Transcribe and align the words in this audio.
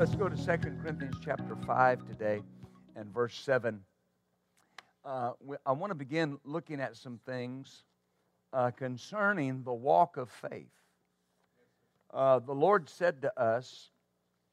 Let's 0.00 0.14
go 0.14 0.30
to 0.30 0.34
2 0.34 0.42
Corinthians 0.82 1.16
chapter 1.22 1.54
5 1.54 2.06
today 2.06 2.40
and 2.96 3.12
verse 3.12 3.34
7. 3.34 3.78
Uh, 5.04 5.32
I 5.66 5.72
want 5.72 5.90
to 5.90 5.94
begin 5.94 6.38
looking 6.42 6.80
at 6.80 6.96
some 6.96 7.20
things 7.26 7.84
uh, 8.54 8.70
concerning 8.70 9.62
the 9.62 9.74
walk 9.74 10.16
of 10.16 10.30
faith. 10.30 10.72
Uh, 12.14 12.38
the 12.38 12.54
Lord 12.54 12.88
said 12.88 13.20
to 13.20 13.38
us 13.38 13.90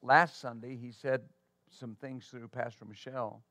last 0.02 0.38
Sunday, 0.38 0.76
He 0.76 0.92
said 0.92 1.22
some 1.70 1.96
things 1.98 2.26
through 2.26 2.48
Pastor 2.48 2.84
Michelle. 2.84 3.42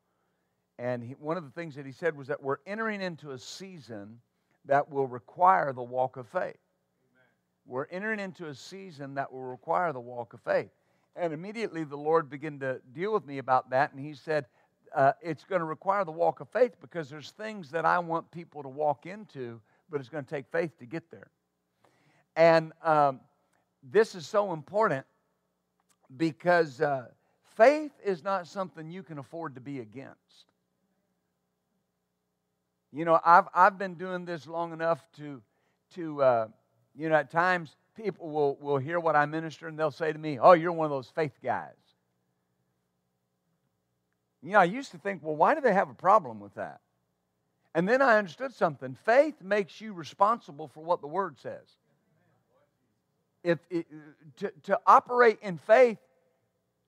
And 0.77 1.03
he, 1.03 1.13
one 1.13 1.35
of 1.35 1.45
the 1.45 1.49
things 1.49 1.73
that 1.77 1.85
He 1.87 1.91
said 1.91 2.15
was 2.15 2.27
that 2.27 2.43
we're 2.43 2.57
entering 2.67 3.01
into 3.01 3.31
a 3.31 3.39
season 3.39 4.19
that 4.65 4.87
will 4.87 5.07
require 5.07 5.73
the 5.73 5.81
walk 5.81 6.15
of 6.17 6.27
faith. 6.27 6.43
Amen. 6.43 7.25
We're 7.65 7.87
entering 7.87 8.19
into 8.19 8.45
a 8.45 8.53
season 8.53 9.15
that 9.15 9.33
will 9.33 9.45
require 9.45 9.93
the 9.93 9.99
walk 9.99 10.33
of 10.33 10.41
faith. 10.41 10.69
And 11.17 11.33
immediately 11.33 11.83
the 11.83 11.97
Lord 11.97 12.29
began 12.29 12.59
to 12.59 12.79
deal 12.93 13.13
with 13.13 13.25
me 13.25 13.39
about 13.39 13.69
that. 13.71 13.93
And 13.93 14.03
He 14.03 14.13
said, 14.13 14.45
uh, 14.95 15.13
It's 15.21 15.43
going 15.43 15.59
to 15.59 15.65
require 15.65 16.05
the 16.05 16.11
walk 16.11 16.39
of 16.39 16.49
faith 16.49 16.73
because 16.81 17.09
there's 17.09 17.31
things 17.31 17.71
that 17.71 17.85
I 17.85 17.99
want 17.99 18.29
people 18.31 18.63
to 18.63 18.69
walk 18.69 19.05
into, 19.05 19.59
but 19.89 19.99
it's 19.99 20.09
going 20.09 20.23
to 20.23 20.29
take 20.29 20.45
faith 20.51 20.77
to 20.79 20.85
get 20.85 21.09
there. 21.11 21.29
And 22.35 22.71
um, 22.83 23.19
this 23.83 24.15
is 24.15 24.27
so 24.27 24.53
important 24.53 25.05
because 26.15 26.81
uh, 26.81 27.07
faith 27.55 27.91
is 28.05 28.23
not 28.23 28.47
something 28.47 28.89
you 28.89 29.03
can 29.03 29.17
afford 29.17 29.55
to 29.55 29.61
be 29.61 29.79
against. 29.79 30.45
You 32.93 33.05
know, 33.05 33.19
I've, 33.25 33.47
I've 33.53 33.77
been 33.77 33.95
doing 33.95 34.23
this 34.23 34.47
long 34.47 34.71
enough 34.71 35.03
to, 35.17 35.41
to 35.95 36.21
uh, 36.21 36.47
you 36.95 37.09
know, 37.09 37.15
at 37.15 37.29
times 37.29 37.75
people 37.97 38.29
will, 38.29 38.55
will 38.61 38.77
hear 38.77 38.99
what 38.99 39.15
I 39.15 39.25
minister 39.25 39.67
and 39.67 39.77
they'll 39.77 39.91
say 39.91 40.13
to 40.13 40.19
me, 40.19 40.39
Oh, 40.39 40.53
you're 40.53 40.71
one 40.71 40.85
of 40.85 40.91
those 40.91 41.09
faith 41.09 41.37
guys. 41.43 41.73
You 44.43 44.53
know, 44.53 44.59
I 44.59 44.65
used 44.65 44.91
to 44.91 44.97
think, 44.97 45.23
well, 45.23 45.35
why 45.35 45.55
do 45.55 45.61
they 45.61 45.73
have 45.73 45.89
a 45.89 45.95
problem 45.95 46.39
with 46.39 46.53
that? 46.55 46.79
And 47.73 47.89
then 47.89 48.01
I 48.01 48.17
understood 48.17 48.53
something. 48.53 48.95
Faith 49.03 49.35
makes 49.41 49.81
you 49.81 49.93
responsible 49.93 50.67
for 50.67 50.83
what 50.83 51.01
the 51.01 51.07
Word 51.07 51.37
says. 51.39 51.67
If 53.43 53.59
it, 53.69 53.87
to, 54.37 54.51
to 54.63 54.79
operate 54.85 55.39
in 55.41 55.57
faith, 55.57 55.97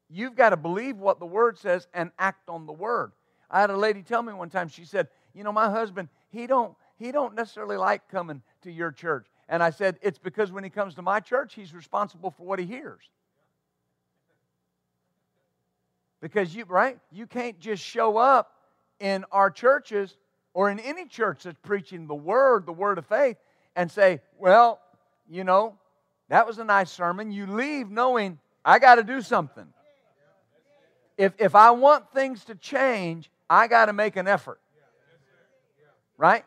you've 0.09 0.35
got 0.35 0.51
to 0.51 0.57
believe 0.57 0.97
what 0.97 1.19
the 1.19 1.25
Word 1.25 1.57
says 1.57 1.87
and 1.93 2.11
act 2.17 2.49
on 2.49 2.65
the 2.65 2.73
Word. 2.73 3.11
I 3.51 3.61
had 3.61 3.69
a 3.71 3.77
lady 3.77 4.03
tell 4.03 4.21
me 4.21 4.31
one 4.33 4.49
time, 4.49 4.67
she 4.67 4.85
said, 4.85 5.07
You 5.33 5.43
know, 5.43 5.51
my 5.51 5.69
husband, 5.69 6.09
he 6.29 6.47
don't, 6.47 6.75
he 6.97 7.11
don't 7.11 7.35
necessarily 7.35 7.77
like 7.77 8.07
coming 8.09 8.41
to 8.61 8.71
your 8.71 8.91
church. 8.91 9.27
And 9.49 9.63
I 9.63 9.71
said, 9.71 9.97
It's 10.01 10.19
because 10.19 10.51
when 10.51 10.63
he 10.63 10.69
comes 10.69 10.95
to 10.95 11.01
my 11.01 11.19
church, 11.19 11.55
he's 11.55 11.73
responsible 11.73 12.31
for 12.31 12.43
what 12.43 12.59
he 12.59 12.65
hears. 12.65 13.01
Because 16.21 16.55
you, 16.55 16.65
right? 16.65 16.99
You 17.11 17.25
can't 17.25 17.59
just 17.59 17.83
show 17.83 18.17
up 18.17 18.51
in 18.99 19.25
our 19.31 19.49
churches 19.49 20.15
or 20.53 20.69
in 20.69 20.79
any 20.79 21.05
church 21.05 21.43
that's 21.43 21.57
preaching 21.63 22.05
the 22.05 22.15
word, 22.15 22.65
the 22.65 22.73
word 22.73 22.97
of 22.99 23.07
faith, 23.07 23.37
and 23.75 23.91
say, 23.91 24.21
Well, 24.37 24.79
you 25.27 25.43
know, 25.43 25.75
that 26.29 26.45
was 26.45 26.59
a 26.59 26.63
nice 26.63 26.91
sermon. 26.91 27.31
You 27.31 27.47
leave 27.47 27.89
knowing 27.89 28.37
I 28.63 28.77
got 28.77 28.95
to 28.95 29.03
do 29.03 29.21
something. 29.21 29.65
If, 31.17 31.33
if 31.39 31.55
I 31.55 31.71
want 31.71 32.11
things 32.13 32.45
to 32.45 32.55
change, 32.55 33.29
I 33.49 33.67
got 33.67 33.87
to 33.87 33.93
make 33.93 34.15
an 34.15 34.27
effort. 34.27 34.59
Right? 36.17 36.45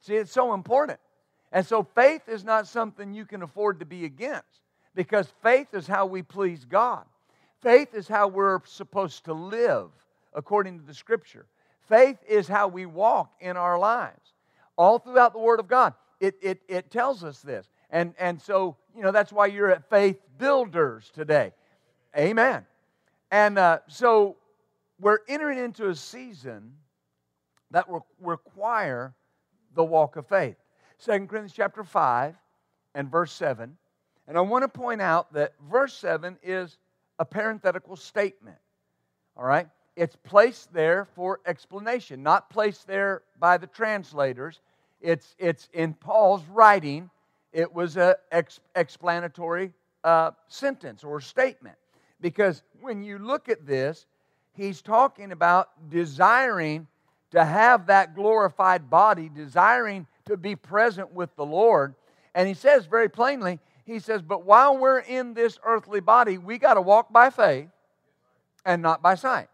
See, 0.00 0.16
it's 0.16 0.32
so 0.32 0.52
important. 0.52 0.98
And 1.52 1.66
so 1.66 1.82
faith 1.82 2.28
is 2.28 2.44
not 2.44 2.66
something 2.66 3.12
you 3.12 3.26
can 3.26 3.42
afford 3.42 3.80
to 3.80 3.86
be 3.86 4.04
against 4.04 4.62
because 4.94 5.32
faith 5.42 5.68
is 5.74 5.86
how 5.86 6.06
we 6.06 6.22
please 6.22 6.64
God. 6.64 7.04
Faith 7.60 7.94
is 7.94 8.08
how 8.08 8.26
we're 8.26 8.60
supposed 8.64 9.26
to 9.26 9.34
live 9.34 9.90
according 10.34 10.80
to 10.80 10.84
the 10.84 10.94
scripture. 10.94 11.46
Faith 11.88 12.16
is 12.26 12.48
how 12.48 12.68
we 12.68 12.86
walk 12.86 13.32
in 13.40 13.56
our 13.56 13.78
lives. 13.78 14.32
All 14.76 14.98
throughout 14.98 15.34
the 15.34 15.38
Word 15.38 15.60
of 15.60 15.68
God, 15.68 15.94
it, 16.20 16.36
it, 16.40 16.62
it 16.68 16.90
tells 16.90 17.22
us 17.22 17.40
this. 17.40 17.68
And, 17.90 18.14
and 18.18 18.40
so, 18.40 18.76
you 18.96 19.02
know, 19.02 19.12
that's 19.12 19.32
why 19.32 19.46
you're 19.46 19.70
at 19.70 19.88
Faith 19.90 20.16
Builders 20.38 21.10
today. 21.14 21.52
Amen. 22.16 22.64
And 23.30 23.58
uh, 23.58 23.78
so 23.88 24.36
we're 24.98 25.18
entering 25.28 25.58
into 25.58 25.88
a 25.88 25.94
season 25.94 26.72
that 27.70 27.88
will 27.88 28.06
require 28.20 29.14
the 29.74 29.84
walk 29.84 30.16
of 30.16 30.26
faith. 30.26 30.56
2 31.04 31.10
Corinthians 31.26 31.52
chapter 31.52 31.82
5 31.82 32.36
and 32.94 33.10
verse 33.10 33.32
7. 33.32 33.76
And 34.28 34.38
I 34.38 34.40
want 34.40 34.62
to 34.62 34.68
point 34.68 35.02
out 35.02 35.32
that 35.32 35.54
verse 35.68 35.94
7 35.94 36.38
is 36.42 36.78
a 37.18 37.24
parenthetical 37.24 37.96
statement. 37.96 38.58
All 39.36 39.44
right? 39.44 39.68
It's 39.96 40.16
placed 40.16 40.72
there 40.72 41.06
for 41.16 41.40
explanation, 41.44 42.22
not 42.22 42.50
placed 42.50 42.86
there 42.86 43.22
by 43.38 43.58
the 43.58 43.66
translators. 43.66 44.60
It's, 45.00 45.34
it's 45.38 45.68
in 45.72 45.94
Paul's 45.94 46.44
writing, 46.48 47.10
it 47.52 47.72
was 47.72 47.96
an 47.96 48.14
ex- 48.30 48.60
explanatory 48.76 49.72
uh, 50.04 50.30
sentence 50.48 51.02
or 51.02 51.20
statement. 51.20 51.76
Because 52.20 52.62
when 52.80 53.02
you 53.02 53.18
look 53.18 53.48
at 53.48 53.66
this, 53.66 54.06
he's 54.54 54.80
talking 54.80 55.32
about 55.32 55.90
desiring 55.90 56.86
to 57.32 57.44
have 57.44 57.86
that 57.86 58.14
glorified 58.14 58.88
body, 58.88 59.28
desiring 59.28 60.06
to 60.26 60.36
be 60.36 60.56
present 60.56 61.12
with 61.12 61.34
the 61.36 61.44
Lord. 61.44 61.94
And 62.34 62.48
he 62.48 62.54
says 62.54 62.86
very 62.86 63.08
plainly, 63.08 63.60
he 63.84 63.98
says, 63.98 64.22
But 64.22 64.44
while 64.44 64.78
we're 64.78 65.00
in 65.00 65.34
this 65.34 65.58
earthly 65.64 66.00
body, 66.00 66.38
we 66.38 66.58
got 66.58 66.74
to 66.74 66.80
walk 66.80 67.12
by 67.12 67.30
faith 67.30 67.68
and 68.64 68.82
not 68.82 69.02
by 69.02 69.14
sight. 69.14 69.48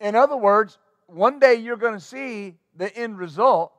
In 0.00 0.14
other 0.14 0.36
words, 0.36 0.78
one 1.06 1.38
day 1.38 1.54
you're 1.54 1.76
going 1.76 1.94
to 1.94 2.00
see 2.00 2.54
the 2.76 2.94
end 2.96 3.18
result, 3.18 3.72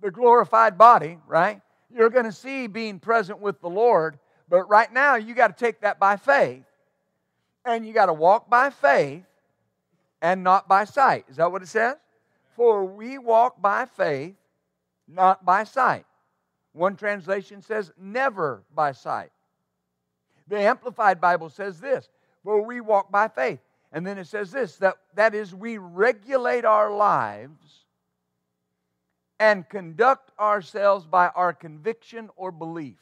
the 0.00 0.10
glorified 0.10 0.78
body, 0.78 1.18
right? 1.26 1.60
You're 1.94 2.10
going 2.10 2.24
to 2.24 2.32
see 2.32 2.66
being 2.66 2.98
present 2.98 3.40
with 3.40 3.60
the 3.60 3.68
Lord. 3.68 4.18
But 4.48 4.68
right 4.68 4.92
now, 4.92 5.16
you 5.16 5.34
got 5.34 5.56
to 5.56 5.64
take 5.64 5.80
that 5.80 5.98
by 5.98 6.16
faith. 6.16 6.64
And 7.64 7.86
you 7.86 7.92
got 7.92 8.06
to 8.06 8.12
walk 8.12 8.48
by 8.48 8.70
faith 8.70 9.24
and 10.22 10.44
not 10.44 10.68
by 10.68 10.84
sight. 10.84 11.24
Is 11.28 11.36
that 11.36 11.50
what 11.50 11.62
it 11.62 11.68
says? 11.68 11.96
For 12.54 12.84
we 12.84 13.18
walk 13.18 13.60
by 13.60 13.86
faith 13.86 14.34
not 15.08 15.44
by 15.44 15.64
sight. 15.64 16.06
One 16.72 16.96
translation 16.96 17.62
says, 17.62 17.92
never 17.98 18.62
by 18.74 18.92
sight. 18.92 19.30
The 20.48 20.58
Amplified 20.58 21.20
Bible 21.20 21.48
says 21.48 21.80
this, 21.80 22.08
for 22.44 22.62
we 22.62 22.80
walk 22.80 23.10
by 23.10 23.28
faith. 23.28 23.60
And 23.92 24.06
then 24.06 24.18
it 24.18 24.26
says 24.26 24.50
this 24.50 24.76
that, 24.76 24.96
that 25.14 25.34
is, 25.34 25.54
we 25.54 25.78
regulate 25.78 26.64
our 26.64 26.94
lives 26.94 27.84
and 29.38 29.68
conduct 29.68 30.32
ourselves 30.38 31.06
by 31.06 31.28
our 31.28 31.52
conviction 31.52 32.30
or 32.36 32.50
belief. 32.52 32.98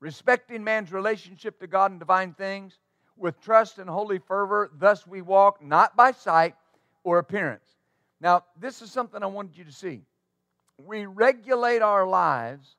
Respecting 0.00 0.62
man's 0.62 0.92
relationship 0.92 1.58
to 1.60 1.66
God 1.66 1.90
and 1.90 2.00
divine 2.00 2.34
things 2.34 2.78
with 3.16 3.40
trust 3.40 3.78
and 3.78 3.88
holy 3.88 4.18
fervor, 4.18 4.70
thus 4.74 5.06
we 5.06 5.22
walk 5.22 5.62
not 5.62 5.96
by 5.96 6.12
sight 6.12 6.54
or 7.02 7.18
appearance. 7.18 7.75
Now, 8.20 8.44
this 8.58 8.82
is 8.82 8.90
something 8.90 9.22
I 9.22 9.26
wanted 9.26 9.56
you 9.56 9.64
to 9.64 9.72
see. 9.72 10.02
We 10.84 11.06
regulate 11.06 11.82
our 11.82 12.06
lives 12.06 12.76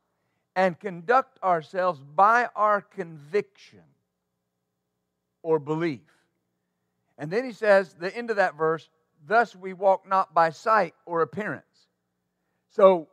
and 0.55 0.79
conduct 0.79 1.41
ourselves 1.43 2.01
by 2.15 2.49
our 2.55 2.81
conviction 2.81 3.83
or 5.43 5.59
belief. 5.59 6.01
And 7.17 7.29
then 7.31 7.45
he 7.45 7.53
says, 7.53 7.93
the 7.93 8.15
end 8.15 8.29
of 8.29 8.37
that 8.37 8.55
verse, 8.55 8.89
thus 9.27 9.55
we 9.55 9.73
walk 9.73 10.07
not 10.07 10.33
by 10.33 10.49
sight 10.49 10.93
or 11.05 11.21
appearance. 11.21 11.63
So, 12.71 13.07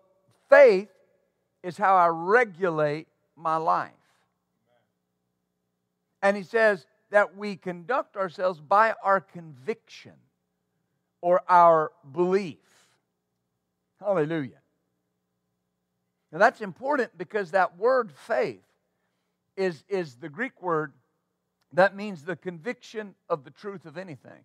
faith 0.49 0.89
is 1.63 1.77
how 1.77 1.97
I 1.97 2.09
regulate 2.09 3.09
my 3.37 3.57
life. 3.57 3.91
And 6.23 6.37
he 6.37 6.43
says 6.43 6.87
that 7.11 7.37
we 7.37 7.57
conduct 7.57 8.17
ourselves 8.17 8.61
by 8.61 8.95
our 9.03 9.21
conviction 9.21 10.13
or 11.25 11.41
our 11.49 11.91
belief. 12.13 12.59
Hallelujah. 13.99 14.61
Now 16.31 16.39
that's 16.39 16.61
important 16.61 17.17
because 17.17 17.53
that 17.53 17.79
word 17.79 18.13
faith 18.13 18.61
is, 19.57 19.85
is 19.89 20.17
the 20.17 20.29
Greek 20.29 20.61
word 20.61 20.93
that 21.73 21.97
means 21.97 22.25
the 22.25 22.37
conviction 22.37 23.15
of 23.31 23.43
the 23.43 23.51
truth 23.51 23.87
of 23.87 23.97
anything, 23.97 24.43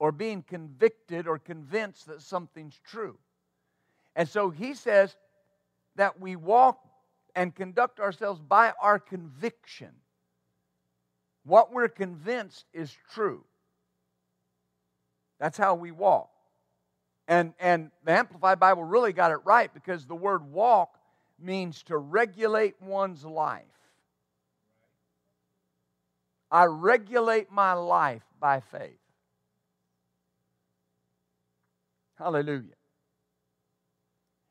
or 0.00 0.10
being 0.10 0.42
convicted 0.42 1.28
or 1.28 1.38
convinced 1.38 2.08
that 2.08 2.20
something's 2.20 2.80
true. 2.84 3.16
And 4.16 4.28
so 4.28 4.50
he 4.50 4.74
says 4.74 5.16
that 5.94 6.20
we 6.20 6.34
walk 6.34 6.80
and 7.36 7.54
conduct 7.54 8.00
ourselves 8.00 8.40
by 8.40 8.72
our 8.82 8.98
conviction. 8.98 9.92
What 11.44 11.72
we're 11.72 11.86
convinced 11.88 12.64
is 12.74 12.92
true. 13.14 13.44
That's 15.38 15.58
how 15.58 15.74
we 15.74 15.90
walk. 15.90 16.30
And, 17.28 17.54
and 17.58 17.90
the 18.04 18.12
Amplified 18.12 18.60
Bible 18.60 18.84
really 18.84 19.12
got 19.12 19.32
it 19.32 19.38
right 19.44 19.72
because 19.72 20.06
the 20.06 20.14
word 20.14 20.50
walk 20.50 20.98
means 21.38 21.82
to 21.84 21.98
regulate 21.98 22.80
one's 22.80 23.24
life. 23.24 23.64
I 26.50 26.64
regulate 26.64 27.50
my 27.50 27.72
life 27.72 28.22
by 28.40 28.60
faith. 28.60 28.98
Hallelujah. 32.16 32.76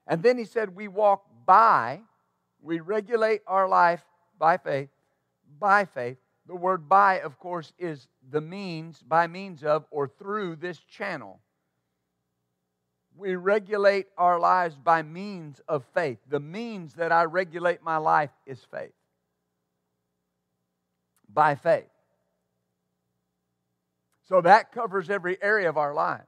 And 0.06 0.22
then 0.22 0.38
he 0.38 0.46
said, 0.46 0.76
We 0.76 0.88
walk 0.88 1.26
by, 1.46 2.02
we 2.62 2.80
regulate 2.80 3.42
our 3.48 3.68
life 3.68 4.04
by 4.38 4.58
faith, 4.58 4.90
by 5.60 5.86
faith. 5.86 6.18
The 6.48 6.56
word 6.56 6.88
by, 6.88 7.22
of 7.22 7.40
course, 7.40 7.74
is 7.80 8.08
the 8.30 8.42
means, 8.42 9.02
by 9.02 9.28
means 9.28 9.64
of, 9.64 9.86
or 9.90 10.08
through 10.08 10.58
this 10.58 10.78
channel. 10.80 11.40
We 13.18 13.36
regulate 13.36 14.08
our 14.18 14.40
lives 14.40 14.76
by 14.76 15.02
means 15.02 15.62
of 15.68 15.86
faith. 15.94 16.20
The 16.28 16.40
means 16.40 16.96
that 16.96 17.12
I 17.12 17.24
regulate 17.24 17.82
my 17.82 17.98
life 17.98 18.32
is 18.46 18.60
faith. 18.70 18.92
By 21.34 21.56
faith. 21.56 21.86
So 24.28 24.42
that 24.42 24.72
covers 24.72 25.10
every 25.10 25.42
area 25.42 25.70
of 25.70 25.78
our 25.78 25.94
lives. 25.94 26.28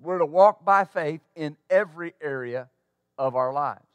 We're 0.00 0.18
to 0.18 0.26
walk 0.26 0.64
by 0.64 0.84
faith 0.84 1.20
in 1.34 1.56
every 1.68 2.14
area 2.20 2.68
of 3.18 3.36
our 3.36 3.52
lives. 3.52 3.93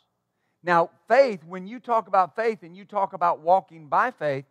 Now, 0.64 0.90
faith, 1.08 1.44
when 1.48 1.68
you 1.68 1.80
talk 1.80 2.08
about 2.08 2.36
faith 2.36 2.64
and 2.64 2.76
you 2.76 2.86
talk 2.86 3.14
about 3.14 3.40
walking 3.40 3.88
by 3.88 4.12
faith, 4.12 4.46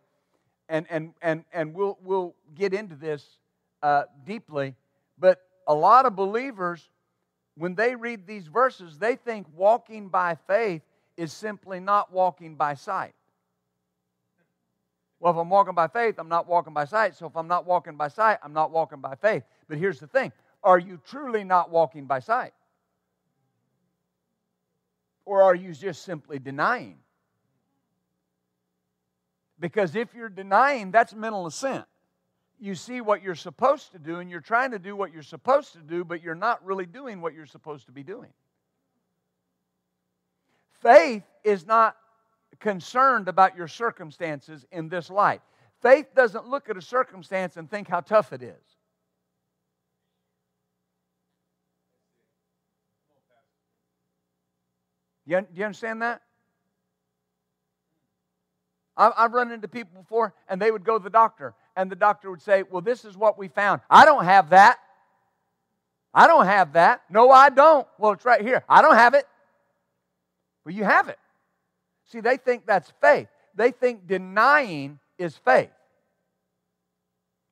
and, 0.67 0.85
and, 0.89 1.13
and, 1.21 1.43
and 1.53 1.73
we'll, 1.73 1.97
we'll 2.03 2.35
get 2.55 2.73
into 2.73 2.95
this 2.95 3.25
uh, 3.81 4.03
deeply, 4.25 4.75
but 5.17 5.41
a 5.67 5.73
lot 5.73 6.05
of 6.05 6.15
believers, 6.15 6.89
when 7.55 7.75
they 7.75 7.95
read 7.95 8.25
these 8.25 8.47
verses, 8.47 8.97
they 8.97 9.15
think 9.15 9.47
walking 9.55 10.09
by 10.09 10.37
faith 10.47 10.81
is 11.17 11.33
simply 11.33 11.79
not 11.79 12.11
walking 12.11 12.55
by 12.55 12.73
sight. 12.73 13.13
Well, 15.19 15.33
if 15.33 15.37
I'm 15.37 15.49
walking 15.49 15.75
by 15.75 15.87
faith, 15.87 16.15
I'm 16.17 16.29
not 16.29 16.47
walking 16.47 16.73
by 16.73 16.85
sight. 16.85 17.15
So 17.15 17.27
if 17.27 17.35
I'm 17.35 17.47
not 17.47 17.65
walking 17.65 17.97
by 17.97 18.07
sight, 18.07 18.37
I'm 18.41 18.53
not 18.53 18.71
walking 18.71 19.01
by 19.01 19.15
faith. 19.15 19.43
But 19.67 19.77
here's 19.77 19.99
the 19.99 20.07
thing 20.07 20.31
are 20.63 20.79
you 20.79 20.99
truly 21.05 21.43
not 21.43 21.69
walking 21.69 22.05
by 22.05 22.19
sight? 22.19 22.53
Or 25.29 25.43
are 25.43 25.53
you 25.53 25.75
just 25.75 26.01
simply 26.05 26.39
denying? 26.39 26.97
Because 29.59 29.95
if 29.95 30.15
you're 30.15 30.27
denying, 30.27 30.89
that's 30.89 31.13
mental 31.13 31.45
assent. 31.45 31.85
You 32.59 32.73
see 32.73 32.99
what 32.99 33.21
you're 33.21 33.35
supposed 33.35 33.91
to 33.91 33.99
do, 33.99 34.15
and 34.15 34.31
you're 34.31 34.41
trying 34.41 34.71
to 34.71 34.79
do 34.79 34.95
what 34.95 35.13
you're 35.13 35.21
supposed 35.21 35.73
to 35.73 35.81
do, 35.81 36.03
but 36.03 36.23
you're 36.23 36.33
not 36.33 36.65
really 36.65 36.87
doing 36.87 37.21
what 37.21 37.35
you're 37.35 37.45
supposed 37.45 37.85
to 37.85 37.91
be 37.91 38.01
doing. 38.01 38.31
Faith 40.81 41.21
is 41.43 41.63
not 41.63 41.95
concerned 42.59 43.27
about 43.27 43.55
your 43.55 43.67
circumstances 43.67 44.65
in 44.71 44.89
this 44.89 45.11
light. 45.11 45.41
Faith 45.79 46.07
doesn't 46.15 46.47
look 46.47 46.71
at 46.71 46.75
a 46.75 46.81
circumstance 46.81 47.55
and 47.55 47.69
think 47.69 47.87
how 47.87 47.99
tough 47.99 48.33
it 48.33 48.41
is. 48.41 48.78
You, 55.29 55.41
do 55.41 55.59
you 55.59 55.65
understand 55.65 56.01
that? 56.01 56.23
I've 58.97 59.31
run 59.31 59.51
into 59.51 59.67
people 59.67 60.01
before, 60.01 60.33
and 60.49 60.59
they 60.59 60.71
would 60.71 60.83
go 60.83 60.97
to 60.97 61.03
the 61.03 61.09
doctor, 61.09 61.53
and 61.77 61.89
the 61.89 61.95
doctor 61.95 62.31
would 62.31 62.41
say, 62.41 62.63
Well, 62.63 62.81
this 62.81 63.05
is 63.05 63.15
what 63.15 63.37
we 63.37 63.47
found. 63.47 63.79
I 63.89 64.05
don't 64.05 64.25
have 64.25 64.49
that. 64.49 64.79
I 66.13 66.25
don't 66.25 66.47
have 66.47 66.73
that. 66.73 67.03
No, 67.11 67.29
I 67.29 67.49
don't. 67.49 67.87
Well, 67.99 68.13
it's 68.13 68.25
right 68.25 68.41
here. 68.41 68.63
I 68.67 68.81
don't 68.81 68.95
have 68.95 69.13
it. 69.13 69.25
Well, 70.65 70.73
you 70.73 70.83
have 70.83 71.07
it. 71.09 71.19
See, 72.05 72.21
they 72.21 72.37
think 72.37 72.65
that's 72.65 72.91
faith. 72.99 73.27
They 73.53 73.69
think 73.69 74.07
denying 74.07 74.99
is 75.19 75.37
faith. 75.37 75.69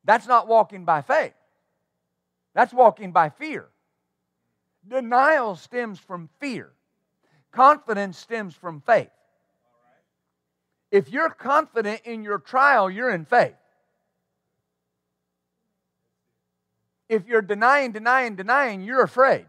That's 0.04 0.26
not 0.26 0.48
walking 0.48 0.84
by 0.84 1.02
faith, 1.04 1.34
that's 2.56 2.74
walking 2.74 3.12
by 3.12 3.30
fear. 3.30 3.68
Denial 4.86 5.56
stems 5.56 6.00
from 6.00 6.30
fear. 6.40 6.72
Confidence 7.52 8.18
stems 8.18 8.56
from 8.56 8.82
faith. 8.82 9.10
If 10.92 11.10
you're 11.10 11.30
confident 11.30 12.02
in 12.06 12.24
your 12.24 12.40
trial, 12.40 12.90
you're 12.90 13.10
in 13.10 13.26
faith. 13.26 13.56
If 17.10 17.28
you're 17.28 17.42
denying, 17.42 17.92
denying, 17.92 18.36
denying, 18.36 18.82
you're 18.82 19.04
afraid. 19.04 19.46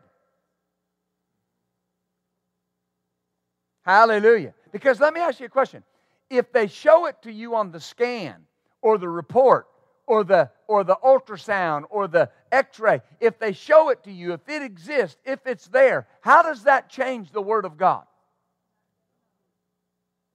Hallelujah. 3.82 4.54
Because 4.70 5.00
let 5.00 5.14
me 5.14 5.20
ask 5.20 5.40
you 5.40 5.46
a 5.46 5.48
question. 5.48 5.82
If 6.30 6.52
they 6.52 6.66
show 6.66 7.06
it 7.06 7.22
to 7.22 7.32
you 7.32 7.54
on 7.54 7.72
the 7.72 7.80
scan 7.80 8.36
or 8.82 8.98
the 8.98 9.08
report 9.08 9.66
or 10.08 10.24
the 10.24 10.50
or 10.66 10.82
the 10.82 10.96
ultrasound 11.04 11.84
or 11.90 12.08
the 12.08 12.30
x-ray 12.50 13.00
if 13.20 13.38
they 13.38 13.52
show 13.52 13.90
it 13.90 14.02
to 14.02 14.10
you 14.10 14.32
if 14.32 14.40
it 14.48 14.62
exists 14.62 15.18
if 15.24 15.38
it's 15.46 15.68
there 15.68 16.08
how 16.22 16.42
does 16.42 16.64
that 16.64 16.88
change 16.88 17.30
the 17.30 17.42
word 17.42 17.64
of 17.64 17.76
god? 17.76 18.04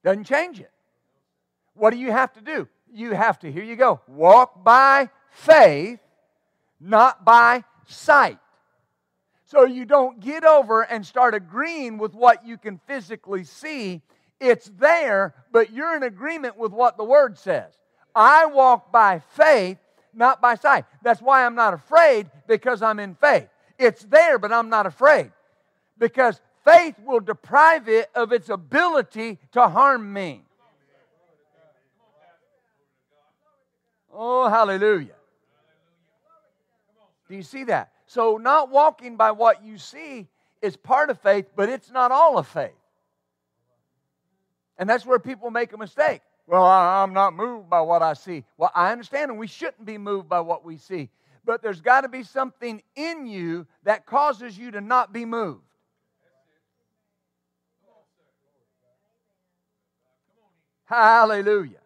Doesn't 0.02 0.24
change 0.24 0.60
it. 0.60 0.70
What 1.74 1.90
do 1.90 1.96
you 1.96 2.12
have 2.12 2.32
to 2.34 2.40
do? 2.40 2.68
You 2.92 3.12
have 3.12 3.38
to 3.40 3.50
here 3.50 3.64
you 3.64 3.76
go 3.76 4.00
walk 4.06 4.62
by 4.62 5.10
faith 5.30 5.98
not 6.80 7.24
by 7.24 7.64
sight. 7.86 8.38
So 9.46 9.64
you 9.64 9.84
don't 9.84 10.20
get 10.20 10.44
over 10.44 10.82
and 10.82 11.04
start 11.04 11.34
agreeing 11.34 11.98
with 11.98 12.14
what 12.14 12.46
you 12.46 12.58
can 12.58 12.78
physically 12.86 13.44
see. 13.44 14.02
It's 14.38 14.70
there 14.78 15.34
but 15.50 15.72
you're 15.72 15.96
in 15.96 16.04
agreement 16.04 16.56
with 16.56 16.70
what 16.70 16.96
the 16.96 17.04
word 17.04 17.38
says 17.38 17.72
I 18.14 18.46
walk 18.46 18.92
by 18.92 19.20
faith, 19.30 19.78
not 20.12 20.40
by 20.40 20.54
sight. 20.54 20.84
That's 21.02 21.20
why 21.20 21.44
I'm 21.44 21.54
not 21.54 21.74
afraid 21.74 22.30
because 22.46 22.82
I'm 22.82 23.00
in 23.00 23.14
faith. 23.14 23.48
It's 23.78 24.04
there, 24.04 24.38
but 24.38 24.52
I'm 24.52 24.68
not 24.68 24.86
afraid 24.86 25.32
because 25.98 26.40
faith 26.64 26.94
will 27.04 27.20
deprive 27.20 27.88
it 27.88 28.10
of 28.14 28.32
its 28.32 28.48
ability 28.48 29.38
to 29.52 29.68
harm 29.68 30.12
me. 30.12 30.42
Oh, 34.12 34.48
hallelujah. 34.48 35.16
Do 37.28 37.34
you 37.34 37.42
see 37.42 37.64
that? 37.64 37.90
So, 38.06 38.36
not 38.36 38.70
walking 38.70 39.16
by 39.16 39.32
what 39.32 39.64
you 39.64 39.76
see 39.76 40.28
is 40.62 40.76
part 40.76 41.10
of 41.10 41.18
faith, 41.20 41.46
but 41.56 41.68
it's 41.68 41.90
not 41.90 42.12
all 42.12 42.38
of 42.38 42.46
faith. 42.46 42.70
And 44.78 44.88
that's 44.88 45.04
where 45.04 45.18
people 45.18 45.50
make 45.50 45.72
a 45.72 45.76
mistake. 45.76 46.22
Well, 46.46 46.64
I'm 46.64 47.14
not 47.14 47.34
moved 47.34 47.70
by 47.70 47.80
what 47.80 48.02
I 48.02 48.12
see. 48.12 48.44
Well, 48.58 48.70
I 48.74 48.92
understand, 48.92 49.30
and 49.30 49.40
we 49.40 49.46
shouldn't 49.46 49.86
be 49.86 49.96
moved 49.96 50.28
by 50.28 50.40
what 50.40 50.64
we 50.64 50.76
see. 50.76 51.08
But 51.44 51.62
there's 51.62 51.80
got 51.80 52.02
to 52.02 52.08
be 52.08 52.22
something 52.22 52.82
in 52.96 53.26
you 53.26 53.66
that 53.84 54.06
causes 54.06 54.56
you 54.58 54.70
to 54.72 54.80
not 54.80 55.12
be 55.12 55.24
moved. 55.24 55.62
Hallelujah. 60.84 61.80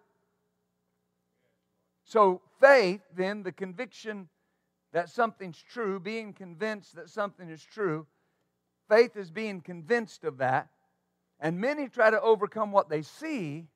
So, 2.04 2.40
faith, 2.60 3.00
then, 3.16 3.42
the 3.42 3.52
conviction 3.52 4.28
that 4.92 5.08
something's 5.08 5.62
true, 5.62 6.00
being 6.00 6.32
convinced 6.32 6.96
that 6.96 7.10
something 7.10 7.48
is 7.48 7.62
true, 7.62 8.06
faith 8.88 9.16
is 9.16 9.30
being 9.30 9.60
convinced 9.60 10.24
of 10.24 10.38
that. 10.38 10.68
And 11.38 11.60
many 11.60 11.88
try 11.88 12.10
to 12.10 12.20
overcome 12.20 12.72
what 12.72 12.88
they 12.88 13.02
see 13.02 13.68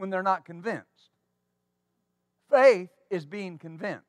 when 0.00 0.08
they're 0.08 0.22
not 0.22 0.46
convinced. 0.46 1.10
Faith 2.50 2.88
is 3.10 3.26
being 3.26 3.58
convinced. 3.58 4.06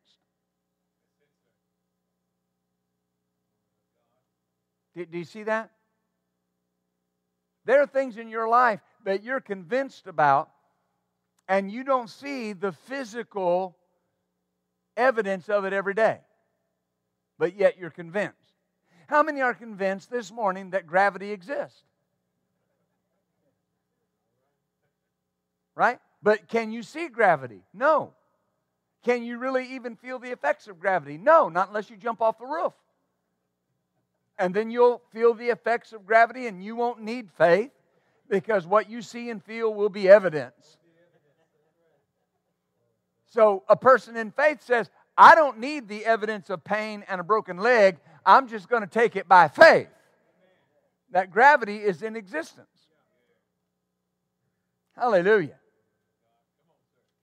Do, 4.96 5.06
do, 5.06 5.18
you 5.18 5.26
see 5.26 5.44
that? 5.44 5.72
There 7.66 7.82
are 7.82 7.88
things 7.88 8.16
in 8.16 8.30
your 8.30 8.48
life 8.48 8.80
that 9.04 9.22
you're 9.22 9.42
convinced 9.42 10.08
about, 10.08 10.50
and 11.50 11.70
you 11.70 11.84
don't 11.84 12.10
see 12.10 12.54
the 12.54 12.72
physical 12.72 13.76
evidence 14.96 15.50
of 15.50 15.66
it 15.66 15.74
every 15.74 15.94
day, 15.94 16.20
but 17.38 17.58
yet 17.58 17.78
you're 17.78 17.90
convinced. 17.90 18.38
How 19.08 19.24
many 19.24 19.42
are 19.42 19.54
convinced 19.54 20.10
this 20.10 20.32
morning 20.32 20.70
that 20.70 20.88
gravity 20.88 21.32
exists? 21.32 21.84
Right? 25.76 26.00
But 26.22 26.48
can 26.48 26.72
you 26.72 26.84
see 26.84 27.08
gravity? 27.08 27.62
No. 27.74 28.14
Can 29.04 29.24
you 29.24 29.40
really 29.40 29.74
even 29.74 29.96
feel 29.96 30.20
the 30.20 30.32
effects 30.32 30.68
of 30.68 30.80
gravity? 30.80 31.18
No, 31.18 31.50
not 31.50 31.70
unless 31.70 31.90
you 31.90 31.98
jump 31.98 32.22
off 32.22 32.38
the 32.38 32.46
roof. 32.46 32.74
And 34.38 34.54
then 34.54 34.72
you'll 34.72 35.02
feel 35.12 35.34
the 35.34 35.50
effects 35.50 35.94
of 35.94 36.06
gravity 36.06 36.48
and 36.48 36.64
you 36.64 36.76
won't 36.76 37.02
need 37.02 37.30
faith 37.38 37.72
because 38.30 38.66
what 38.66 38.90
you 38.90 39.02
see 39.02 39.30
and 39.30 39.44
feel 39.44 39.74
will 39.74 39.90
be 39.90 40.08
evidence. 40.08 40.78
So 43.28 43.64
a 43.70 43.76
person 43.76 44.18
in 44.18 44.32
faith 44.32 44.62
says, 44.64 44.90
I 45.18 45.36
don't 45.36 45.60
need 45.60 45.88
the 45.88 46.06
evidence 46.06 46.50
of 46.50 46.64
pain 46.64 47.04
and 47.08 47.22
a 47.22 47.24
broken 47.24 47.58
leg. 47.58 47.98
I'm 48.26 48.48
just 48.48 48.70
going 48.70 48.82
to 48.82 48.90
take 48.90 49.16
it 49.16 49.28
by 49.28 49.48
faith. 49.48 49.88
That 51.12 51.32
gravity 51.32 51.78
is 51.78 52.04
in 52.04 52.16
existence. 52.16 52.68
Hallelujah. 54.96 55.61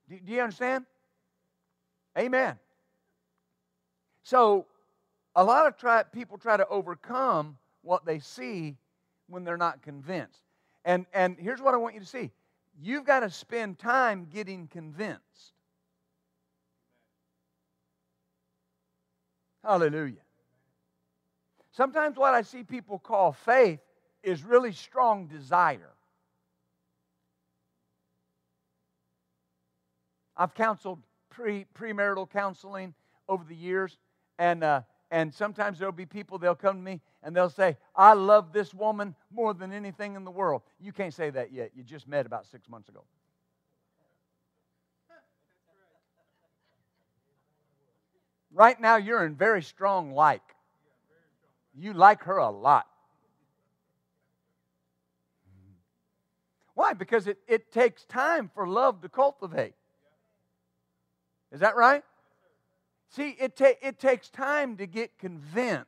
Do, 0.09 0.19
do 0.19 0.33
you 0.33 0.41
understand? 0.41 0.85
Amen. 2.17 2.59
So, 4.23 4.67
a 5.37 5.45
lot 5.45 5.67
of 5.67 5.77
try, 5.77 6.03
people 6.03 6.37
try 6.39 6.57
to 6.57 6.67
overcome 6.69 7.57
what 7.83 8.05
they 8.05 8.19
see 8.19 8.77
when 9.29 9.45
they're 9.45 9.57
not 9.57 9.83
convinced. 9.83 10.43
And, 10.85 11.07
and 11.13 11.37
here's 11.39 11.61
what 11.61 11.75
I 11.75 11.77
want 11.77 11.95
you 11.95 12.01
to 12.01 12.07
see 12.07 12.31
you've 12.81 13.05
got 13.05 13.21
to 13.21 13.31
spend 13.31 13.79
time 13.79 14.27
getting 14.33 14.69
convinced. 14.69 15.53
Hallelujah. 19.65 20.23
Sometimes 21.73 22.17
what 22.17 22.35
I 22.35 22.43
see 22.43 22.63
people 22.63 22.99
call 22.99 23.33
faith 23.33 23.81
is 24.23 24.43
really 24.43 24.73
strong 24.73 25.27
desire. 25.27 25.93
I've 30.39 30.55
counseled 30.55 31.03
pre 31.31 31.67
premarital 31.75 32.31
counseling 32.31 32.95
over 33.29 33.45
the 33.45 33.57
years, 33.57 33.99
and 34.39 34.63
uh, 34.63 34.83
and 35.11 35.35
sometimes 35.35 35.79
there'll 35.79 35.93
be 35.93 36.07
people 36.07 36.39
they'll 36.39 36.55
come 36.55 36.77
to 36.77 36.83
me 36.83 37.01
and 37.23 37.35
they'll 37.35 37.51
say, 37.51 37.77
"I 37.95 38.13
love 38.13 38.53
this 38.53 38.73
woman 38.73 39.17
more 39.31 39.53
than 39.53 39.73
anything 39.73 40.15
in 40.15 40.25
the 40.25 40.31
world." 40.31 40.63
You 40.79 40.93
can't 40.93 41.13
say 41.13 41.31
that 41.31 41.53
yet. 41.53 41.73
You 41.75 41.83
just 41.83 42.07
met 42.07 42.25
about 42.25 42.47
six 42.47 42.69
months 42.69 42.89
ago. 42.89 43.05
Right 48.53 48.81
now, 48.81 48.97
you're 48.97 49.27
in 49.27 49.35
very 49.35 49.63
strong 49.63 50.13
like. 50.13 50.43
You 51.75 51.93
like 51.93 52.23
her 52.25 52.39
a 52.39 52.51
lot. 52.51 52.87
Why? 56.75 56.93
Because 56.93 57.27
it, 57.27 57.39
it 57.49 57.73
takes 57.73 58.05
time 58.05 58.51
for 58.55 58.67
love 58.67 59.03
to 59.03 59.09
cultivate. 59.09 59.75
Is 61.53 61.61
that 61.61 61.77
right? 61.77 62.03
See, 63.11 63.31
it, 63.31 63.57
ta- 63.57 63.79
it 63.81 63.99
takes 63.99 64.29
time 64.29 64.77
to 64.77 64.87
get 64.87 65.19
convinced. 65.19 65.87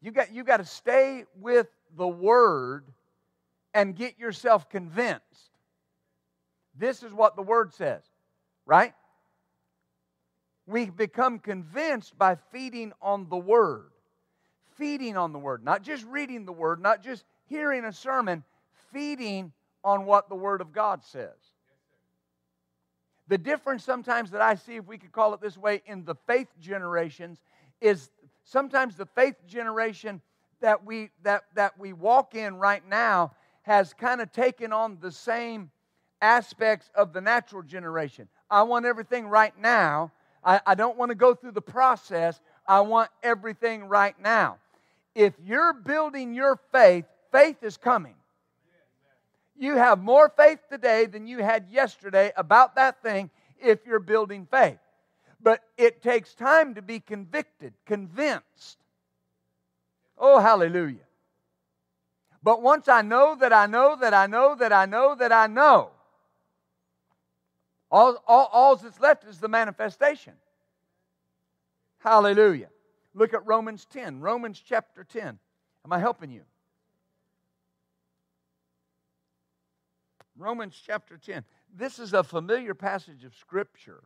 You 0.00 0.10
got, 0.10 0.32
you 0.32 0.42
got 0.42 0.56
to 0.56 0.64
stay 0.64 1.24
with 1.40 1.68
the 1.96 2.08
Word 2.08 2.84
and 3.72 3.94
get 3.94 4.18
yourself 4.18 4.68
convinced. 4.68 5.50
This 6.76 7.02
is 7.02 7.12
what 7.12 7.36
the 7.36 7.42
Word 7.42 7.72
says, 7.72 8.02
right? 8.66 8.94
We 10.66 10.90
become 10.90 11.38
convinced 11.38 12.18
by 12.18 12.36
feeding 12.50 12.92
on 13.00 13.28
the 13.28 13.36
Word. 13.36 13.90
Feeding 14.76 15.16
on 15.16 15.32
the 15.32 15.38
Word, 15.38 15.62
not 15.62 15.82
just 15.82 16.04
reading 16.06 16.44
the 16.44 16.52
Word, 16.52 16.80
not 16.80 17.02
just 17.02 17.24
hearing 17.46 17.84
a 17.84 17.92
sermon, 17.92 18.42
feeding 18.92 19.52
on 19.84 20.06
what 20.06 20.28
the 20.28 20.34
Word 20.34 20.60
of 20.60 20.72
God 20.72 21.04
says. 21.04 21.51
The 23.28 23.38
difference 23.38 23.84
sometimes 23.84 24.30
that 24.32 24.40
I 24.40 24.56
see, 24.56 24.76
if 24.76 24.86
we 24.86 24.98
could 24.98 25.12
call 25.12 25.32
it 25.34 25.40
this 25.40 25.56
way, 25.56 25.82
in 25.86 26.04
the 26.04 26.16
faith 26.26 26.48
generations 26.60 27.40
is 27.80 28.10
sometimes 28.44 28.96
the 28.96 29.06
faith 29.06 29.36
generation 29.46 30.20
that 30.60 30.84
we 30.84 31.10
that 31.22 31.44
that 31.54 31.78
we 31.78 31.92
walk 31.92 32.34
in 32.34 32.56
right 32.56 32.86
now 32.88 33.32
has 33.62 33.94
kind 33.94 34.20
of 34.20 34.32
taken 34.32 34.72
on 34.72 34.98
the 35.00 35.10
same 35.10 35.70
aspects 36.20 36.90
of 36.94 37.12
the 37.12 37.20
natural 37.20 37.62
generation. 37.62 38.28
I 38.50 38.62
want 38.62 38.86
everything 38.86 39.26
right 39.26 39.56
now. 39.58 40.12
I, 40.44 40.60
I 40.66 40.74
don't 40.74 40.96
want 40.96 41.10
to 41.10 41.14
go 41.14 41.34
through 41.34 41.52
the 41.52 41.62
process. 41.62 42.40
I 42.66 42.80
want 42.80 43.10
everything 43.22 43.84
right 43.84 44.18
now. 44.20 44.58
If 45.14 45.34
you're 45.44 45.72
building 45.72 46.34
your 46.34 46.58
faith, 46.72 47.04
faith 47.30 47.62
is 47.62 47.76
coming. 47.76 48.14
You 49.56 49.76
have 49.76 50.00
more 50.02 50.28
faith 50.28 50.60
today 50.70 51.06
than 51.06 51.26
you 51.26 51.38
had 51.38 51.66
yesterday 51.70 52.32
about 52.36 52.76
that 52.76 53.02
thing 53.02 53.30
if 53.60 53.86
you're 53.86 54.00
building 54.00 54.46
faith. 54.50 54.78
But 55.40 55.62
it 55.76 56.02
takes 56.02 56.34
time 56.34 56.74
to 56.74 56.82
be 56.82 57.00
convicted, 57.00 57.74
convinced. 57.84 58.78
Oh, 60.16 60.38
hallelujah. 60.38 61.06
But 62.42 62.62
once 62.62 62.88
I 62.88 63.02
know 63.02 63.36
that 63.36 63.52
I 63.52 63.66
know 63.66 63.96
that 64.00 64.14
I 64.14 64.26
know 64.26 64.54
that 64.56 64.72
I 64.72 64.86
know 64.86 65.14
that 65.14 65.32
I 65.32 65.46
know, 65.46 65.90
all, 67.90 68.22
all, 68.26 68.48
all 68.52 68.76
that's 68.76 68.98
left 69.00 69.24
is 69.24 69.38
the 69.38 69.48
manifestation. 69.48 70.32
Hallelujah. 71.98 72.68
Look 73.14 73.34
at 73.34 73.46
Romans 73.46 73.84
10, 73.84 74.20
Romans 74.20 74.60
chapter 74.64 75.04
10. 75.04 75.38
Am 75.84 75.92
I 75.92 75.98
helping 75.98 76.30
you? 76.30 76.42
Romans 80.42 80.78
chapter 80.84 81.16
10. 81.16 81.44
This 81.72 81.98
is 81.98 82.12
a 82.12 82.24
familiar 82.24 82.74
passage 82.74 83.24
of 83.24 83.34
Scripture. 83.36 84.02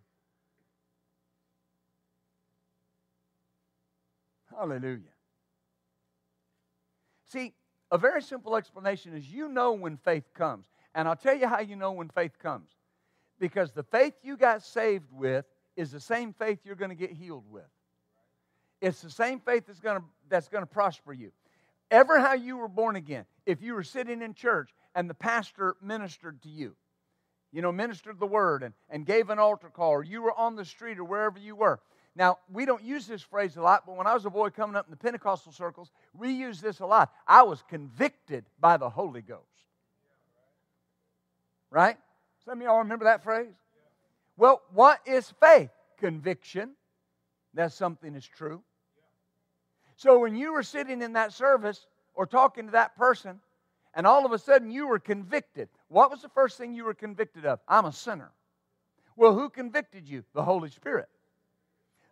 Hallelujah. 4.54 5.00
See, 7.32 7.54
a 7.90 7.98
very 7.98 8.22
simple 8.22 8.54
explanation 8.54 9.16
is 9.16 9.26
you 9.26 9.48
know 9.48 9.72
when 9.72 9.96
faith 9.96 10.24
comes. 10.34 10.66
And 10.94 11.08
I'll 11.08 11.16
tell 11.16 11.36
you 11.36 11.48
how 11.48 11.60
you 11.60 11.76
know 11.76 11.92
when 11.92 12.08
faith 12.08 12.38
comes. 12.38 12.70
Because 13.38 13.72
the 13.72 13.82
faith 13.82 14.14
you 14.22 14.36
got 14.36 14.62
saved 14.62 15.10
with 15.12 15.44
is 15.76 15.90
the 15.90 16.00
same 16.00 16.32
faith 16.32 16.60
you're 16.64 16.76
going 16.76 16.90
to 16.90 16.94
get 16.94 17.10
healed 17.10 17.44
with. 17.50 17.68
It's 18.80 19.00
the 19.00 19.10
same 19.10 19.40
faith 19.40 19.64
that's 19.66 19.80
going 19.80 19.98
to, 19.98 20.04
that's 20.28 20.48
going 20.48 20.62
to 20.62 20.66
prosper 20.66 21.12
you. 21.12 21.32
Ever 21.90 22.18
how 22.18 22.34
you 22.34 22.56
were 22.56 22.68
born 22.68 22.96
again, 22.96 23.24
if 23.44 23.62
you 23.62 23.74
were 23.74 23.84
sitting 23.84 24.20
in 24.20 24.34
church 24.34 24.70
and 24.96 25.08
the 25.08 25.14
pastor 25.14 25.76
ministered 25.80 26.42
to 26.42 26.48
you. 26.48 26.74
You 27.52 27.62
know, 27.62 27.70
ministered 27.70 28.18
the 28.18 28.26
word 28.26 28.64
and, 28.64 28.74
and 28.90 29.06
gave 29.06 29.30
an 29.30 29.38
altar 29.38 29.68
call, 29.68 29.90
or 29.90 30.02
you 30.02 30.22
were 30.22 30.36
on 30.36 30.56
the 30.56 30.64
street 30.64 30.98
or 30.98 31.04
wherever 31.04 31.38
you 31.38 31.54
were. 31.54 31.78
Now, 32.16 32.38
we 32.50 32.64
don't 32.64 32.82
use 32.82 33.06
this 33.06 33.22
phrase 33.22 33.56
a 33.56 33.62
lot, 33.62 33.84
but 33.86 33.96
when 33.96 34.06
I 34.06 34.14
was 34.14 34.24
a 34.24 34.30
boy 34.30 34.48
coming 34.48 34.74
up 34.74 34.86
in 34.86 34.90
the 34.90 34.96
Pentecostal 34.96 35.52
circles, 35.52 35.92
we 36.14 36.32
use 36.32 36.62
this 36.62 36.80
a 36.80 36.86
lot. 36.86 37.12
I 37.28 37.42
was 37.42 37.62
convicted 37.68 38.46
by 38.58 38.78
the 38.78 38.88
Holy 38.88 39.20
Ghost. 39.20 39.42
Right? 41.70 41.98
Some 42.46 42.58
of 42.58 42.64
y'all 42.64 42.78
remember 42.78 43.04
that 43.04 43.22
phrase? 43.22 43.52
Well, 44.38 44.62
what 44.72 45.00
is 45.04 45.32
faith? 45.40 45.70
Conviction 45.98 46.70
that 47.54 47.72
something 47.72 48.14
is 48.14 48.26
true. 48.26 48.62
So 49.96 50.20
when 50.20 50.36
you 50.36 50.52
were 50.52 50.62
sitting 50.62 51.02
in 51.02 51.14
that 51.14 51.32
service 51.32 51.86
or 52.14 52.26
talking 52.26 52.66
to 52.66 52.72
that 52.72 52.96
person, 52.96 53.40
and 53.96 54.06
all 54.06 54.26
of 54.26 54.32
a 54.32 54.38
sudden 54.38 54.70
you 54.70 54.86
were 54.86 54.98
convicted. 54.98 55.68
What 55.88 56.10
was 56.10 56.20
the 56.20 56.28
first 56.28 56.58
thing 56.58 56.74
you 56.74 56.84
were 56.84 56.94
convicted 56.94 57.46
of? 57.46 57.58
I'm 57.66 57.86
a 57.86 57.92
sinner. 57.92 58.30
Well, 59.16 59.32
who 59.32 59.48
convicted 59.48 60.06
you? 60.06 60.22
The 60.34 60.44
Holy 60.44 60.68
Spirit. 60.68 61.08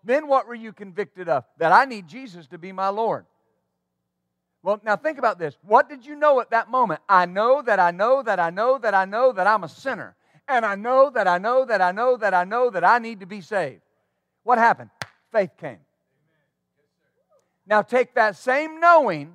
Then 0.03 0.27
what 0.27 0.49
were 0.49 0.55
you 0.55 0.73
convicted 0.73 1.29
of? 1.29 1.45
That 1.59 1.73
I 1.73 1.85
need 1.85 2.09
Jesus 2.09 2.47
to 2.49 2.59
be 2.59 2.73
my 2.73 2.89
Lord. 2.89 3.27
Well, 4.63 4.81
now 4.83 4.97
think 4.97 5.19
about 5.19 5.39
this. 5.39 5.59
What 5.61 5.91
did 5.91 6.07
you 6.07 6.17
know 6.17 6.41
at 6.41 6.51
that 6.51 6.71
moment? 6.71 7.03
I 7.07 7.27
know 7.27 7.61
that 7.61 7.79
I 7.79 7.91
know 7.91 8.23
that 8.23 8.41
I 8.41 8.49
know 8.49 8.79
that 8.79 8.95
I 8.95 9.05
know 9.05 9.33
that 9.33 9.47
I'm 9.47 9.63
a 9.63 9.69
sinner. 9.69 10.17
And 10.49 10.65
I 10.65 10.75
know 10.75 11.11
that 11.11 11.29
I 11.29 11.37
know 11.37 11.67
that 11.67 11.83
I 11.83 11.93
know 11.93 12.17
that 12.17 12.33
I 12.33 12.45
know 12.45 12.71
that 12.71 12.83
I 12.83 12.99
need 12.99 13.21
to 13.21 13.27
be 13.27 13.43
saved. 13.43 13.83
What 14.43 14.57
happened? 14.57 14.89
Faith 15.33 15.51
came. 15.59 15.81
Now 17.67 17.83
take 17.83 18.15
that 18.15 18.37
same 18.37 18.81
knowing 18.81 19.35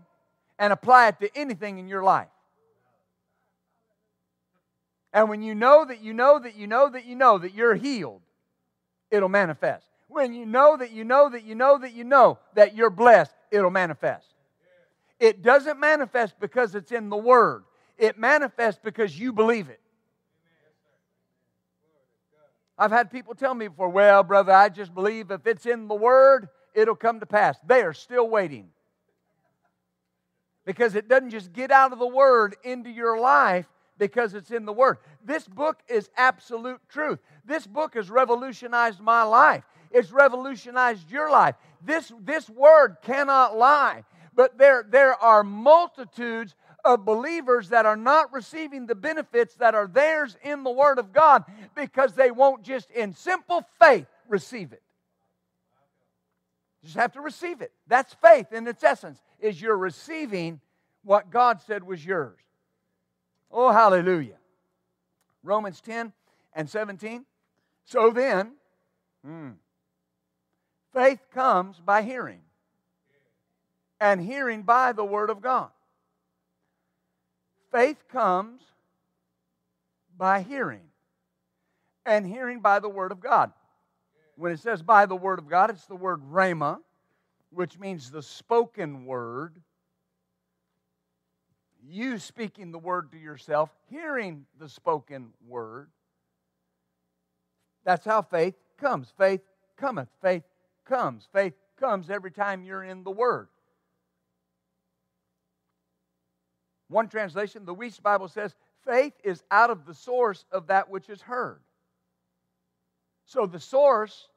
and 0.57 0.73
apply 0.73 1.09
it 1.09 1.19
to 1.19 1.29
anything 1.37 1.77
in 1.77 1.87
your 1.87 2.03
life. 2.03 2.27
And 5.13 5.29
when 5.29 5.41
you 5.41 5.55
know 5.55 5.85
that 5.85 6.01
you 6.01 6.13
know 6.13 6.39
that 6.39 6.55
you 6.55 6.67
know 6.67 6.89
that 6.89 7.05
you 7.05 7.15
know 7.15 7.37
that 7.39 7.53
you're 7.53 7.75
healed, 7.75 8.21
it'll 9.09 9.29
manifest. 9.29 9.85
When 10.07 10.33
you 10.33 10.45
know 10.45 10.77
that 10.77 10.91
you 10.91 11.03
know 11.03 11.29
that 11.29 11.43
you 11.43 11.55
know 11.55 11.77
that 11.79 11.93
you 11.93 12.03
know 12.03 12.39
that 12.55 12.75
you're 12.75 12.89
blessed, 12.89 13.33
it'll 13.51 13.71
manifest. 13.71 14.25
It 15.19 15.41
doesn't 15.41 15.79
manifest 15.79 16.39
because 16.39 16.75
it's 16.75 16.91
in 16.91 17.09
the 17.09 17.17
Word, 17.17 17.63
it 17.97 18.17
manifests 18.17 18.79
because 18.83 19.17
you 19.19 19.33
believe 19.33 19.69
it. 19.69 19.79
I've 22.77 22.91
had 22.91 23.11
people 23.11 23.35
tell 23.35 23.53
me 23.53 23.67
before, 23.67 23.89
well, 23.89 24.23
brother, 24.23 24.53
I 24.53 24.69
just 24.69 24.95
believe 24.95 25.31
if 25.31 25.45
it's 25.45 25.65
in 25.65 25.89
the 25.89 25.95
Word, 25.95 26.47
it'll 26.73 26.95
come 26.95 27.19
to 27.19 27.25
pass. 27.25 27.57
They 27.67 27.81
are 27.81 27.93
still 27.93 28.29
waiting. 28.29 28.69
Because 30.65 30.95
it 30.95 31.09
doesn't 31.09 31.31
just 31.31 31.51
get 31.51 31.71
out 31.71 31.91
of 31.91 31.99
the 31.99 32.07
Word 32.07 32.55
into 32.63 32.89
your 32.89 33.19
life, 33.19 33.65
Because 33.99 34.33
it's 34.33 34.49
in 34.49 34.65
the 34.65 34.73
Word. 34.73 34.97
This 35.23 35.47
book 35.47 35.81
is 35.87 36.09
absolute 36.17 36.79
truth. 36.89 37.19
This 37.45 37.67
book 37.67 37.93
has 37.93 38.09
revolutionized 38.09 38.99
my 38.99 39.21
life. 39.21 39.63
It's 39.91 40.11
revolutionized 40.11 41.11
your 41.11 41.29
life. 41.29 41.55
This, 41.83 42.11
this 42.21 42.49
Word 42.49 42.97
cannot 43.03 43.55
lie. 43.55 44.05
But 44.33 44.57
there, 44.57 44.85
there 44.89 45.15
are 45.15 45.43
multitudes 45.43 46.55
of 46.85 47.03
believers 47.03 47.69
that 47.69 47.85
are 47.85 47.97
not 47.97 48.31
receiving 48.33 48.85
the 48.87 48.95
benefits 48.95 49.55
that 49.55 49.75
are 49.75 49.87
theirs 49.87 50.37
in 50.43 50.63
the 50.63 50.71
Word 50.71 50.97
of 50.97 51.11
God 51.11 51.43
because 51.75 52.13
they 52.13 52.31
won't 52.31 52.63
just 52.63 52.89
in 52.91 53.13
simple 53.13 53.65
faith 53.81 54.07
receive 54.27 54.71
it. 54.71 54.81
You 56.81 56.87
just 56.87 56.97
have 56.97 57.11
to 57.13 57.21
receive 57.21 57.59
it. 57.59 57.73
That's 57.87 58.13
faith 58.13 58.53
in 58.53 58.65
its 58.65 58.83
essence, 58.83 59.19
is 59.41 59.61
you're 59.61 59.77
receiving 59.77 60.61
what 61.03 61.29
God 61.29 61.61
said 61.61 61.83
was 61.83 62.05
yours. 62.05 62.39
Oh, 63.51 63.71
hallelujah. 63.71 64.37
Romans 65.43 65.81
10 65.81 66.13
and 66.53 66.69
17. 66.69 67.25
So 67.85 68.11
then, 68.11 68.53
hmm, 69.25 69.51
faith 70.93 71.19
comes 71.33 71.79
by 71.79 72.03
hearing, 72.03 72.41
and 73.99 74.21
hearing 74.21 74.61
by 74.63 74.91
the 74.91 75.03
Word 75.03 75.29
of 75.29 75.41
God. 75.41 75.69
Faith 77.71 78.07
comes 78.09 78.61
by 80.17 80.41
hearing, 80.41 80.81
and 82.05 82.27
hearing 82.27 82.59
by 82.59 82.79
the 82.79 82.89
Word 82.89 83.11
of 83.11 83.19
God. 83.19 83.51
When 84.35 84.51
it 84.51 84.59
says 84.59 84.81
by 84.81 85.05
the 85.05 85.15
Word 85.15 85.39
of 85.39 85.49
God, 85.49 85.69
it's 85.69 85.85
the 85.85 85.95
word 85.95 86.21
rhema, 86.31 86.79
which 87.51 87.77
means 87.79 88.11
the 88.11 88.21
spoken 88.21 89.05
word. 89.05 89.55
You 91.87 92.19
speaking 92.19 92.71
the 92.71 92.79
word 92.79 93.11
to 93.11 93.17
yourself, 93.17 93.69
hearing 93.89 94.45
the 94.59 94.69
spoken 94.69 95.29
word. 95.47 95.89
That's 97.85 98.05
how 98.05 98.21
faith 98.21 98.55
comes. 98.77 99.11
Faith 99.17 99.41
cometh. 99.77 100.09
Faith 100.21 100.43
comes. 100.85 101.27
Faith 101.31 101.53
comes 101.79 102.09
every 102.09 102.31
time 102.31 102.63
you're 102.63 102.83
in 102.83 103.03
the 103.03 103.11
Word. 103.11 103.47
One 106.89 107.07
translation, 107.07 107.65
the 107.65 107.75
Wuest 107.75 108.01
Bible 108.01 108.27
says, 108.27 108.55
faith 108.85 109.13
is 109.23 109.43
out 109.51 109.69
of 109.69 109.85
the 109.85 109.93
source 109.93 110.45
of 110.51 110.67
that 110.67 110.89
which 110.89 111.09
is 111.09 111.21
heard. 111.21 111.59
So 113.25 113.45
the 113.45 113.59
source 113.59 114.27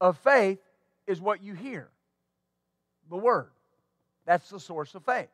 of 0.00 0.18
faith 0.18 0.58
is 1.06 1.20
what 1.20 1.42
you 1.42 1.52
hear 1.52 1.88
the 3.10 3.16
Word. 3.16 3.50
That's 4.24 4.48
the 4.48 4.58
source 4.58 4.94
of 4.94 5.04
faith. 5.04 5.28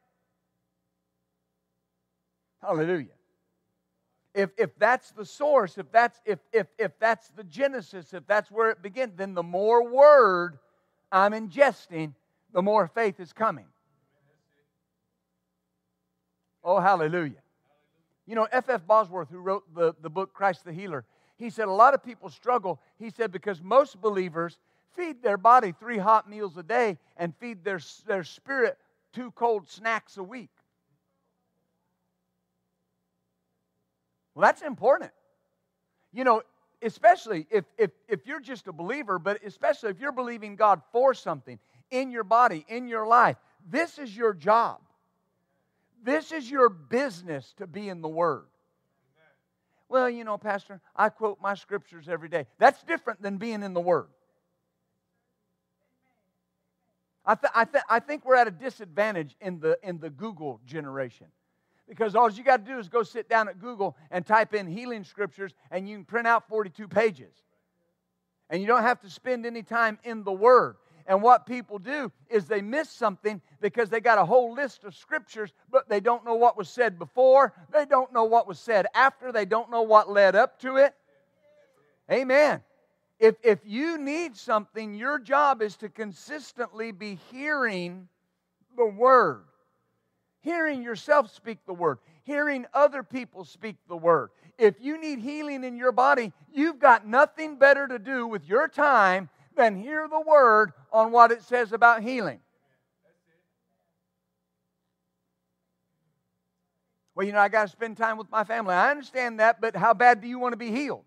Hallelujah. 2.62 3.09
If, 4.35 4.50
if 4.57 4.78
that's 4.78 5.11
the 5.11 5.26
source, 5.26 5.76
if 5.76 5.90
that's, 5.92 6.21
if, 6.25 6.38
if, 6.52 6.66
if 6.78 6.99
that's 6.99 7.28
the 7.37 7.45
genesis, 7.45 8.14
if 8.14 8.26
that's 8.26 8.50
where 8.50 8.71
it 8.71 8.81
begins, 8.81 9.14
then 9.16 9.35
the 9.35 9.42
more 9.42 9.87
word 9.87 10.59
I'm 11.11 11.33
ingesting, 11.33 12.14
the 12.52 12.62
more 12.62 12.87
faith 12.87 13.21
is 13.21 13.33
coming. 13.33 13.66
Oh, 16.64 16.81
hallelujah. 16.81 17.42
You 18.26 18.37
know, 18.37 18.45
F.F. 18.45 18.71
F. 18.71 18.87
Bosworth, 18.87 19.28
who 19.28 19.38
wrote 19.38 19.64
the, 19.75 19.95
the 20.00 20.09
book 20.09 20.33
Christ 20.33 20.64
the 20.64 20.73
Healer, 20.73 21.04
he 21.37 21.50
said 21.50 21.66
a 21.66 21.73
lot 21.73 21.92
of 21.92 22.04
people 22.04 22.31
struggle. 22.31 22.81
He 22.99 23.11
said 23.11 23.33
because 23.33 23.61
most 23.61 24.00
believers 24.00 24.59
feed 24.95 25.23
their 25.23 25.37
body 25.37 25.75
three 25.78 25.99
hot 25.99 26.31
meals 26.31 26.57
a 26.57 26.62
day 26.62 26.99
and 27.16 27.35
feed 27.37 27.64
their, 27.64 27.81
their 28.07 28.23
spirit 28.23 28.78
two 29.12 29.33
cold 29.33 29.69
snacks 29.69 30.16
a 30.16 30.23
week. 30.23 30.51
Well, 34.35 34.42
that's 34.42 34.62
important. 34.62 35.11
You 36.12 36.25
know, 36.25 36.42
especially 36.83 37.47
if, 37.51 37.64
if, 37.79 37.90
if 38.09 38.27
you're 38.27 38.40
just 38.40 38.66
a 38.66 38.73
believer, 38.73 39.18
but 39.18 39.42
especially 39.45 39.90
if 39.90 40.01
you're 40.01 40.12
believing 40.12 40.57
God 40.57 40.83
for 40.92 41.14
something 41.14 41.59
in 41.90 42.11
your 42.11 42.25
body, 42.25 42.64
in 42.68 42.88
your 42.88 43.07
life, 43.07 43.37
this 43.68 43.99
is 43.99 44.14
your 44.16 44.35
job. 44.35 44.81
This 46.03 46.33
is 46.33 46.51
your 46.51 46.68
business 46.68 47.55
to 47.59 47.66
be 47.66 47.88
in 47.88 48.01
the 48.01 48.09
Word. 48.09 48.45
Well, 49.88 50.09
you 50.09 50.25
know, 50.25 50.38
Pastor, 50.38 50.81
I 50.97 51.11
quote 51.11 51.38
my 51.40 51.55
scriptures 51.55 52.09
every 52.09 52.29
day. 52.29 52.47
That's 52.59 52.83
different 52.83 53.23
than 53.23 53.37
being 53.37 53.62
in 53.62 53.75
the 53.75 53.81
Word. 53.81 54.09
I, 57.25 57.37
th- 57.37 57.53
I, 57.55 57.64
th- 57.64 57.85
I 57.88 58.01
think 58.01 58.25
we're 58.25 58.35
at 58.35 58.49
a 58.49 58.51
disadvantage 58.51 59.37
in 59.40 59.61
the, 59.61 59.79
in 59.83 59.99
the 60.01 60.11
Google 60.11 60.61
generation. 60.66 61.27
Because 61.88 62.14
all 62.14 62.31
you 62.31 62.45
got 62.45 62.64
to 62.64 62.73
do 62.73 62.79
is 62.79 62.88
go 62.88 63.03
sit 63.03 63.29
down 63.29 63.49
at 63.49 63.59
Google 63.59 63.97
and 64.11 64.25
type 64.25 64.55
in 64.55 64.66
healing 64.66 65.05
scriptures, 65.05 65.53
and 65.71 65.88
you 65.88 65.97
can 65.97 66.05
print 66.05 66.27
out 66.27 66.49
42 66.49 66.88
pages. 66.88 67.33
And 68.49 68.61
you 68.61 68.68
don't 68.68 68.83
have 68.83 69.01
to 69.01 69.11
spend 69.11 69.47
any 69.47 69.62
time 69.62 69.99
in 70.05 70.25
the 70.25 70.33
Word. 70.33 70.77
And 71.07 71.23
what 71.23 71.47
people 71.47 71.79
do 71.79 72.12
is 72.31 72.47
they 72.47 72.62
miss 72.62 72.88
something 72.88 73.40
because 73.61 73.88
they 73.88 74.01
got 74.01 74.18
a 74.18 74.25
whole 74.25 74.55
list 74.55 74.85
of 74.85 74.95
scriptures, 74.95 75.53
but 75.71 75.88
they 75.88 76.01
don't 76.01 76.25
know 76.25 76.35
what 76.35 76.57
was 76.57 76.68
said 76.68 76.99
before. 76.99 77.53
They 77.73 77.87
don't 77.87 78.12
know 78.12 78.25
what 78.25 78.47
was 78.47 78.59
said 78.59 78.87
after. 78.95 79.33
They 79.33 79.45
don't 79.45 79.71
know 79.71 79.83
what 79.83 80.11
led 80.11 80.37
up 80.37 80.61
to 80.61 80.77
it. 80.77 80.95
Amen. 82.11 82.62
If, 83.18 83.37
if 83.42 83.61
you 83.64 83.99
need 83.99 84.37
something, 84.37 84.95
your 84.95 85.18
job 85.18 85.62
is 85.62 85.77
to 85.77 85.88
consistently 85.88 86.92
be 86.92 87.18
hearing 87.31 88.09
the 88.77 88.87
word, 88.87 89.45
hearing 90.42 90.83
yourself 90.83 91.35
speak 91.35 91.59
the 91.66 91.74
word, 91.74 91.98
hearing 92.24 92.66
other 92.74 93.02
people 93.02 93.44
speak 93.44 93.76
the 93.88 93.96
word. 93.96 94.31
If 94.59 94.74
you 94.81 95.00
need 95.00 95.18
healing 95.18 95.64
in 95.64 95.76
your 95.76 95.92
body, 95.92 96.33
you've 96.52 96.78
got 96.78 97.07
nothing 97.07 97.57
better 97.57 97.88
to 97.88 97.98
do 97.98 98.26
with 98.26 98.46
your 98.46 98.68
time 98.68 99.28
than 99.57 99.76
hear 99.76 100.07
the 100.09 100.20
word 100.20 100.72
on 100.92 101.11
what 101.11 101.33
it 101.33 101.42
says 101.42 101.72
about 101.72 102.02
healing. 102.02 102.40
Well, 107.14 107.26
you 107.26 107.33
know, 107.33 107.40
I 107.40 107.48
got 107.48 107.64
to 107.64 107.68
spend 107.68 107.96
time 107.96 108.16
with 108.16 108.31
my 108.31 108.44
family. 108.44 108.74
I 108.74 108.90
understand 108.90 109.40
that, 109.40 109.61
but 109.61 109.76
how 109.76 109.92
bad 109.92 110.20
do 110.20 110.28
you 110.28 110.38
want 110.38 110.55
to 110.55 110.57
be 110.57 110.70
healed? 110.70 111.05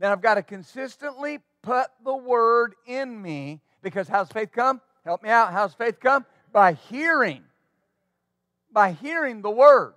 Then 0.00 0.10
I've 0.12 0.20
got 0.20 0.34
to 0.34 0.42
consistently 0.42 1.40
put 1.62 1.86
the 2.04 2.14
word 2.14 2.74
in 2.86 3.20
me 3.20 3.60
because 3.82 4.08
how's 4.08 4.28
faith 4.30 4.50
come? 4.52 4.80
Help 5.04 5.22
me 5.22 5.28
out. 5.28 5.52
How's 5.52 5.74
faith 5.74 6.00
come? 6.00 6.24
By 6.52 6.74
hearing. 6.74 7.42
By 8.72 8.92
hearing 8.92 9.42
the 9.42 9.50
word. 9.50 9.94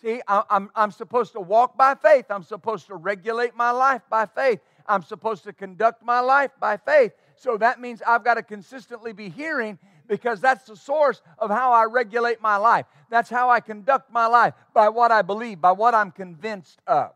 See, 0.00 0.20
I'm, 0.28 0.70
I'm 0.76 0.92
supposed 0.92 1.32
to 1.32 1.40
walk 1.40 1.76
by 1.76 1.94
faith. 1.94 2.26
I'm 2.30 2.44
supposed 2.44 2.86
to 2.86 2.94
regulate 2.94 3.56
my 3.56 3.72
life 3.72 4.02
by 4.08 4.26
faith. 4.26 4.60
I'm 4.86 5.02
supposed 5.02 5.44
to 5.44 5.52
conduct 5.52 6.04
my 6.04 6.20
life 6.20 6.52
by 6.60 6.76
faith. 6.76 7.12
So 7.34 7.56
that 7.56 7.80
means 7.80 8.00
I've 8.06 8.24
got 8.24 8.34
to 8.34 8.42
consistently 8.42 9.12
be 9.12 9.28
hearing 9.28 9.78
because 10.06 10.40
that's 10.40 10.66
the 10.66 10.76
source 10.76 11.20
of 11.38 11.50
how 11.50 11.72
I 11.72 11.84
regulate 11.84 12.40
my 12.40 12.56
life. 12.56 12.86
That's 13.10 13.28
how 13.28 13.50
I 13.50 13.60
conduct 13.60 14.12
my 14.12 14.26
life 14.26 14.54
by 14.72 14.88
what 14.88 15.10
I 15.10 15.22
believe, 15.22 15.60
by 15.60 15.72
what 15.72 15.94
I'm 15.94 16.10
convinced 16.10 16.80
of. 16.86 17.10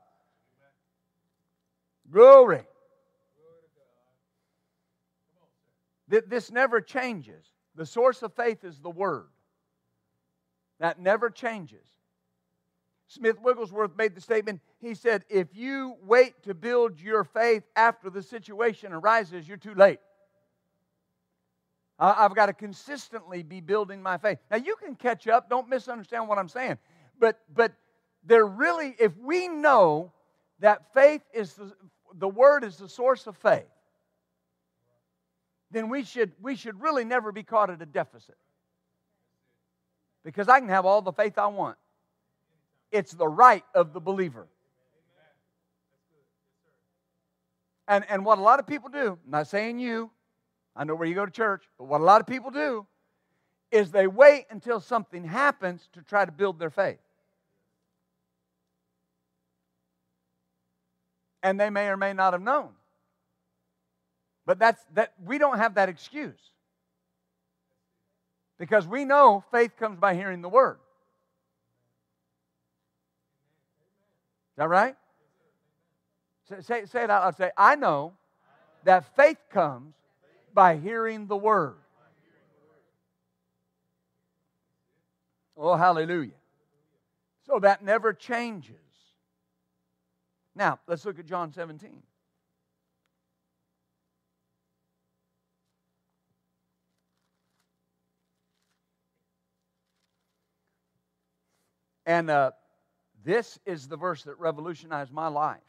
Glory. 2.10 2.62
This 6.08 6.50
never 6.50 6.80
changes. 6.80 7.46
The 7.74 7.86
source 7.86 8.22
of 8.22 8.34
faith 8.34 8.64
is 8.64 8.80
the 8.80 8.90
Word. 8.90 9.28
That 10.82 10.98
never 10.98 11.30
changes. 11.30 11.86
Smith 13.06 13.40
Wigglesworth 13.40 13.96
made 13.96 14.16
the 14.16 14.20
statement. 14.20 14.60
He 14.80 14.94
said, 14.96 15.24
If 15.30 15.54
you 15.54 15.94
wait 16.02 16.42
to 16.42 16.54
build 16.54 17.00
your 17.00 17.22
faith 17.22 17.62
after 17.76 18.10
the 18.10 18.20
situation 18.20 18.92
arises, 18.92 19.46
you're 19.46 19.58
too 19.58 19.76
late. 19.76 20.00
I've 22.00 22.34
got 22.34 22.46
to 22.46 22.52
consistently 22.52 23.44
be 23.44 23.60
building 23.60 24.02
my 24.02 24.18
faith. 24.18 24.38
Now, 24.50 24.56
you 24.56 24.74
can 24.74 24.96
catch 24.96 25.28
up. 25.28 25.48
Don't 25.48 25.68
misunderstand 25.68 26.26
what 26.26 26.36
I'm 26.36 26.48
saying. 26.48 26.78
But, 27.16 27.38
but 27.54 27.74
there 28.24 28.44
really, 28.44 28.96
if 28.98 29.16
we 29.18 29.46
know 29.46 30.10
that 30.58 30.92
faith 30.92 31.22
is 31.32 31.54
the, 31.54 31.72
the 32.14 32.28
word 32.28 32.64
is 32.64 32.76
the 32.76 32.88
source 32.88 33.28
of 33.28 33.36
faith, 33.36 33.70
then 35.70 35.88
we 35.88 36.02
should, 36.02 36.32
we 36.42 36.56
should 36.56 36.82
really 36.82 37.04
never 37.04 37.30
be 37.30 37.44
caught 37.44 37.70
at 37.70 37.80
a 37.80 37.86
deficit. 37.86 38.34
Because 40.24 40.48
I 40.48 40.60
can 40.60 40.68
have 40.68 40.86
all 40.86 41.02
the 41.02 41.12
faith 41.12 41.38
I 41.38 41.46
want. 41.46 41.76
It's 42.90 43.12
the 43.12 43.26
right 43.26 43.64
of 43.74 43.92
the 43.92 44.00
believer. 44.00 44.46
And, 47.88 48.04
and 48.08 48.24
what 48.24 48.38
a 48.38 48.42
lot 48.42 48.60
of 48.60 48.66
people 48.66 48.88
do, 48.88 49.18
I'm 49.24 49.30
not 49.30 49.48
saying 49.48 49.78
you, 49.78 50.10
I 50.76 50.84
know 50.84 50.94
where 50.94 51.06
you 51.06 51.14
go 51.14 51.26
to 51.26 51.32
church, 51.32 51.64
but 51.78 51.84
what 51.84 52.00
a 52.00 52.04
lot 52.04 52.20
of 52.20 52.26
people 52.26 52.50
do 52.50 52.86
is 53.70 53.90
they 53.90 54.06
wait 54.06 54.46
until 54.50 54.80
something 54.80 55.24
happens 55.24 55.88
to 55.94 56.02
try 56.02 56.24
to 56.24 56.32
build 56.32 56.58
their 56.58 56.70
faith. 56.70 56.98
And 61.42 61.58
they 61.58 61.70
may 61.70 61.88
or 61.88 61.96
may 61.96 62.12
not 62.12 62.34
have 62.34 62.42
known. 62.42 62.68
But 64.46 64.58
that's 64.58 64.82
that 64.94 65.14
we 65.24 65.38
don't 65.38 65.58
have 65.58 65.74
that 65.74 65.88
excuse. 65.88 66.38
Because 68.58 68.86
we 68.86 69.04
know 69.04 69.44
faith 69.50 69.76
comes 69.76 69.98
by 69.98 70.14
hearing 70.14 70.42
the 70.42 70.48
word. 70.48 70.78
Is 74.52 74.56
that 74.56 74.68
right? 74.68 74.96
Say, 76.60 76.84
say 76.84 77.04
it 77.04 77.10
out 77.10 77.24
loud. 77.24 77.36
Say, 77.36 77.50
I 77.56 77.76
know 77.76 78.12
that 78.84 79.16
faith 79.16 79.38
comes 79.50 79.94
by 80.52 80.76
hearing 80.76 81.26
the 81.26 81.36
word. 81.36 81.76
Oh, 85.56 85.76
hallelujah. 85.76 86.32
So 87.46 87.58
that 87.60 87.82
never 87.82 88.12
changes. 88.12 88.76
Now, 90.54 90.78
let's 90.86 91.04
look 91.04 91.18
at 91.18 91.26
John 91.26 91.52
17. 91.52 92.02
And 102.06 102.30
uh, 102.30 102.50
this 103.24 103.58
is 103.64 103.88
the 103.88 103.96
verse 103.96 104.24
that 104.24 104.38
revolutionized 104.38 105.12
my 105.12 105.28
life. 105.28 105.60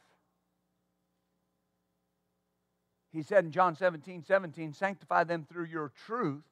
He 3.11 3.21
said 3.21 3.45
in 3.45 3.51
John 3.51 3.75
17, 3.75 4.23
17, 4.23 4.73
sanctify 4.73 5.23
them 5.23 5.45
through 5.51 5.65
your 5.65 5.91
truth. 6.07 6.43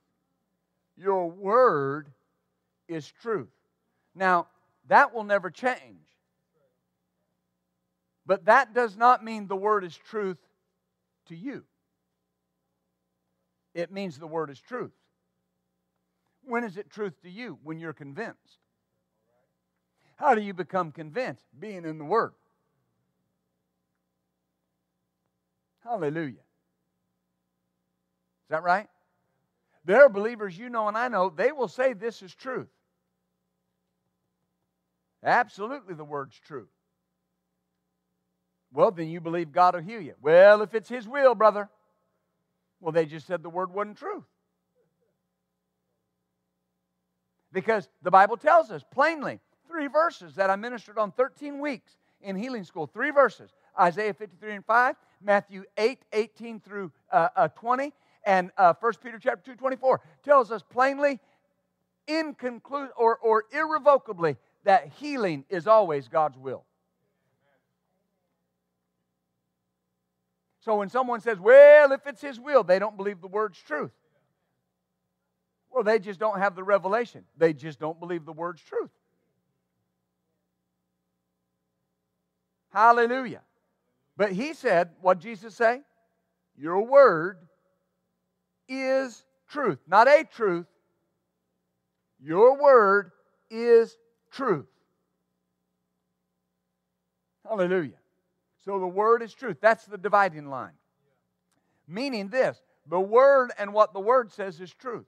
Your 0.96 1.30
word 1.30 2.12
is 2.88 3.12
truth. 3.22 3.50
Now, 4.13 4.48
that 4.88 5.13
will 5.13 5.24
never 5.24 5.50
change. 5.50 6.06
But 8.28 8.46
that 8.46 8.76
does 8.76 8.96
not 8.96 9.24
mean 9.24 9.48
the 9.48 9.56
word 9.56 9.84
is 9.84 9.98
truth 9.98 10.38
to 11.28 11.36
you. 11.36 11.63
It 13.74 13.91
means 13.91 14.20
the 14.20 14.28
word 14.28 14.52
is 14.52 14.60
truth. 14.60 14.91
When 16.44 16.63
is 16.63 16.78
it 16.78 16.91
truth 16.91 17.13
to 17.24 17.30
you? 17.30 17.58
When 17.63 17.80
you're 17.80 17.94
convinced. 17.94 18.61
How 20.21 20.36
do 20.36 20.41
you 20.41 20.53
become 20.53 20.91
convinced? 20.91 21.43
Being 21.60 21.84
in 21.84 21.97
the 21.97 22.05
Word. 22.05 22.34
Hallelujah. 25.84 26.34
Is 26.34 26.38
that 28.49 28.62
right? 28.62 28.88
There 29.84 30.03
are 30.03 30.10
believers 30.10 30.55
you 30.55 30.69
know 30.69 30.88
and 30.88 30.95
I 30.95 31.07
know, 31.07 31.34
they 31.36 31.51
will 31.51 31.67
say 31.67 31.93
this 31.93 32.21
is 32.21 32.36
truth. 32.36 32.67
Absolutely, 35.23 35.95
the 35.95 36.03
word's 36.03 36.39
true. 36.39 36.67
Well, 38.71 38.91
then 38.91 39.10
you 39.10 39.21
believe 39.21 39.51
God 39.51 39.73
will 39.73 39.81
heal 39.81 40.01
you. 40.01 40.13
Well, 40.21 40.62
if 40.62 40.75
it's 40.75 40.89
His 40.89 41.07
will, 41.07 41.34
brother. 41.34 41.67
Well, 42.79 42.91
they 42.91 43.07
just 43.07 43.25
said 43.25 43.41
the 43.41 43.49
word 43.49 43.73
wasn't 43.73 43.97
true. 43.97 44.23
Because 47.51 47.89
the 48.03 48.12
Bible 48.12 48.38
tells 48.38 48.69
us 48.69 48.84
plainly 48.91 49.39
three 49.82 49.88
verses 49.88 50.36
that 50.36 50.52
I 50.52 50.56
ministered 50.56 51.00
on 51.00 51.12
13 51.12 51.60
weeks 51.60 51.94
in 52.22 52.36
healing 52.36 52.63
school. 52.63 52.86
Three 52.86 53.10
verses 53.10 53.50
Isaiah 53.80 54.13
53 54.13 54.58
and 54.58 54.65
5, 54.65 54.96
Matthew 55.24 55.63
8, 55.76 55.98
18 56.13 56.60
through 56.60 56.91
uh, 57.12 57.30
uh, 57.36 57.48
20, 57.48 57.91
and 58.24 58.52
uh, 58.58 58.76
1 58.80 58.94
Peter 59.04 59.17
chapter 59.17 59.54
2, 59.54 59.58
24 59.58 60.02
tells 60.24 60.52
us 60.52 60.62
plainly, 60.62 61.20
inconclude 62.08 62.89
or, 62.96 63.17
or 63.17 63.46
irrevocably, 63.52 64.38
that 64.65 64.91
healing 65.00 65.46
is 65.50 65.65
always 65.65 66.08
God's 66.08 66.38
will. 66.38 66.63
So 70.60 70.76
when 70.76 70.89
someone 70.89 71.22
says, 71.22 71.39
well, 71.39 71.91
if 71.91 72.06
it's 72.06 72.22
His 72.22 72.39
will, 72.39 72.63
they 72.63 72.78
don't 72.78 72.98
believe 72.98 73.20
the 73.20 73.28
word's 73.28 73.60
truth. 73.60 73.94
Well, 75.72 75.84
they 75.84 75.98
just 75.98 76.20
don't 76.20 76.38
have 76.38 76.56
the 76.56 76.63
revelation. 76.63 77.24
They 77.36 77.54
just 77.54 77.80
don't 77.80 78.00
believe 78.00 78.26
the 78.26 78.34
word's 78.34 78.62
truth. 78.62 78.91
Hallelujah. 82.71 83.41
But 84.17 84.31
he 84.31 84.53
said, 84.53 84.89
what 85.01 85.19
Jesus 85.19 85.55
say? 85.55 85.81
Your 86.57 86.86
word 86.86 87.38
is 88.67 89.23
truth. 89.49 89.79
Not 89.88 90.07
a 90.07 90.23
truth. 90.23 90.67
Your 92.23 92.62
word 92.62 93.12
is 93.49 93.97
truth. 94.31 94.67
Hallelujah. 97.47 97.97
So 98.63 98.79
the 98.79 98.88
word 98.88 99.23
is 99.23 99.34
truth. 99.34 99.57
That's 99.60 99.86
the 99.86 99.97
dividing 99.97 100.49
line. 100.49 100.73
Meaning 101.88 102.29
this 102.29 102.62
the 102.88 102.99
word 102.99 103.51
and 103.57 103.73
what 103.73 103.93
the 103.93 103.99
word 103.99 104.31
says 104.31 104.62
is 104.62 104.73
truth. 104.73 105.05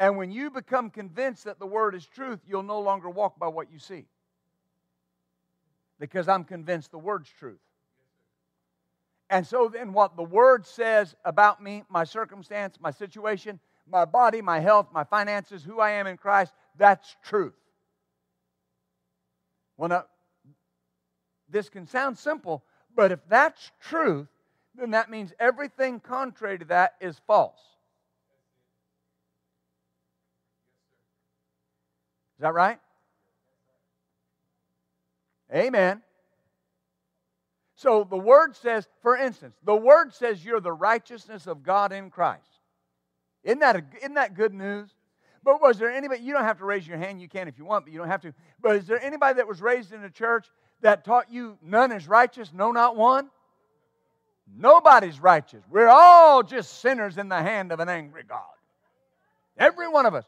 And 0.00 0.16
when 0.16 0.30
you 0.30 0.50
become 0.50 0.90
convinced 0.90 1.44
that 1.44 1.58
the 1.58 1.66
word 1.66 1.94
is 1.94 2.04
truth, 2.06 2.40
you'll 2.46 2.62
no 2.62 2.80
longer 2.80 3.08
walk 3.08 3.38
by 3.38 3.48
what 3.48 3.72
you 3.72 3.78
see 3.78 4.06
because 5.98 6.28
I'm 6.28 6.44
convinced 6.44 6.90
the 6.90 6.98
word's 6.98 7.30
truth. 7.38 7.60
And 9.30 9.46
so 9.46 9.68
then, 9.68 9.92
what 9.92 10.16
the 10.16 10.22
word 10.22 10.66
says 10.66 11.14
about 11.24 11.62
me, 11.62 11.82
my 11.90 12.04
circumstance, 12.04 12.78
my 12.80 12.90
situation, 12.90 13.60
my 13.86 14.04
body, 14.04 14.40
my 14.40 14.60
health, 14.60 14.88
my 14.92 15.04
finances, 15.04 15.62
who 15.62 15.80
I 15.80 15.90
am 15.92 16.06
in 16.06 16.16
Christ, 16.16 16.52
that's 16.76 17.14
truth. 17.22 17.54
Well, 19.76 19.90
now, 19.90 20.04
this 21.50 21.68
can 21.68 21.86
sound 21.86 22.18
simple, 22.18 22.64
but 22.94 23.12
if 23.12 23.20
that's 23.28 23.70
truth, 23.80 24.28
then 24.74 24.92
that 24.92 25.10
means 25.10 25.32
everything 25.38 26.00
contrary 26.00 26.58
to 26.58 26.64
that 26.66 26.94
is 27.00 27.20
false. 27.26 27.60
Is 32.38 32.42
that 32.42 32.54
right? 32.54 32.78
Amen. 35.54 36.02
So 37.74 38.04
the 38.04 38.16
word 38.18 38.56
says, 38.56 38.88
for 39.02 39.16
instance, 39.16 39.54
the 39.64 39.74
word 39.74 40.12
says 40.12 40.44
you're 40.44 40.60
the 40.60 40.72
righteousness 40.72 41.46
of 41.46 41.62
God 41.62 41.92
in 41.92 42.10
Christ. 42.10 42.42
Isn't 43.44 43.60
that, 43.60 43.76
a, 43.76 43.84
isn't 44.00 44.14
that 44.14 44.34
good 44.34 44.52
news? 44.52 44.90
But 45.44 45.62
was 45.62 45.78
there 45.78 45.90
anybody, 45.90 46.22
you 46.22 46.32
don't 46.32 46.44
have 46.44 46.58
to 46.58 46.64
raise 46.64 46.86
your 46.86 46.98
hand, 46.98 47.20
you 47.20 47.28
can 47.28 47.48
if 47.48 47.56
you 47.56 47.64
want, 47.64 47.84
but 47.84 47.92
you 47.92 47.98
don't 47.98 48.08
have 48.08 48.20
to. 48.22 48.34
But 48.60 48.76
is 48.76 48.86
there 48.86 49.02
anybody 49.02 49.36
that 49.36 49.46
was 49.46 49.62
raised 49.62 49.92
in 49.92 50.02
a 50.02 50.10
church 50.10 50.46
that 50.80 51.04
taught 51.04 51.30
you 51.30 51.56
none 51.62 51.92
is 51.92 52.08
righteous, 52.08 52.52
no, 52.52 52.72
not 52.72 52.96
one? 52.96 53.30
Nobody's 54.56 55.20
righteous. 55.20 55.62
We're 55.70 55.88
all 55.88 56.42
just 56.42 56.80
sinners 56.80 57.16
in 57.16 57.28
the 57.28 57.40
hand 57.40 57.70
of 57.70 57.80
an 57.80 57.88
angry 57.88 58.24
God. 58.28 58.42
Every 59.56 59.88
one 59.88 60.06
of 60.06 60.14
us, 60.14 60.26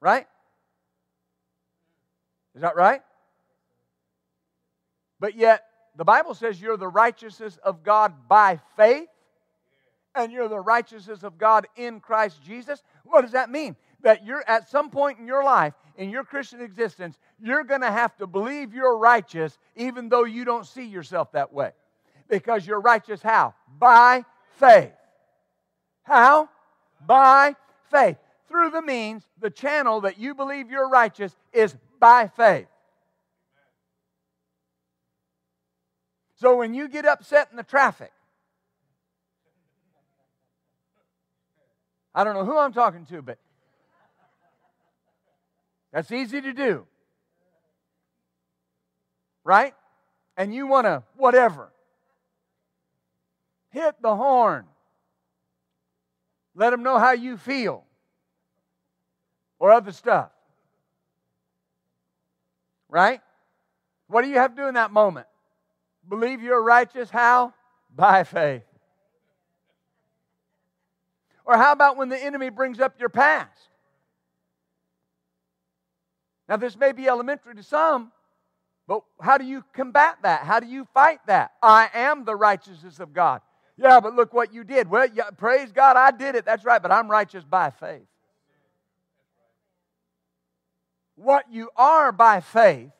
right? 0.00 0.26
Is 2.54 2.62
that 2.62 2.76
right? 2.76 3.02
But 5.22 5.36
yet, 5.36 5.66
the 5.94 6.04
Bible 6.04 6.34
says 6.34 6.60
you're 6.60 6.76
the 6.76 6.88
righteousness 6.88 7.56
of 7.62 7.84
God 7.84 8.12
by 8.28 8.58
faith, 8.76 9.06
and 10.16 10.32
you're 10.32 10.48
the 10.48 10.58
righteousness 10.58 11.22
of 11.22 11.38
God 11.38 11.68
in 11.76 12.00
Christ 12.00 12.42
Jesus. 12.42 12.82
What 13.04 13.22
does 13.22 13.30
that 13.30 13.48
mean? 13.48 13.76
That 14.00 14.26
you're 14.26 14.42
at 14.48 14.68
some 14.68 14.90
point 14.90 15.20
in 15.20 15.28
your 15.28 15.44
life, 15.44 15.74
in 15.96 16.10
your 16.10 16.24
Christian 16.24 16.60
existence, 16.60 17.20
you're 17.38 17.62
going 17.62 17.82
to 17.82 17.92
have 17.92 18.16
to 18.16 18.26
believe 18.26 18.74
you're 18.74 18.98
righteous 18.98 19.56
even 19.76 20.08
though 20.08 20.24
you 20.24 20.44
don't 20.44 20.66
see 20.66 20.86
yourself 20.86 21.30
that 21.32 21.52
way. 21.52 21.70
Because 22.28 22.66
you're 22.66 22.80
righteous 22.80 23.22
how? 23.22 23.54
By 23.78 24.24
faith. 24.58 24.90
How? 26.02 26.48
By 27.06 27.54
faith. 27.92 28.16
Through 28.48 28.70
the 28.70 28.82
means, 28.82 29.22
the 29.40 29.50
channel 29.50 30.00
that 30.00 30.18
you 30.18 30.34
believe 30.34 30.68
you're 30.68 30.88
righteous 30.88 31.36
is 31.52 31.76
by 32.00 32.26
faith. 32.26 32.66
So 36.42 36.56
when 36.56 36.74
you 36.74 36.88
get 36.88 37.06
upset 37.06 37.50
in 37.52 37.56
the 37.56 37.62
traffic, 37.62 38.10
I 42.12 42.24
don't 42.24 42.34
know 42.34 42.44
who 42.44 42.58
I'm 42.58 42.72
talking 42.72 43.06
to, 43.06 43.22
but 43.22 43.38
that's 45.92 46.10
easy 46.10 46.40
to 46.40 46.52
do. 46.52 46.84
Right? 49.44 49.72
And 50.36 50.52
you 50.52 50.66
want 50.66 50.86
to, 50.86 51.04
whatever, 51.14 51.70
hit 53.70 53.94
the 54.02 54.16
horn. 54.16 54.64
Let 56.56 56.70
them 56.70 56.82
know 56.82 56.98
how 56.98 57.12
you 57.12 57.36
feel 57.36 57.84
or 59.60 59.70
other 59.70 59.92
stuff. 59.92 60.32
Right? 62.88 63.20
What 64.08 64.22
do 64.22 64.28
you 64.28 64.38
have 64.38 64.56
to 64.56 64.62
do 64.62 64.66
in 64.66 64.74
that 64.74 64.90
moment? 64.90 65.28
Believe 66.08 66.42
you're 66.42 66.62
righteous 66.62 67.10
how? 67.10 67.54
By 67.94 68.24
faith. 68.24 68.64
Or 71.44 71.56
how 71.56 71.72
about 71.72 71.96
when 71.96 72.08
the 72.08 72.22
enemy 72.22 72.50
brings 72.50 72.80
up 72.80 72.98
your 72.98 73.08
past? 73.08 73.50
Now, 76.48 76.56
this 76.56 76.76
may 76.76 76.92
be 76.92 77.08
elementary 77.08 77.54
to 77.54 77.62
some, 77.62 78.12
but 78.86 79.02
how 79.20 79.38
do 79.38 79.44
you 79.44 79.64
combat 79.72 80.18
that? 80.22 80.42
How 80.42 80.60
do 80.60 80.66
you 80.66 80.86
fight 80.92 81.20
that? 81.26 81.52
I 81.62 81.88
am 81.94 82.24
the 82.24 82.36
righteousness 82.36 83.00
of 83.00 83.12
God. 83.12 83.40
Yeah, 83.76 84.00
but 84.00 84.14
look 84.14 84.32
what 84.32 84.52
you 84.52 84.64
did. 84.64 84.88
Well, 84.88 85.08
yeah, 85.12 85.30
praise 85.30 85.72
God, 85.72 85.96
I 85.96 86.10
did 86.10 86.34
it. 86.34 86.44
That's 86.44 86.64
right, 86.64 86.82
but 86.82 86.92
I'm 86.92 87.10
righteous 87.10 87.44
by 87.44 87.70
faith. 87.70 88.06
What 91.14 91.46
you 91.50 91.70
are 91.76 92.12
by 92.12 92.40
faith 92.40 92.90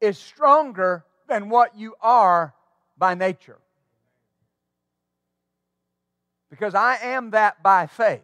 is 0.00 0.18
stronger 0.18 1.04
than 1.28 1.48
what 1.48 1.76
you 1.76 1.94
are 2.00 2.54
by 2.96 3.14
nature. 3.14 3.58
Because 6.50 6.74
I 6.74 6.96
am 6.96 7.30
that 7.30 7.62
by 7.62 7.86
faith. 7.86 8.20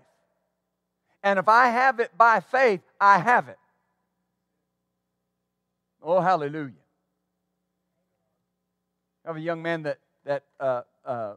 And 1.23 1.39
if 1.39 1.49
I 1.49 1.69
have 1.69 2.01
it 2.01 2.17
by 2.17 2.41
faith, 2.41 2.81
I 3.01 3.19
have 3.19 3.49
it. 3.49 3.59
Oh, 6.03 6.21
hallelujah. 6.21 6.73
I 9.25 9.29
have 9.29 9.37
a 9.37 9.41
young 9.41 9.63
man 9.63 9.83
that, 9.83 9.99
that 10.25 10.45
uh, 10.61 10.83
uh, 11.05 11.35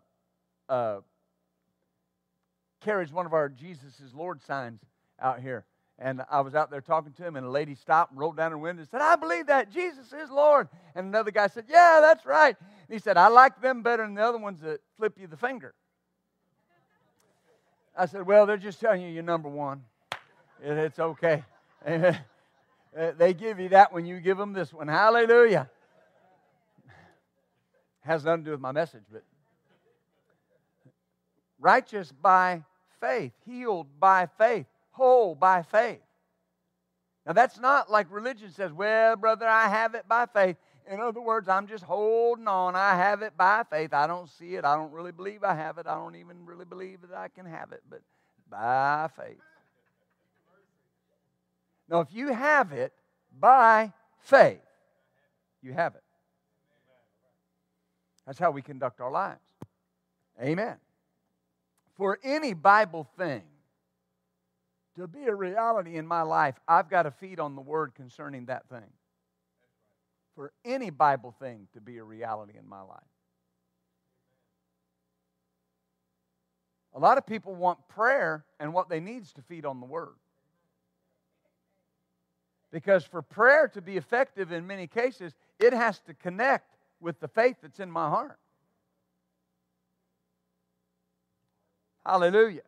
uh, 0.70 1.00
carries 2.82 3.12
one 3.12 3.26
of 3.26 3.34
our 3.34 3.50
Jesus 3.50 4.02
Lord 4.14 4.42
signs 4.44 4.82
out 5.20 5.40
here. 5.40 5.66
And 6.04 6.24
I 6.32 6.42
was 6.42 6.56
out 6.56 6.72
there 6.72 6.82
talking 6.82 7.14
to 7.14 7.24
him, 7.24 7.36
and 7.36 7.46
a 7.46 7.50
lady 7.50 7.76
stopped 7.76 8.12
and 8.12 8.20
rolled 8.20 8.36
down 8.36 8.50
her 8.50 8.58
window 8.58 8.82
and 8.82 8.90
said, 8.90 9.02
I 9.02 9.16
believe 9.16 9.46
that 9.48 9.72
Jesus 9.72 10.12
is 10.12 10.32
Lord. 10.32 10.68
And 10.96 11.06
another 11.06 11.30
guy 11.30 11.46
said, 11.46 11.66
Yeah, 11.70 12.00
that's 12.02 12.26
right. 12.26 12.56
And 12.60 12.94
he 12.94 12.98
said, 12.98 13.18
I 13.18 13.28
like 13.28 13.62
them 13.62 13.84
better 13.84 14.04
than 14.04 14.16
the 14.16 14.24
other 14.24 14.40
ones 14.40 14.62
that 14.62 14.82
flip 14.98 15.14
you 15.20 15.28
the 15.28 15.38
finger. 15.38 15.76
I 17.96 18.08
said, 18.08 18.26
Well, 18.26 18.48
they're 18.48 18.58
just 18.58 18.80
telling 18.80 19.02
you 19.02 19.10
you're 19.10 19.22
number 19.22 19.48
one. 19.48 19.84
It's 20.62 21.00
okay. 21.00 21.44
Uh, 22.94 23.14
they 23.18 23.34
give 23.34 23.58
you 23.58 23.70
that 23.70 23.94
when 23.94 24.06
you 24.06 24.20
give 24.20 24.38
them 24.38 24.52
this 24.52 24.74
one. 24.74 24.86
Hallelujah. 24.86 25.70
Has 28.02 28.26
nothing 28.26 28.42
to 28.42 28.46
do 28.48 28.52
with 28.52 28.60
my 28.60 28.74
message, 28.74 29.04
but 29.10 29.24
righteous 31.58 32.12
by 32.12 32.66
faith, 33.00 33.32
healed 33.46 33.88
by 33.98 34.28
faith, 34.38 34.66
whole 34.92 35.36
by 35.36 35.64
faith. 35.64 36.02
Now, 37.26 37.34
that's 37.34 37.60
not 37.60 37.92
like 37.92 38.08
religion 38.10 38.52
says, 38.52 38.72
well, 38.72 39.16
brother, 39.16 39.48
I 39.48 39.68
have 39.68 39.96
it 39.96 40.08
by 40.08 40.26
faith. 40.26 40.58
In 40.90 41.00
other 41.00 41.22
words, 41.22 41.48
I'm 41.48 41.68
just 41.68 41.84
holding 41.84 42.48
on. 42.48 42.76
I 42.76 42.96
have 42.96 43.22
it 43.22 43.38
by 43.38 43.64
faith. 43.70 43.94
I 43.94 44.08
don't 44.08 44.30
see 44.30 44.56
it. 44.56 44.66
I 44.66 44.76
don't 44.76 44.92
really 44.92 45.12
believe 45.12 45.44
I 45.44 45.54
have 45.54 45.78
it. 45.78 45.86
I 45.86 45.94
don't 45.94 46.16
even 46.16 46.46
really 46.46 46.66
believe 46.66 47.02
that 47.02 47.16
I 47.16 47.28
can 47.28 47.46
have 47.46 47.72
it, 47.72 47.84
but 47.90 48.02
by 48.50 49.08
faith. 49.16 49.38
Now, 51.88 52.00
if 52.00 52.08
you 52.12 52.34
have 52.34 52.72
it 52.72 52.94
by 53.40 53.94
faith, 54.20 54.60
you 55.62 55.74
have 55.74 55.94
it. 55.96 56.04
That's 58.26 58.40
how 58.40 58.52
we 58.52 58.62
conduct 58.62 59.00
our 59.00 59.12
lives. 59.12 59.40
Amen. 60.42 60.78
For 61.98 62.18
any 62.24 62.54
Bible 62.54 63.08
thing 63.18 63.44
to 64.96 65.08
be 65.08 65.26
a 65.26 65.34
reality 65.34 65.98
in 65.98 66.06
my 66.06 66.22
life, 66.22 66.56
I've 66.68 66.90
got 66.90 67.04
to 67.04 67.12
feed 67.12 67.40
on 67.40 67.56
the 67.56 67.62
word 67.62 67.96
concerning 67.96 68.46
that 68.46 68.68
thing. 68.70 68.90
For 70.36 70.52
any 70.66 70.90
Bible 70.90 71.36
thing 71.40 71.68
to 71.74 71.82
be 71.82 71.98
a 71.98 72.04
reality 72.04 72.54
in 72.58 72.68
my 72.68 72.82
life. 72.82 73.00
A 76.94 77.00
lot 77.00 77.18
of 77.18 77.26
people 77.26 77.56
want 77.56 77.80
prayer, 77.88 78.44
and 78.60 78.74
what 78.74 78.90
they 78.90 79.00
need 79.00 79.24
is 79.24 79.32
to 79.34 79.42
feed 79.42 79.66
on 79.66 79.80
the 79.80 79.86
word. 79.86 80.16
Because 82.72 83.06
for 83.06 83.22
prayer 83.22 83.68
to 83.70 83.82
be 83.82 83.98
effective 83.98 84.52
in 84.52 84.68
many 84.68 84.88
cases, 84.88 85.34
it 85.60 85.74
has 85.74 86.00
to 86.02 86.14
connect 86.14 86.76
with 87.00 87.20
the 87.20 87.28
faith 87.28 87.58
that's 87.62 87.80
in 87.80 87.92
my 87.92 88.10
heart. 88.10 88.40
Hallelujah. 92.06 92.62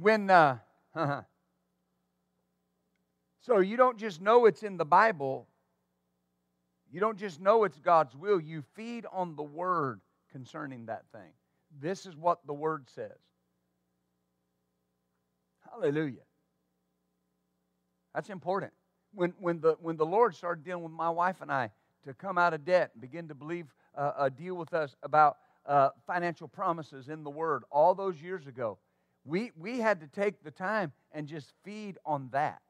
When, 0.00 0.30
uh, 0.30 0.56
so 3.40 3.58
you 3.58 3.76
don't 3.76 3.98
just 3.98 4.22
know 4.22 4.46
it's 4.46 4.62
in 4.62 4.78
the 4.78 4.84
Bible, 4.86 5.46
you 6.90 7.00
don't 7.00 7.18
just 7.18 7.38
know 7.38 7.64
it's 7.64 7.78
God's 7.78 8.16
will, 8.16 8.40
you 8.40 8.62
feed 8.74 9.04
on 9.12 9.36
the 9.36 9.42
Word 9.42 10.00
concerning 10.32 10.86
that 10.86 11.04
thing. 11.12 11.32
This 11.80 12.06
is 12.06 12.16
what 12.16 12.38
the 12.46 12.54
Word 12.54 12.88
says. 12.88 13.18
Hallelujah. 15.70 16.22
That's 18.14 18.30
important. 18.30 18.72
When, 19.12 19.34
when, 19.38 19.60
the, 19.60 19.76
when 19.80 19.98
the 19.98 20.06
Lord 20.06 20.34
started 20.34 20.64
dealing 20.64 20.82
with 20.82 20.92
my 20.92 21.10
wife 21.10 21.42
and 21.42 21.52
I 21.52 21.70
to 22.06 22.14
come 22.14 22.38
out 22.38 22.54
of 22.54 22.64
debt 22.64 22.90
and 22.94 23.02
begin 23.02 23.28
to 23.28 23.34
believe, 23.34 23.66
uh, 23.94 24.12
uh, 24.16 24.28
deal 24.30 24.54
with 24.54 24.72
us 24.72 24.96
about 25.02 25.36
uh, 25.66 25.90
financial 26.06 26.48
promises 26.48 27.10
in 27.10 27.22
the 27.22 27.30
Word 27.30 27.64
all 27.70 27.94
those 27.94 28.22
years 28.22 28.46
ago, 28.46 28.78
we, 29.24 29.52
we 29.58 29.78
had 29.78 30.00
to 30.00 30.06
take 30.06 30.42
the 30.42 30.50
time 30.50 30.92
and 31.12 31.26
just 31.26 31.52
feed 31.64 31.98
on 32.04 32.28
that. 32.32 32.60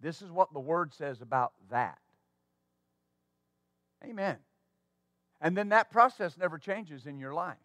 This 0.00 0.22
is 0.22 0.30
what 0.30 0.52
the 0.52 0.60
Word 0.60 0.94
says 0.94 1.20
about 1.20 1.52
that. 1.70 1.98
Amen. 4.04 4.36
And 5.40 5.56
then 5.56 5.70
that 5.70 5.90
process 5.90 6.36
never 6.38 6.58
changes 6.58 7.06
in 7.06 7.18
your 7.18 7.34
life. 7.34 7.56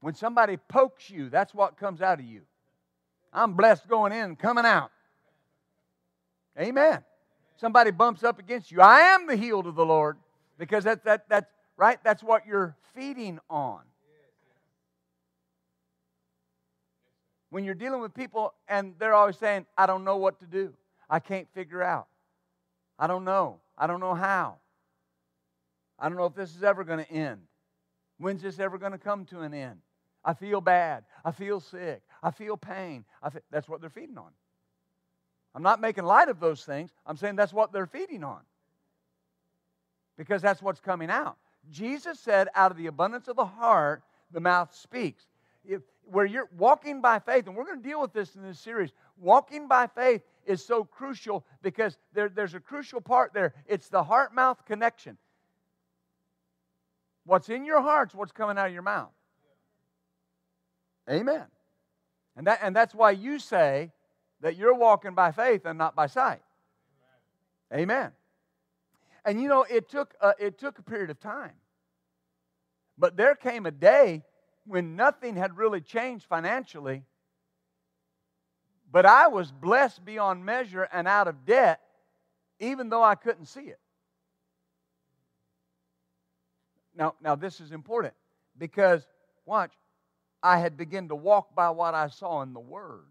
When 0.00 0.14
somebody 0.14 0.56
pokes 0.56 1.10
you, 1.10 1.28
that's 1.28 1.54
what 1.54 1.76
comes 1.76 2.00
out 2.00 2.20
of 2.20 2.24
you. 2.24 2.42
I'm 3.32 3.54
blessed 3.54 3.86
going 3.86 4.12
in 4.12 4.36
coming 4.36 4.64
out. 4.64 4.90
Amen. 6.58 7.04
Somebody 7.58 7.90
bumps 7.90 8.24
up 8.24 8.38
against 8.38 8.72
you. 8.72 8.80
I 8.80 9.00
am 9.00 9.26
the 9.26 9.36
healed 9.36 9.66
of 9.66 9.74
the 9.74 9.84
Lord 9.84 10.16
because 10.58 10.84
that, 10.84 11.04
that, 11.04 11.28
that's 11.28 11.50
right. 11.76 11.98
That's 12.02 12.22
what 12.22 12.46
you're 12.46 12.76
feeding 12.94 13.38
on. 13.48 13.80
When 17.50 17.64
you're 17.64 17.74
dealing 17.74 18.00
with 18.00 18.14
people 18.14 18.54
and 18.68 18.94
they're 18.98 19.14
always 19.14 19.36
saying, 19.36 19.66
I 19.76 19.86
don't 19.86 20.04
know 20.04 20.16
what 20.16 20.38
to 20.40 20.46
do. 20.46 20.72
I 21.08 21.18
can't 21.18 21.48
figure 21.52 21.82
out. 21.82 22.06
I 22.98 23.06
don't 23.06 23.24
know. 23.24 23.60
I 23.76 23.86
don't 23.86 24.00
know 24.00 24.14
how. 24.14 24.56
I 25.98 26.08
don't 26.08 26.16
know 26.16 26.26
if 26.26 26.34
this 26.34 26.54
is 26.54 26.62
ever 26.62 26.84
going 26.84 27.04
to 27.04 27.10
end. 27.10 27.40
When's 28.18 28.42
this 28.42 28.58
ever 28.58 28.78
going 28.78 28.92
to 28.92 28.98
come 28.98 29.24
to 29.26 29.40
an 29.40 29.52
end? 29.52 29.80
I 30.24 30.34
feel 30.34 30.60
bad. 30.60 31.04
I 31.24 31.32
feel 31.32 31.60
sick. 31.60 32.02
I 32.22 32.30
feel 32.30 32.56
pain. 32.56 33.04
I 33.22 33.30
that's 33.50 33.68
what 33.68 33.80
they're 33.80 33.90
feeding 33.90 34.18
on. 34.18 34.30
I'm 35.54 35.62
not 35.62 35.80
making 35.80 36.04
light 36.04 36.28
of 36.28 36.38
those 36.38 36.64
things. 36.64 36.90
I'm 37.06 37.16
saying 37.16 37.36
that's 37.36 37.52
what 37.52 37.72
they're 37.72 37.86
feeding 37.86 38.22
on. 38.22 38.40
Because 40.16 40.42
that's 40.42 40.62
what's 40.62 40.80
coming 40.80 41.10
out. 41.10 41.38
Jesus 41.70 42.20
said, 42.20 42.48
out 42.54 42.70
of 42.70 42.76
the 42.76 42.86
abundance 42.86 43.28
of 43.28 43.36
the 43.36 43.44
heart, 43.44 44.02
the 44.30 44.40
mouth 44.40 44.74
speaks. 44.74 45.24
If, 45.64 45.82
where 46.04 46.26
you're 46.26 46.48
walking 46.56 47.00
by 47.00 47.18
faith, 47.18 47.46
and 47.46 47.56
we're 47.56 47.64
going 47.64 47.82
to 47.82 47.88
deal 47.88 48.00
with 48.00 48.12
this 48.12 48.34
in 48.34 48.42
this 48.42 48.58
series, 48.58 48.90
walking 49.18 49.68
by 49.68 49.86
faith 49.86 50.22
is 50.46 50.64
so 50.64 50.84
crucial 50.84 51.44
because 51.62 51.96
there, 52.12 52.28
there's 52.28 52.54
a 52.54 52.60
crucial 52.60 53.00
part 53.00 53.32
there. 53.32 53.54
It's 53.66 53.88
the 53.88 54.02
heart 54.02 54.34
mouth 54.34 54.64
connection. 54.64 55.16
What's 57.24 57.48
in 57.48 57.64
your 57.64 57.80
heart's 57.80 58.14
what's 58.14 58.32
coming 58.32 58.58
out 58.58 58.68
of 58.68 58.72
your 58.72 58.82
mouth. 58.82 59.12
Amen. 61.08 61.44
And, 62.36 62.46
that, 62.46 62.60
and 62.62 62.74
that's 62.74 62.94
why 62.94 63.10
you 63.10 63.38
say 63.38 63.92
that 64.40 64.56
you're 64.56 64.74
walking 64.74 65.14
by 65.14 65.32
faith 65.32 65.66
and 65.66 65.78
not 65.78 65.94
by 65.94 66.06
sight. 66.06 66.40
Amen. 67.72 68.10
And 69.24 69.40
you 69.40 69.48
know, 69.48 69.64
it 69.64 69.88
took, 69.88 70.14
a, 70.20 70.34
it 70.38 70.58
took 70.58 70.78
a 70.78 70.82
period 70.82 71.10
of 71.10 71.20
time. 71.20 71.52
But 72.96 73.16
there 73.16 73.34
came 73.34 73.66
a 73.66 73.70
day 73.70 74.22
when 74.70 74.94
nothing 74.94 75.34
had 75.34 75.56
really 75.56 75.80
changed 75.80 76.26
financially, 76.26 77.02
but 78.92 79.04
I 79.04 79.26
was 79.26 79.50
blessed 79.50 80.04
beyond 80.04 80.44
measure 80.44 80.88
and 80.92 81.08
out 81.08 81.26
of 81.26 81.44
debt, 81.44 81.80
even 82.60 82.88
though 82.88 83.02
I 83.02 83.16
couldn't 83.16 83.46
see 83.46 83.62
it. 83.62 83.80
Now, 86.94 87.14
now 87.20 87.34
this 87.34 87.60
is 87.60 87.72
important 87.72 88.14
because, 88.58 89.04
watch, 89.44 89.72
I 90.40 90.58
had 90.58 90.76
begun 90.76 91.08
to 91.08 91.16
walk 91.16 91.52
by 91.54 91.70
what 91.70 91.94
I 91.94 92.06
saw 92.06 92.42
in 92.42 92.52
the 92.52 92.60
Word 92.60 93.06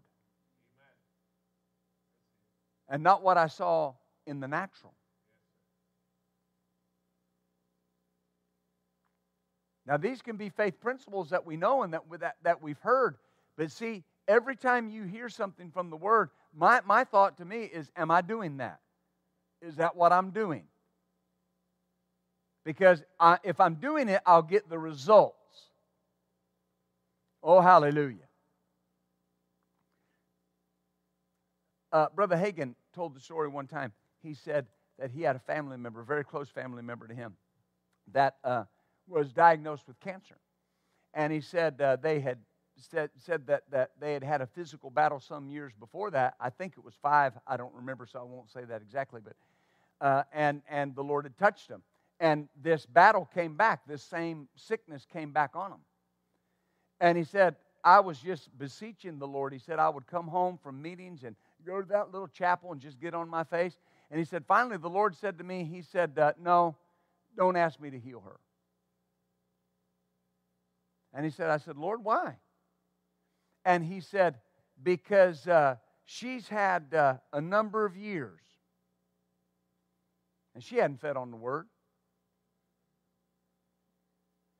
and 2.88 3.02
not 3.02 3.22
what 3.22 3.36
I 3.36 3.48
saw 3.48 3.94
in 4.26 4.40
the 4.40 4.48
natural. 4.48 4.94
Now, 9.90 9.96
these 9.96 10.22
can 10.22 10.36
be 10.36 10.50
faith 10.50 10.80
principles 10.80 11.30
that 11.30 11.44
we 11.44 11.56
know 11.56 11.82
and 11.82 11.92
that, 11.94 12.02
that, 12.20 12.36
that 12.44 12.62
we've 12.62 12.78
heard. 12.78 13.16
But 13.56 13.72
see, 13.72 14.04
every 14.28 14.54
time 14.54 14.88
you 14.88 15.02
hear 15.02 15.28
something 15.28 15.72
from 15.72 15.90
the 15.90 15.96
Word, 15.96 16.30
my, 16.54 16.80
my 16.86 17.02
thought 17.02 17.38
to 17.38 17.44
me 17.44 17.64
is, 17.64 17.90
Am 17.96 18.08
I 18.08 18.20
doing 18.20 18.58
that? 18.58 18.78
Is 19.60 19.74
that 19.76 19.96
what 19.96 20.12
I'm 20.12 20.30
doing? 20.30 20.62
Because 22.64 23.02
I, 23.18 23.38
if 23.42 23.58
I'm 23.58 23.74
doing 23.74 24.08
it, 24.08 24.22
I'll 24.24 24.42
get 24.42 24.70
the 24.70 24.78
results. 24.78 25.34
Oh, 27.42 27.60
hallelujah. 27.60 28.28
Uh, 31.90 32.06
Brother 32.14 32.36
Hagin 32.36 32.76
told 32.94 33.16
the 33.16 33.20
story 33.20 33.48
one 33.48 33.66
time. 33.66 33.92
He 34.22 34.34
said 34.34 34.66
that 35.00 35.10
he 35.10 35.22
had 35.22 35.34
a 35.34 35.40
family 35.40 35.78
member, 35.78 36.00
a 36.00 36.04
very 36.04 36.22
close 36.22 36.48
family 36.48 36.82
member 36.84 37.08
to 37.08 37.14
him, 37.14 37.34
that 38.12 38.36
uh, 38.44 38.64
was 39.10 39.32
diagnosed 39.32 39.86
with 39.86 39.98
cancer. 40.00 40.36
And 41.12 41.32
he 41.32 41.40
said 41.40 41.80
uh, 41.80 41.96
they 41.96 42.20
had 42.20 42.38
said, 42.90 43.10
said 43.18 43.46
that, 43.46 43.64
that 43.70 43.90
they 44.00 44.14
had 44.14 44.24
had 44.24 44.40
a 44.40 44.46
physical 44.46 44.90
battle 44.90 45.20
some 45.20 45.48
years 45.48 45.72
before 45.78 46.10
that. 46.12 46.34
I 46.40 46.50
think 46.50 46.74
it 46.78 46.84
was 46.84 46.94
five. 47.02 47.34
I 47.46 47.56
don't 47.56 47.74
remember, 47.74 48.06
so 48.06 48.20
I 48.20 48.22
won't 48.22 48.50
say 48.50 48.64
that 48.64 48.80
exactly. 48.80 49.20
But 49.22 49.34
uh, 50.00 50.22
and 50.32 50.62
and 50.68 50.94
the 50.94 51.02
Lord 51.04 51.24
had 51.24 51.36
touched 51.36 51.68
him, 51.68 51.82
and 52.20 52.48
this 52.62 52.86
battle 52.86 53.28
came 53.34 53.56
back. 53.56 53.80
This 53.86 54.02
same 54.02 54.48
sickness 54.54 55.06
came 55.12 55.32
back 55.32 55.50
on 55.54 55.72
him. 55.72 55.80
And 57.00 57.18
he 57.18 57.24
said, 57.24 57.56
I 57.82 58.00
was 58.00 58.18
just 58.18 58.56
beseeching 58.58 59.18
the 59.18 59.26
Lord. 59.26 59.52
He 59.52 59.58
said 59.58 59.78
I 59.78 59.88
would 59.88 60.06
come 60.06 60.28
home 60.28 60.58
from 60.62 60.80
meetings 60.80 61.24
and 61.24 61.34
go 61.66 61.80
to 61.80 61.88
that 61.88 62.12
little 62.12 62.28
chapel 62.28 62.72
and 62.72 62.80
just 62.80 63.00
get 63.00 63.14
on 63.14 63.28
my 63.28 63.44
face. 63.44 63.78
And 64.10 64.18
he 64.18 64.24
said, 64.24 64.44
finally, 64.46 64.76
the 64.76 64.88
Lord 64.88 65.16
said 65.16 65.38
to 65.38 65.44
me, 65.44 65.64
He 65.64 65.82
said, 65.82 66.18
uh, 66.18 66.32
No, 66.40 66.76
don't 67.36 67.56
ask 67.56 67.80
me 67.80 67.90
to 67.90 67.98
heal 67.98 68.20
her. 68.20 68.38
And 71.12 71.24
he 71.24 71.30
said, 71.30 71.50
I 71.50 71.56
said, 71.58 71.76
Lord, 71.76 72.04
why? 72.04 72.36
And 73.64 73.84
he 73.84 74.00
said, 74.00 74.36
Because 74.82 75.46
uh, 75.46 75.76
she's 76.04 76.48
had 76.48 76.94
uh, 76.94 77.14
a 77.32 77.40
number 77.40 77.84
of 77.84 77.96
years 77.96 78.40
and 80.54 80.62
she 80.62 80.76
hadn't 80.76 81.00
fed 81.00 81.16
on 81.16 81.30
the 81.30 81.36
word. 81.36 81.66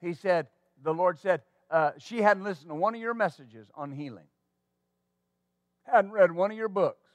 He 0.00 0.14
said, 0.14 0.48
The 0.82 0.94
Lord 0.94 1.18
said, 1.18 1.42
uh, 1.70 1.92
she 1.98 2.22
hadn't 2.22 2.44
listened 2.44 2.70
to 2.70 2.74
one 2.74 2.94
of 2.94 3.00
your 3.00 3.14
messages 3.14 3.68
on 3.74 3.92
healing, 3.92 4.26
hadn't 5.84 6.12
read 6.12 6.32
one 6.32 6.50
of 6.50 6.56
your 6.56 6.68
books. 6.68 7.06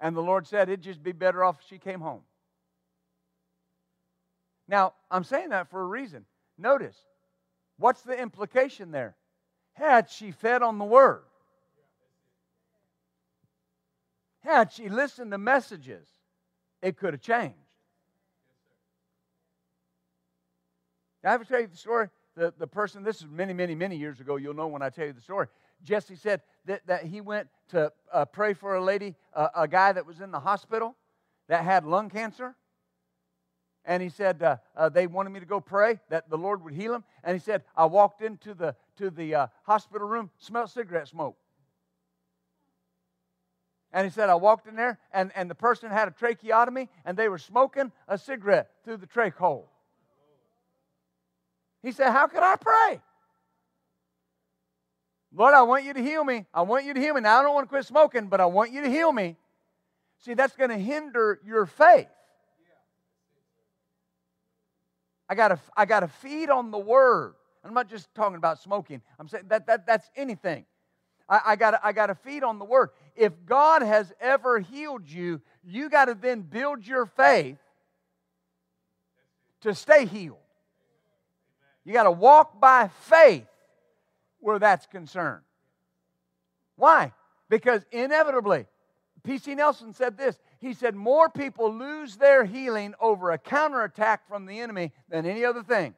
And 0.00 0.16
the 0.16 0.22
Lord 0.22 0.46
said, 0.46 0.68
It'd 0.68 0.82
just 0.82 1.02
be 1.02 1.12
better 1.12 1.44
off 1.44 1.60
if 1.60 1.68
she 1.68 1.78
came 1.78 2.00
home. 2.00 2.22
Now, 4.72 4.94
I'm 5.10 5.22
saying 5.22 5.50
that 5.50 5.68
for 5.68 5.82
a 5.82 5.84
reason. 5.84 6.24
Notice, 6.56 6.96
what's 7.76 8.00
the 8.00 8.18
implication 8.18 8.90
there? 8.90 9.14
Had 9.74 10.08
she 10.08 10.30
fed 10.30 10.62
on 10.62 10.78
the 10.78 10.84
word, 10.84 11.24
had 14.40 14.72
she 14.72 14.88
listened 14.88 15.30
to 15.32 15.38
messages, 15.38 16.08
it 16.80 16.96
could 16.96 17.12
have 17.12 17.20
changed. 17.20 17.54
I 21.22 21.32
have 21.32 21.42
to 21.42 21.46
tell 21.46 21.60
you 21.60 21.66
the 21.66 21.76
story? 21.76 22.08
The, 22.34 22.54
the 22.58 22.66
person, 22.66 23.02
this 23.02 23.18
is 23.18 23.26
many, 23.30 23.52
many, 23.52 23.74
many 23.74 23.96
years 23.96 24.20
ago, 24.20 24.36
you'll 24.36 24.54
know 24.54 24.68
when 24.68 24.80
I 24.80 24.88
tell 24.88 25.06
you 25.06 25.12
the 25.12 25.20
story. 25.20 25.48
Jesse 25.84 26.16
said 26.16 26.40
that, 26.64 26.86
that 26.86 27.04
he 27.04 27.20
went 27.20 27.48
to 27.68 27.92
uh, 28.10 28.24
pray 28.24 28.54
for 28.54 28.74
a 28.74 28.82
lady, 28.82 29.16
uh, 29.34 29.48
a 29.54 29.68
guy 29.68 29.92
that 29.92 30.06
was 30.06 30.22
in 30.22 30.30
the 30.30 30.40
hospital 30.40 30.96
that 31.48 31.62
had 31.62 31.84
lung 31.84 32.08
cancer. 32.08 32.56
And 33.84 34.02
he 34.02 34.08
said, 34.08 34.42
uh, 34.42 34.56
uh 34.76 34.88
they 34.88 35.06
wanted 35.06 35.30
me 35.30 35.40
to 35.40 35.46
go 35.46 35.60
pray 35.60 35.98
that 36.08 36.30
the 36.30 36.38
Lord 36.38 36.62
would 36.64 36.74
heal 36.74 36.94
him. 36.94 37.04
And 37.24 37.34
he 37.34 37.40
said, 37.40 37.64
I 37.76 37.86
walked 37.86 38.22
into 38.22 38.54
the, 38.54 38.76
to 38.98 39.10
the 39.10 39.34
uh, 39.34 39.46
hospital 39.64 40.06
room, 40.06 40.30
smelled 40.38 40.70
cigarette 40.70 41.08
smoke. 41.08 41.36
And 43.92 44.06
he 44.06 44.10
said, 44.10 44.30
I 44.30 44.36
walked 44.36 44.66
in 44.66 44.74
there, 44.74 44.98
and, 45.12 45.32
and 45.34 45.50
the 45.50 45.54
person 45.54 45.90
had 45.90 46.08
a 46.08 46.12
tracheotomy, 46.12 46.88
and 47.04 47.16
they 47.16 47.28
were 47.28 47.38
smoking 47.38 47.92
a 48.08 48.16
cigarette 48.16 48.70
through 48.84 48.96
the 48.96 49.06
trach 49.06 49.34
hole. 49.34 49.68
He 51.82 51.92
said, 51.92 52.10
How 52.10 52.26
could 52.26 52.42
I 52.42 52.56
pray? 52.56 53.00
Lord, 55.34 55.54
I 55.54 55.62
want 55.62 55.84
you 55.84 55.94
to 55.94 56.02
heal 56.02 56.24
me. 56.24 56.46
I 56.52 56.62
want 56.62 56.84
you 56.84 56.94
to 56.94 57.00
heal 57.00 57.14
me. 57.14 57.22
Now, 57.22 57.40
I 57.40 57.42
don't 57.42 57.54
want 57.54 57.64
to 57.64 57.68
quit 57.68 57.86
smoking, 57.86 58.26
but 58.26 58.40
I 58.40 58.46
want 58.46 58.70
you 58.70 58.82
to 58.82 58.90
heal 58.90 59.12
me. 59.12 59.36
See, 60.18 60.34
that's 60.34 60.54
going 60.54 60.70
to 60.70 60.78
hinder 60.78 61.40
your 61.44 61.66
faith. 61.66 62.08
I 65.32 65.34
got 65.34 65.48
to 65.48 65.58
I 65.74 65.86
got 65.86 66.00
to 66.00 66.08
feed 66.08 66.50
on 66.50 66.70
the 66.70 66.78
word. 66.78 67.32
I'm 67.64 67.72
not 67.72 67.88
just 67.88 68.14
talking 68.14 68.36
about 68.36 68.60
smoking. 68.60 69.00
I'm 69.18 69.28
saying 69.28 69.44
that, 69.48 69.66
that 69.66 69.86
that's 69.86 70.10
anything. 70.14 70.66
I, 71.26 71.40
I 71.46 71.56
got 71.56 71.80
I 71.82 71.92
got 71.92 72.08
to 72.08 72.14
feed 72.14 72.42
on 72.42 72.58
the 72.58 72.66
word. 72.66 72.90
If 73.16 73.32
God 73.46 73.80
has 73.80 74.12
ever 74.20 74.60
healed 74.60 75.08
you, 75.08 75.40
you 75.64 75.88
got 75.88 76.04
to 76.04 76.14
then 76.14 76.42
build 76.42 76.86
your 76.86 77.06
faith 77.06 77.56
to 79.62 79.74
stay 79.74 80.04
healed. 80.04 80.36
You 81.86 81.94
got 81.94 82.02
to 82.02 82.10
walk 82.10 82.60
by 82.60 82.90
faith 83.04 83.46
where 84.38 84.58
that's 84.58 84.84
concerned. 84.84 85.44
Why? 86.76 87.14
Because 87.48 87.86
inevitably, 87.90 88.66
P.C. 89.24 89.54
Nelson 89.54 89.94
said 89.94 90.18
this. 90.18 90.38
He 90.62 90.74
said, 90.74 90.94
More 90.94 91.28
people 91.28 91.74
lose 91.74 92.16
their 92.16 92.44
healing 92.44 92.94
over 93.00 93.32
a 93.32 93.38
counterattack 93.38 94.28
from 94.28 94.46
the 94.46 94.60
enemy 94.60 94.92
than 95.08 95.26
any 95.26 95.44
other 95.44 95.64
thing. 95.64 95.94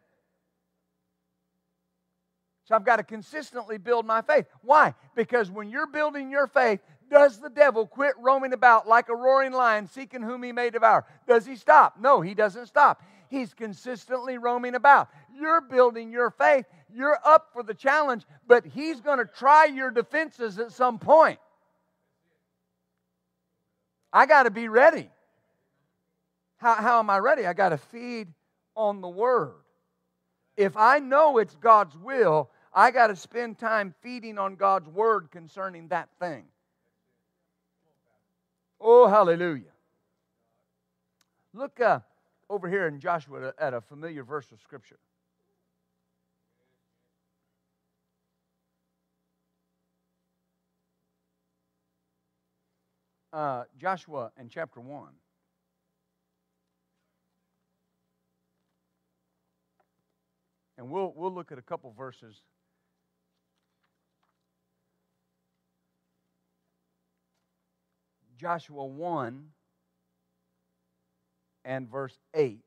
So 2.65 2.75
I've 2.75 2.85
got 2.85 2.97
to 2.97 3.03
consistently 3.03 3.77
build 3.77 4.07
my 4.07 4.23
faith. 4.23 4.47
Why? 4.63 4.95
Because 5.15 5.51
when 5.51 5.69
you're 5.69 5.87
building 5.87 6.31
your 6.31 6.47
faith, 6.47 6.81
does 7.11 7.39
the 7.39 7.51
devil 7.51 7.87
quit 7.87 8.15
roaming 8.19 8.55
about 8.55 8.89
like 8.89 9.11
a 9.11 9.15
roaring 9.15 9.53
lion 9.53 9.87
seeking 9.87 10.23
whom 10.23 10.43
he 10.43 10.51
may 10.51 10.71
devour? 10.71 11.05
Does 11.29 11.45
he 11.45 11.57
stop? 11.57 11.97
No, 12.01 12.23
he 12.23 12.33
doesn't 12.33 12.67
stop. 12.67 13.03
He's 13.29 13.53
consistently 13.53 14.39
roaming 14.39 14.75
about. 14.75 15.09
You're 15.39 15.61
building 15.61 16.11
your 16.11 16.31
faith. 16.31 16.65
You're 16.91 17.19
up 17.23 17.51
for 17.53 17.63
the 17.63 17.75
challenge, 17.75 18.25
but 18.47 18.65
he's 18.65 19.03
going 19.03 19.19
to 19.19 19.27
try 19.27 19.67
your 19.67 19.91
defenses 19.91 20.59
at 20.59 20.73
some 20.73 20.99
point. 20.99 21.39
I 24.15 24.27
got 24.27 24.45
to 24.45 24.51
be 24.53 24.69
ready. 24.69 25.11
How, 26.59 26.75
how 26.75 27.01
am 27.01 27.11
I 27.11 27.19
ready? 27.19 27.47
I 27.47 27.53
got 27.53 27.71
to 27.71 27.79
feed 27.79 28.29
on 28.77 29.01
the 29.01 29.09
word. 29.09 29.55
If 30.57 30.77
I 30.77 31.01
know 31.01 31.39
it's 31.39 31.57
God's 31.57 31.97
will, 31.99 32.49
I 32.73 32.93
got 32.93 33.09
to 33.09 33.17
spend 33.17 33.59
time 33.59 33.93
feeding 34.03 34.39
on 34.39 34.55
God's 34.55 34.89
word 34.89 35.33
concerning 35.33 35.89
that 35.89 36.09
thing. 36.21 36.45
Oh, 38.81 39.09
hallelujah. 39.09 39.73
Look 41.53 41.81
uh, 41.81 42.01
over 42.49 42.69
here 42.69 42.87
in 42.87 43.01
Joshua 43.01 43.53
at 43.59 43.75
a 43.75 43.81
familiar 43.81 44.23
verse 44.23 44.53
of 44.53 44.61
Scripture. 44.61 44.99
Uh, 53.35 53.65
Joshua 53.77 54.31
and 54.37 54.49
chapter 54.49 54.79
1. 54.79 55.09
And 60.79 60.89
we'll, 60.89 61.13
we'll 61.17 61.35
look 61.35 61.51
at 61.51 61.59
a 61.59 61.63
couple 61.63 61.93
verses. 61.99 62.41
Joshua 68.37 68.87
1 68.87 69.47
and 71.65 71.91
verse 71.91 72.17
8. 72.35 72.61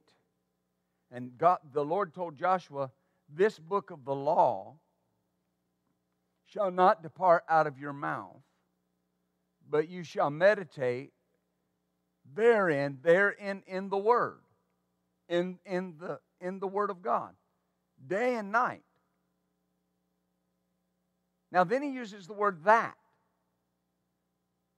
And 1.12 1.38
God, 1.38 1.60
the 1.72 1.86
Lord 1.86 2.14
told 2.14 2.38
Joshua, 2.38 2.92
This 3.34 3.58
book 3.58 3.90
of 3.90 4.04
the 4.04 4.16
law 4.16 4.76
shall 6.46 6.72
not 6.72 7.04
depart 7.04 7.46
out 7.48 7.68
of 7.68 7.80
your 7.80 7.94
mouth, 7.94 8.42
but 9.70 9.90
you 9.90 10.04
shall 10.04 10.30
meditate 10.30 11.12
therein, 12.34 13.00
therein 13.02 13.64
in 13.68 13.90
the 13.90 13.98
word, 13.98 14.40
in, 15.30 15.60
in, 15.66 15.96
the, 16.00 16.20
in 16.42 16.60
the 16.60 16.68
word 16.68 16.90
of 16.90 17.02
God, 17.02 17.34
day 18.06 18.36
and 18.36 18.52
night. 18.52 18.84
Now, 21.52 21.64
then 21.64 21.82
he 21.82 21.90
uses 21.90 22.28
the 22.28 22.34
word 22.34 22.64
that. 22.66 22.96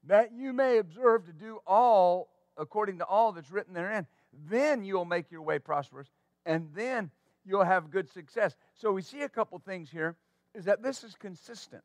That 0.06 0.32
you 0.34 0.54
may 0.54 0.78
observe 0.78 1.25
to 1.25 1.34
do 1.34 1.60
all 1.65 2.29
according 2.58 3.00
to 3.00 3.06
all 3.06 3.31
that's 3.31 3.52
written 3.52 3.73
therein. 3.73 4.06
Then 4.50 4.83
you'll 4.83 5.06
make 5.06 5.31
your 5.31 5.42
way 5.42 5.60
prosperous, 5.60 6.08
and 6.46 6.69
then 6.75 7.10
you'll 7.46 7.63
have 7.63 7.90
good 7.90 8.10
success. 8.10 8.56
So 8.75 8.92
we 8.92 9.02
see 9.02 9.21
a 9.21 9.29
couple 9.29 9.58
things 9.60 9.90
here 9.90 10.15
is 10.54 10.65
that 10.65 10.83
this 10.83 11.04
is 11.04 11.15
consistent 11.15 11.83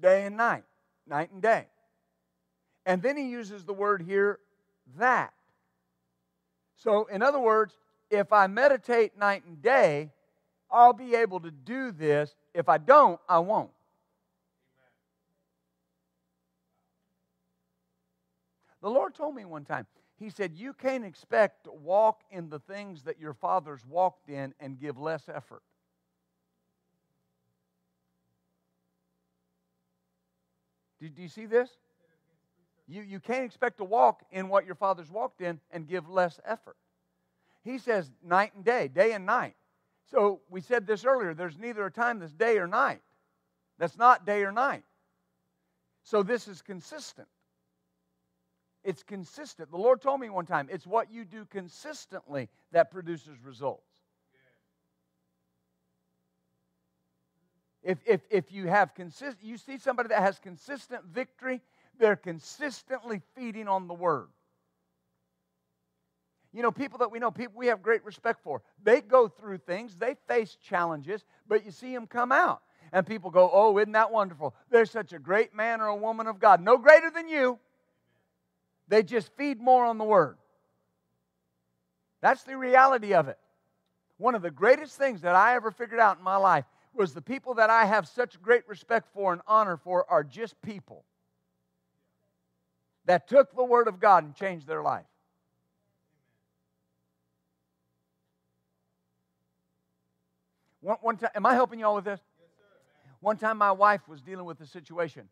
day 0.00 0.26
and 0.26 0.36
night 0.36 0.64
night 1.08 1.30
and 1.32 1.42
day. 1.42 1.66
And 2.84 3.02
then 3.02 3.16
he 3.16 3.28
uses 3.28 3.64
the 3.64 3.72
word 3.72 4.02
here, 4.02 4.38
that. 4.98 5.32
So, 6.76 7.06
in 7.06 7.22
other 7.22 7.40
words, 7.40 7.74
if 8.10 8.32
I 8.32 8.46
meditate 8.46 9.18
night 9.18 9.44
and 9.46 9.60
day, 9.60 10.12
I'll 10.70 10.92
be 10.92 11.14
able 11.14 11.40
to 11.40 11.50
do 11.50 11.90
this. 11.90 12.34
If 12.54 12.68
I 12.68 12.78
don't, 12.78 13.20
I 13.28 13.38
won't. 13.38 13.70
The 18.82 18.90
Lord 18.90 19.14
told 19.14 19.34
me 19.34 19.44
one 19.44 19.64
time, 19.64 19.86
He 20.16 20.30
said, 20.30 20.54
You 20.54 20.72
can't 20.72 21.04
expect 21.04 21.64
to 21.64 21.72
walk 21.72 22.20
in 22.30 22.48
the 22.48 22.60
things 22.60 23.02
that 23.02 23.18
your 23.18 23.34
fathers 23.34 23.80
walked 23.88 24.28
in 24.28 24.54
and 24.60 24.78
give 24.78 24.98
less 24.98 25.28
effort. 25.28 25.62
Do, 31.00 31.08
do 31.08 31.22
you 31.22 31.28
see 31.28 31.46
this? 31.46 31.70
You, 32.88 33.02
you 33.02 33.20
can't 33.20 33.44
expect 33.44 33.78
to 33.78 33.84
walk 33.84 34.22
in 34.30 34.48
what 34.48 34.64
your 34.64 34.74
fathers 34.74 35.10
walked 35.10 35.40
in 35.40 35.60
and 35.70 35.88
give 35.88 36.08
less 36.08 36.38
effort. 36.44 36.76
He 37.64 37.78
says 37.78 38.10
night 38.22 38.52
and 38.54 38.64
day, 38.64 38.88
day 38.88 39.12
and 39.12 39.26
night. 39.26 39.56
so 40.10 40.40
we 40.48 40.60
said 40.60 40.86
this 40.86 41.04
earlier 41.04 41.34
there's 41.34 41.58
neither 41.58 41.84
a 41.84 41.90
time 41.90 42.20
that's 42.20 42.32
day 42.32 42.58
or 42.58 42.66
night. 42.68 43.02
That's 43.78 43.98
not 43.98 44.24
day 44.24 44.44
or 44.44 44.52
night. 44.52 44.84
So 46.04 46.22
this 46.22 46.46
is 46.46 46.62
consistent. 46.62 47.26
It's 48.84 49.02
consistent. 49.02 49.72
The 49.72 49.76
Lord 49.76 50.00
told 50.00 50.20
me 50.20 50.30
one 50.30 50.46
time 50.46 50.68
it's 50.70 50.86
what 50.86 51.10
you 51.10 51.24
do 51.24 51.44
consistently 51.46 52.48
that 52.70 52.92
produces 52.92 53.36
results. 53.42 53.85
If, 57.86 57.98
if, 58.04 58.20
if 58.30 58.50
you 58.50 58.66
have 58.66 58.94
consist, 58.94 59.36
you 59.40 59.56
see 59.56 59.78
somebody 59.78 60.08
that 60.08 60.20
has 60.20 60.40
consistent 60.40 61.04
victory, 61.04 61.62
they're 62.00 62.16
consistently 62.16 63.22
feeding 63.36 63.68
on 63.68 63.86
the 63.86 63.94
word. 63.94 64.26
You 66.52 66.62
know, 66.62 66.72
people 66.72 66.98
that 66.98 67.12
we 67.12 67.20
know, 67.20 67.30
people 67.30 67.54
we 67.56 67.68
have 67.68 67.82
great 67.82 68.04
respect 68.04 68.42
for, 68.42 68.60
they 68.82 69.00
go 69.00 69.28
through 69.28 69.58
things, 69.58 69.94
they 69.94 70.16
face 70.26 70.56
challenges, 70.60 71.24
but 71.46 71.64
you 71.64 71.70
see 71.70 71.94
them 71.94 72.08
come 72.08 72.32
out. 72.32 72.60
And 72.92 73.06
people 73.06 73.30
go, 73.30 73.50
Oh, 73.52 73.78
isn't 73.78 73.92
that 73.92 74.10
wonderful? 74.10 74.56
They're 74.68 74.86
such 74.86 75.12
a 75.12 75.18
great 75.20 75.54
man 75.54 75.80
or 75.80 75.86
a 75.86 75.96
woman 75.96 76.26
of 76.26 76.40
God. 76.40 76.60
No 76.60 76.78
greater 76.78 77.10
than 77.10 77.28
you. 77.28 77.58
They 78.88 79.04
just 79.04 79.30
feed 79.36 79.60
more 79.60 79.84
on 79.84 79.98
the 79.98 80.04
word. 80.04 80.38
That's 82.20 82.42
the 82.42 82.56
reality 82.56 83.14
of 83.14 83.28
it. 83.28 83.38
One 84.16 84.34
of 84.34 84.42
the 84.42 84.50
greatest 84.50 84.96
things 84.96 85.20
that 85.20 85.36
I 85.36 85.54
ever 85.54 85.70
figured 85.70 86.00
out 86.00 86.18
in 86.18 86.24
my 86.24 86.36
life 86.36 86.64
was 86.96 87.14
the 87.14 87.22
people 87.22 87.54
that 87.54 87.70
I 87.70 87.84
have 87.84 88.08
such 88.08 88.40
great 88.40 88.66
respect 88.68 89.08
for 89.12 89.32
and 89.32 89.42
honor 89.46 89.76
for 89.76 90.10
are 90.10 90.24
just 90.24 90.60
people 90.62 91.04
that 93.04 93.28
took 93.28 93.54
the 93.54 93.64
Word 93.64 93.88
of 93.88 94.00
God 94.00 94.24
and 94.24 94.34
changed 94.34 94.66
their 94.66 94.82
life. 94.82 95.06
One, 100.80 100.96
one 101.00 101.16
time, 101.16 101.30
am 101.34 101.46
I 101.46 101.54
helping 101.54 101.80
you 101.80 101.86
all 101.86 101.96
with 101.96 102.04
this? 102.04 102.20
one 103.20 103.36
time, 103.36 103.58
my 103.58 103.72
wife 103.72 104.06
was 104.08 104.20
dealing 104.20 104.44
with 104.44 104.60
a 104.60 104.66
situation 104.66 105.28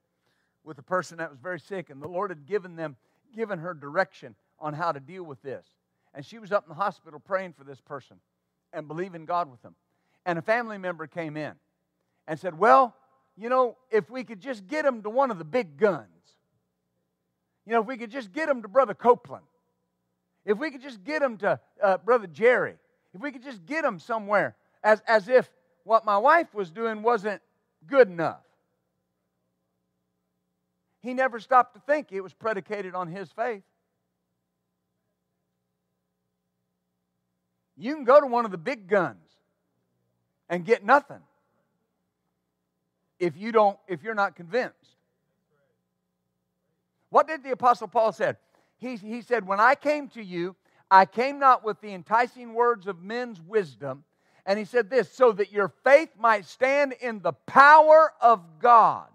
with 0.64 0.78
a 0.78 0.82
person 0.82 1.18
that 1.18 1.30
was 1.30 1.38
very 1.38 1.60
sick, 1.60 1.90
and 1.90 2.02
the 2.02 2.08
Lord 2.08 2.30
had 2.30 2.46
given 2.46 2.74
them, 2.74 2.96
given 3.36 3.58
her 3.58 3.74
direction 3.74 4.34
on 4.58 4.72
how 4.72 4.90
to 4.90 4.98
deal 4.98 5.22
with 5.22 5.42
this. 5.42 5.66
And 6.14 6.24
she 6.24 6.38
was 6.38 6.50
up 6.50 6.64
in 6.64 6.70
the 6.70 6.74
hospital 6.74 7.20
praying 7.20 7.52
for 7.52 7.64
this 7.64 7.80
person 7.80 8.16
and 8.72 8.88
believing 8.88 9.26
God 9.26 9.50
with 9.50 9.62
them 9.62 9.74
and 10.26 10.38
a 10.38 10.42
family 10.42 10.78
member 10.78 11.06
came 11.06 11.36
in 11.36 11.52
and 12.26 12.38
said, 12.38 12.58
Well, 12.58 12.94
you 13.36 13.48
know, 13.48 13.76
if 13.90 14.10
we 14.10 14.24
could 14.24 14.40
just 14.40 14.66
get 14.66 14.84
him 14.84 15.02
to 15.02 15.10
one 15.10 15.30
of 15.30 15.38
the 15.38 15.44
big 15.44 15.76
guns, 15.76 16.08
you 17.66 17.72
know, 17.72 17.80
if 17.80 17.86
we 17.86 17.96
could 17.96 18.10
just 18.10 18.32
get 18.32 18.48
him 18.48 18.62
to 18.62 18.68
Brother 18.68 18.94
Copeland, 18.94 19.44
if 20.44 20.58
we 20.58 20.70
could 20.70 20.82
just 20.82 21.02
get 21.02 21.22
him 21.22 21.38
to 21.38 21.58
uh, 21.82 21.98
Brother 21.98 22.26
Jerry, 22.26 22.76
if 23.14 23.20
we 23.20 23.32
could 23.32 23.42
just 23.42 23.64
get 23.64 23.84
him 23.84 23.98
somewhere, 23.98 24.56
as, 24.82 25.02
as 25.06 25.28
if 25.28 25.50
what 25.84 26.04
my 26.04 26.18
wife 26.18 26.52
was 26.54 26.70
doing 26.70 27.02
wasn't 27.02 27.40
good 27.86 28.08
enough. 28.08 28.40
He 31.00 31.14
never 31.14 31.38
stopped 31.38 31.74
to 31.74 31.80
think 31.80 32.12
it 32.12 32.22
was 32.22 32.32
predicated 32.32 32.94
on 32.94 33.08
his 33.08 33.30
faith. 33.30 33.62
You 37.76 37.94
can 37.94 38.04
go 38.04 38.20
to 38.20 38.26
one 38.26 38.44
of 38.44 38.50
the 38.50 38.58
big 38.58 38.86
guns 38.88 39.23
and 40.54 40.64
get 40.64 40.84
nothing 40.84 41.18
if 43.18 43.36
you 43.36 43.50
don't 43.50 43.76
if 43.88 44.04
you're 44.04 44.14
not 44.14 44.36
convinced. 44.36 44.76
What 47.10 47.26
did 47.26 47.42
the 47.42 47.50
apostle 47.50 47.88
paul 47.88 48.12
said? 48.12 48.36
He, 48.78 48.94
he 48.94 49.20
said 49.20 49.44
when 49.48 49.58
i 49.58 49.74
came 49.74 50.06
to 50.10 50.22
you 50.22 50.54
i 50.92 51.06
came 51.06 51.40
not 51.40 51.64
with 51.64 51.80
the 51.80 51.92
enticing 51.92 52.54
words 52.54 52.86
of 52.86 53.02
men's 53.02 53.40
wisdom. 53.40 54.04
And 54.46 54.56
he 54.56 54.64
said 54.64 54.90
this 54.90 55.10
so 55.10 55.32
that 55.32 55.50
your 55.50 55.72
faith 55.82 56.10
might 56.16 56.44
stand 56.44 56.92
in 57.00 57.20
the 57.20 57.32
power 57.32 58.12
of 58.20 58.40
god 58.60 59.08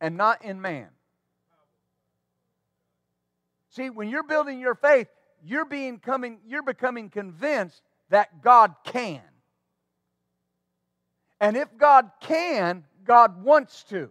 and 0.00 0.16
not 0.16 0.42
in 0.42 0.62
man. 0.62 0.88
See 3.68 3.90
when 3.90 4.08
you're 4.08 4.22
building 4.22 4.58
your 4.58 4.74
faith 4.74 5.08
you're 5.44 5.66
being 5.66 5.98
coming 5.98 6.38
you're 6.46 6.62
becoming 6.62 7.10
convinced 7.10 7.82
that 8.08 8.40
god 8.40 8.74
can 8.82 9.20
and 11.40 11.56
if 11.56 11.68
God 11.76 12.10
can, 12.20 12.84
God 13.04 13.42
wants 13.42 13.84
to. 13.84 14.10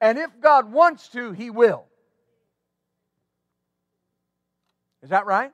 And 0.00 0.18
if 0.18 0.30
God 0.40 0.72
wants 0.72 1.08
to, 1.08 1.32
He 1.32 1.50
will. 1.50 1.86
Is 5.02 5.10
that 5.10 5.26
right? 5.26 5.52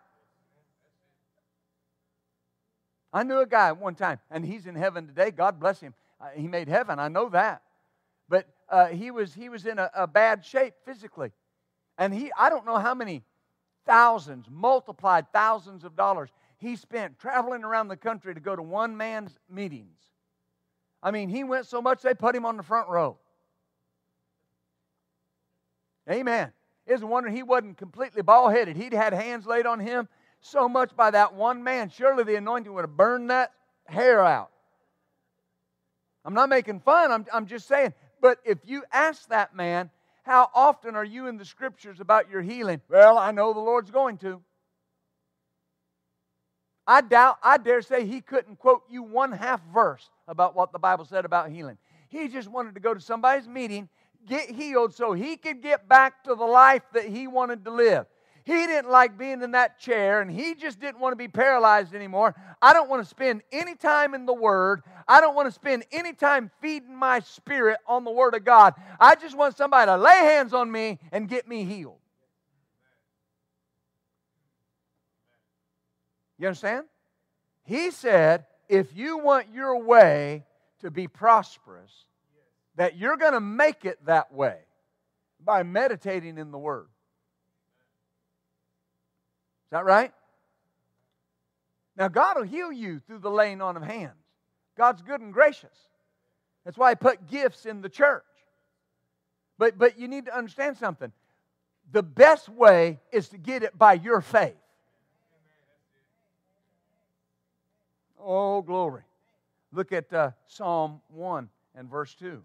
I 3.13 3.25
knew 3.25 3.41
a 3.41 3.47
guy 3.47 3.73
one 3.73 3.97
time, 3.97 4.21
and 4.31 4.45
he's 4.45 4.67
in 4.67 4.77
heaven 4.77 5.09
today. 5.09 5.33
God 5.33 5.59
bless 5.59 5.81
him. 5.81 5.95
Uh, 6.21 6.29
he 6.37 6.47
made 6.47 6.69
heaven. 6.69 7.01
I 7.01 7.09
know 7.09 7.29
that. 7.31 7.63
But 8.29 8.47
uh, 8.69 8.87
he 8.87 9.11
was 9.11 9.35
he 9.35 9.49
was 9.49 9.67
in 9.67 9.81
a, 9.81 9.91
a 9.95 10.07
bad 10.07 10.45
shape 10.45 10.75
physically, 10.85 11.33
and 11.99 12.15
he 12.15 12.31
I 12.39 12.49
don't 12.49 12.65
know 12.65 12.79
how 12.79 12.95
many 12.95 13.25
thousands, 13.85 14.47
multiplied 14.49 15.33
thousands 15.33 15.83
of 15.83 15.97
dollars 15.97 16.31
he 16.59 16.77
spent 16.77 17.19
traveling 17.19 17.65
around 17.65 17.89
the 17.89 17.97
country 17.97 18.35
to 18.35 18.41
go 18.41 18.55
to 18.55 18.63
one 18.63 18.97
man's 18.97 19.37
meetings 19.51 19.99
I 21.03 21.11
mean, 21.11 21.29
he 21.29 21.45
went 21.45 21.67
so 21.67 21.81
much 21.81 22.03
they 22.03 22.15
put 22.15 22.35
him 22.35 22.45
on 22.45 22.57
the 22.57 22.63
front 22.63 22.89
row. 22.89 23.17
Amen. 26.11 26.53
It's 26.87 27.03
a 27.03 27.07
wonder 27.07 27.31
he 27.31 27.43
wasn't 27.43 27.79
completely 27.79 28.23
bald 28.23 28.53
headed. 28.53 28.77
He'd 28.77 28.93
had 28.93 29.13
hands 29.13 29.47
laid 29.47 29.67
on 29.67 29.81
him 29.81 30.09
so 30.41 30.69
much 30.69 30.95
by 30.97 31.11
that 31.13 31.35
one 31.35 31.63
man. 31.63 31.91
Surely 31.91 32.25
the 32.25 32.37
anointing 32.37 32.73
would 32.73 32.83
have 32.83 32.97
burned 32.97 33.31
that 33.31 33.53
hair 33.87 34.25
out. 34.25 34.51
I'm 36.25 36.35
not 36.35 36.49
making 36.49 36.81
fun, 36.81 37.13
I'm, 37.13 37.27
I'm 37.33 37.47
just 37.47 37.67
saying. 37.67 37.95
But 38.21 38.39
if 38.45 38.59
you 38.65 38.85
ask 38.93 39.29
that 39.29 39.55
man, 39.55 39.91
how 40.23 40.51
often 40.55 40.95
are 40.97 41.05
you 41.05 41.29
in 41.29 41.39
the 41.39 41.45
scriptures 41.45 42.01
about 42.01 42.29
your 42.29 42.43
healing? 42.43 42.81
Well, 42.91 43.17
I 43.17 43.31
know 43.31 43.55
the 43.55 43.61
Lord's 43.61 43.91
going 43.91 44.19
to. 44.19 44.43
I 46.91 47.03
doubt, 47.03 47.39
I 47.41 47.57
dare 47.57 47.83
say 47.83 48.05
he 48.05 48.21
couldn't 48.21 48.59
quote 48.59 48.83
you 48.91 49.05
one 49.05 49.31
half 49.31 49.61
verse 49.73 50.11
about 50.27 50.57
what 50.57 50.73
the 50.73 50.79
Bible 50.81 51.05
said 51.05 51.25
about 51.25 51.49
healing. 51.49 51.79
He 52.09 52.27
just 52.27 52.49
wanted 52.49 52.75
to 52.75 52.81
go 52.81 52.93
to 52.93 53.01
somebody's 53.01 53.47
meeting, 53.47 53.89
get 54.27 54.51
healed 54.51 54.93
so 54.93 55.13
he 55.13 55.37
could 55.37 55.63
get 55.63 55.89
back 55.89 56.25
to 56.25 56.35
the 56.35 56.45
life 56.45 56.83
that 56.93 57.05
he 57.05 57.29
wanted 57.29 57.65
to 57.67 57.71
live. 57.71 58.07
He 58.43 58.67
didn't 58.67 58.91
like 58.91 59.17
being 59.17 59.41
in 59.41 59.53
that 59.53 59.79
chair 59.79 60.21
and 60.21 60.29
he 60.29 60.57
just 60.57 60.81
didn't 60.81 60.99
want 60.99 61.13
to 61.13 61.17
be 61.17 61.29
paralyzed 61.29 61.95
anymore. 61.95 62.35
I 62.61 62.73
don't 62.73 62.91
want 62.91 63.05
to 63.05 63.09
spend 63.09 63.43
any 63.53 63.77
time 63.77 64.13
in 64.13 64.27
the 64.27 64.35
Word. 64.35 64.83
I 65.07 65.21
don't 65.21 65.37
want 65.37 65.47
to 65.47 65.53
spend 65.53 65.85
any 65.93 66.13
time 66.13 66.51
feeding 66.61 66.97
my 66.97 67.21
spirit 67.21 67.79
on 67.87 68.03
the 68.03 68.11
Word 68.11 68.35
of 68.35 68.45
God. 68.45 68.75
I 68.99 69.15
just 69.15 69.37
want 69.37 69.57
somebody 69.57 69.87
to 69.87 69.97
lay 69.97 70.11
hands 70.11 70.53
on 70.53 70.73
me 70.73 70.99
and 71.13 71.29
get 71.29 71.47
me 71.47 71.63
healed. 71.63 72.00
You 76.41 76.47
understand? 76.47 76.87
He 77.65 77.91
said, 77.91 78.47
if 78.67 78.97
you 78.97 79.19
want 79.19 79.53
your 79.53 79.85
way 79.85 80.47
to 80.81 80.91
be 80.91 81.07
prosperous, 81.07 82.07
that 82.77 82.97
you're 82.97 83.19
going 83.19 83.35
to 83.35 83.41
make 83.41 83.85
it 83.85 83.99
that 84.07 84.33
way 84.33 84.57
by 85.45 85.63
meditating 85.63 86.39
in 86.39 86.51
the 86.51 86.59
Word. 86.59 86.87
Is 89.67 89.73
that 89.73 89.85
right? 89.85 90.13
Now, 91.95 92.09
God 92.09 92.39
will 92.39 92.45
heal 92.45 92.73
you 92.73 93.01
through 93.01 93.19
the 93.19 93.31
laying 93.31 93.61
on 93.61 93.77
of 93.77 93.83
hands. 93.83 94.15
God's 94.79 95.03
good 95.03 95.21
and 95.21 95.35
gracious. 95.35 95.77
That's 96.65 96.79
why 96.79 96.93
He 96.93 96.97
put 96.97 97.27
gifts 97.27 97.67
in 97.67 97.83
the 97.83 97.91
church. 97.91 98.25
But, 99.59 99.77
but 99.77 99.99
you 99.99 100.09
need 100.09 100.25
to 100.25 100.35
understand 100.35 100.79
something. 100.79 101.13
The 101.93 102.03
best 102.03 102.49
way 102.49 102.99
is 103.13 103.29
to 103.29 103.37
get 103.37 103.63
it 103.63 103.77
by 103.77 103.93
your 103.93 104.23
faith. 104.23 104.55
Oh, 108.23 108.63
glory. 108.63 109.03
Look 109.73 109.93
at 109.93 110.13
uh, 110.13 110.31
Psalm 110.47 111.01
1 111.09 111.49
and 111.75 111.89
verse 111.89 112.15
2. 112.15 112.43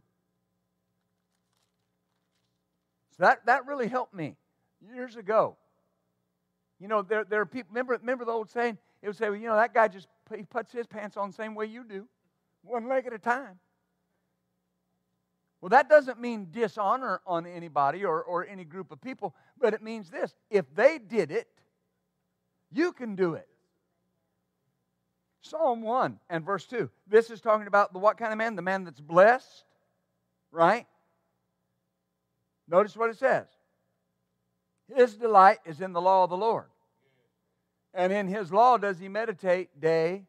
So 3.17 3.23
that, 3.23 3.45
that 3.45 3.65
really 3.65 3.87
helped 3.87 4.13
me 4.13 4.35
years 4.93 5.15
ago. 5.15 5.57
You 6.79 6.87
know, 6.87 7.01
there, 7.01 7.23
there 7.23 7.41
are 7.41 7.45
people, 7.45 7.69
remember, 7.71 7.93
remember 7.93 8.25
the 8.25 8.31
old 8.31 8.49
saying? 8.49 8.77
It 9.01 9.07
would 9.07 9.15
say, 9.15 9.29
well, 9.29 9.39
you 9.39 9.47
know, 9.47 9.55
that 9.55 9.73
guy 9.73 9.87
just 9.87 10.07
he 10.35 10.43
puts 10.43 10.71
his 10.71 10.87
pants 10.87 11.15
on 11.17 11.29
the 11.29 11.35
same 11.35 11.55
way 11.55 11.67
you 11.67 11.83
do, 11.83 12.07
one 12.63 12.89
leg 12.89 13.05
at 13.05 13.13
a 13.13 13.19
time. 13.19 13.59
Well, 15.61 15.69
that 15.69 15.89
doesn't 15.89 16.19
mean 16.19 16.47
dishonor 16.51 17.21
on 17.25 17.45
anybody 17.45 18.03
or, 18.03 18.21
or 18.21 18.45
any 18.45 18.65
group 18.65 18.91
of 18.91 19.01
people, 19.01 19.35
but 19.57 19.73
it 19.73 19.81
means 19.81 20.09
this 20.09 20.35
if 20.49 20.65
they 20.75 20.99
did 20.99 21.31
it, 21.31 21.47
you 22.71 22.91
can 22.91 23.15
do 23.15 23.33
it. 23.35 23.47
Psalm 25.45 25.83
1 25.83 26.19
and 26.29 26.43
verse 26.43 26.65
2. 26.65 26.89
This 27.07 27.29
is 27.29 27.39
talking 27.39 27.67
about 27.67 27.93
the 27.93 27.99
what 27.99 28.17
kind 28.17 28.31
of 28.31 28.37
man? 28.37 28.55
The 28.55 28.63
man 28.63 28.83
that's 28.83 28.99
blessed, 28.99 29.63
right? 30.51 30.87
Notice 32.67 32.97
what 32.97 33.11
it 33.11 33.17
says. 33.17 33.45
His 34.93 35.15
delight 35.15 35.59
is 35.65 35.81
in 35.81 35.93
the 35.93 36.01
law 36.01 36.23
of 36.23 36.31
the 36.31 36.37
Lord. 36.37 36.65
And 37.93 38.11
in 38.11 38.27
his 38.27 38.51
law 38.51 38.77
does 38.77 38.99
he 38.99 39.07
meditate 39.07 39.79
day 39.79 40.23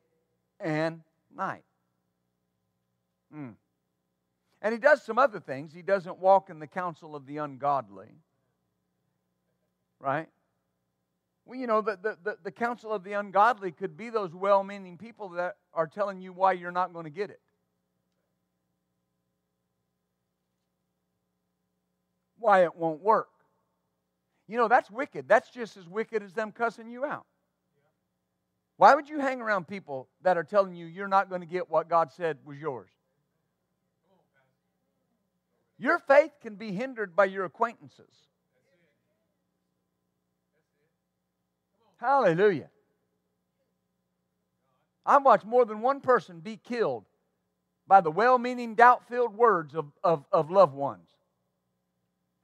and 0.60 1.00
night. 1.34 1.64
Mm. 3.34 3.54
And 4.62 4.72
he 4.72 4.78
does 4.78 5.02
some 5.02 5.18
other 5.18 5.40
things. 5.40 5.72
He 5.72 5.82
doesn't 5.82 6.18
walk 6.18 6.50
in 6.50 6.58
the 6.58 6.66
counsel 6.66 7.16
of 7.16 7.26
the 7.26 7.38
ungodly. 7.38 8.08
Right? 9.98 10.28
Well, 11.46 11.58
you 11.58 11.68
know, 11.68 11.80
the, 11.80 11.96
the, 12.02 12.18
the, 12.24 12.36
the 12.42 12.50
counsel 12.50 12.92
of 12.92 13.04
the 13.04 13.12
ungodly 13.12 13.70
could 13.70 13.96
be 13.96 14.10
those 14.10 14.34
well 14.34 14.64
meaning 14.64 14.98
people 14.98 15.28
that 15.30 15.56
are 15.72 15.86
telling 15.86 16.20
you 16.20 16.32
why 16.32 16.52
you're 16.52 16.72
not 16.72 16.92
going 16.92 17.04
to 17.04 17.10
get 17.10 17.30
it. 17.30 17.40
Why 22.38 22.64
it 22.64 22.74
won't 22.74 23.00
work. 23.00 23.28
You 24.48 24.56
know, 24.56 24.66
that's 24.66 24.90
wicked. 24.90 25.28
That's 25.28 25.48
just 25.50 25.76
as 25.76 25.88
wicked 25.88 26.22
as 26.22 26.32
them 26.32 26.50
cussing 26.50 26.90
you 26.90 27.04
out. 27.04 27.26
Why 28.76 28.94
would 28.94 29.08
you 29.08 29.20
hang 29.20 29.40
around 29.40 29.68
people 29.68 30.08
that 30.22 30.36
are 30.36 30.44
telling 30.44 30.74
you 30.74 30.86
you're 30.86 31.08
not 31.08 31.28
going 31.28 31.40
to 31.40 31.46
get 31.46 31.70
what 31.70 31.88
God 31.88 32.12
said 32.12 32.38
was 32.44 32.58
yours? 32.58 32.90
Your 35.78 35.98
faith 35.98 36.32
can 36.42 36.56
be 36.56 36.72
hindered 36.72 37.14
by 37.14 37.26
your 37.26 37.44
acquaintances. 37.44 38.10
Hallelujah. 41.98 42.68
I've 45.04 45.24
watched 45.24 45.46
more 45.46 45.64
than 45.64 45.80
one 45.80 46.00
person 46.00 46.40
be 46.40 46.56
killed 46.56 47.04
by 47.86 48.00
the 48.00 48.10
well 48.10 48.38
meaning, 48.38 48.74
doubt 48.74 49.08
filled 49.08 49.36
words 49.36 49.74
of, 49.74 49.86
of, 50.02 50.24
of, 50.32 50.50
loved 50.50 50.74
ones. 50.74 51.08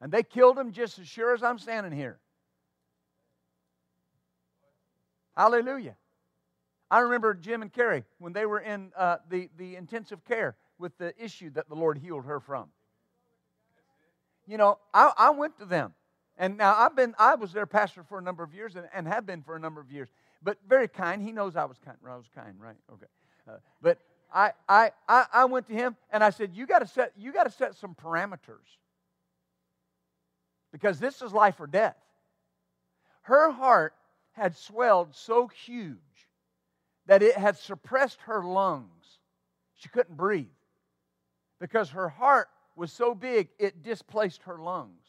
And 0.01 0.13
they 0.13 0.23
killed 0.23 0.57
them 0.57 0.73
just 0.73 0.99
as 0.99 1.09
sure 1.09 1.35
as 1.35 1.43
I'm 1.43 1.59
standing 1.59 1.93
here. 1.93 2.19
Hallelujah. 5.37 5.97
I 6.91 7.01
remember 7.01 7.35
Jim 7.35 7.63
and 7.63 7.73
Carrie 7.73 8.05
when 8.19 8.33
they 8.33 8.47
were 8.47 8.61
in 8.61 8.93
uh, 8.97 9.17
the, 9.29 9.49
the 9.57 9.77
intensive 9.77 10.25
care 10.25 10.57
with 10.79 10.97
the 10.99 11.15
issue 11.23 11.51
that 11.51 11.69
the 11.69 11.75
Lord 11.75 11.99
healed 11.99 12.27
her 12.27 12.39
from. 12.39 12.69
You 14.47 14.59
know, 14.59 14.79
I, 14.93 15.13
I 15.17 15.31
went 15.31 15.59
to 15.59 15.65
them. 15.65 15.95
And 16.43 16.57
now 16.57 16.75
I've 16.77 16.97
been, 16.97 17.15
I 17.21 17.37
was 17.37 17.53
their 17.53 17.67
pastor 17.67 18.03
for 18.03 18.19
a 18.19 18.21
number 18.21 18.43
of 18.43 18.53
years 18.53 18.75
and, 18.75 18.89
and 18.93 19.07
have 19.07 19.25
been 19.25 19.43
for 19.43 19.55
a 19.55 19.61
number 19.61 19.81
of 19.81 19.93
years. 19.93 20.09
But 20.43 20.59
very 20.69 20.89
kind. 20.89 21.23
He 21.23 21.31
knows 21.31 21.55
I 21.55 21.67
was 21.67 21.79
kind. 21.79 21.97
I 22.05 22.17
was 22.17 22.27
kind, 22.35 22.57
right? 22.59 22.75
Okay. 22.93 23.07
Uh, 23.49 23.59
but 23.81 23.99
I, 24.35 24.51
I, 24.69 24.91
I, 25.09 25.27
I 25.33 25.45
went 25.45 25.69
to 25.69 25.73
him 25.73 25.95
and 26.11 26.25
I 26.25 26.31
said, 26.31 26.51
you 26.53 26.67
got 26.67 26.81
to 26.81 26.87
set, 26.89 27.13
you 27.17 27.33
got 27.33 27.45
to 27.45 27.51
set 27.53 27.77
some 27.77 27.95
parameters 27.95 28.67
because 30.73 30.99
this 30.99 31.23
is 31.23 31.33
life 31.33 31.61
or 31.61 31.69
death. 31.69 31.95
Her 33.21 33.53
heart 33.53 33.95
had 34.33 34.57
swelled 34.57 35.15
so 35.15 35.47
huge 35.47 35.97
that 37.07 37.23
it 37.23 37.37
had 37.37 37.57
suppressed 37.57 38.19
her 38.23 38.43
lungs. 38.43 39.21
She 39.77 39.89
couldn't 39.89 40.17
breathe 40.17 40.49
because 41.61 41.91
her 41.91 42.09
heart 42.09 42.49
was 42.75 42.91
so 42.93 43.15
big 43.15 43.47
it 43.61 43.85
displaced 43.85 44.43
her 44.43 44.59
lungs. 44.59 45.02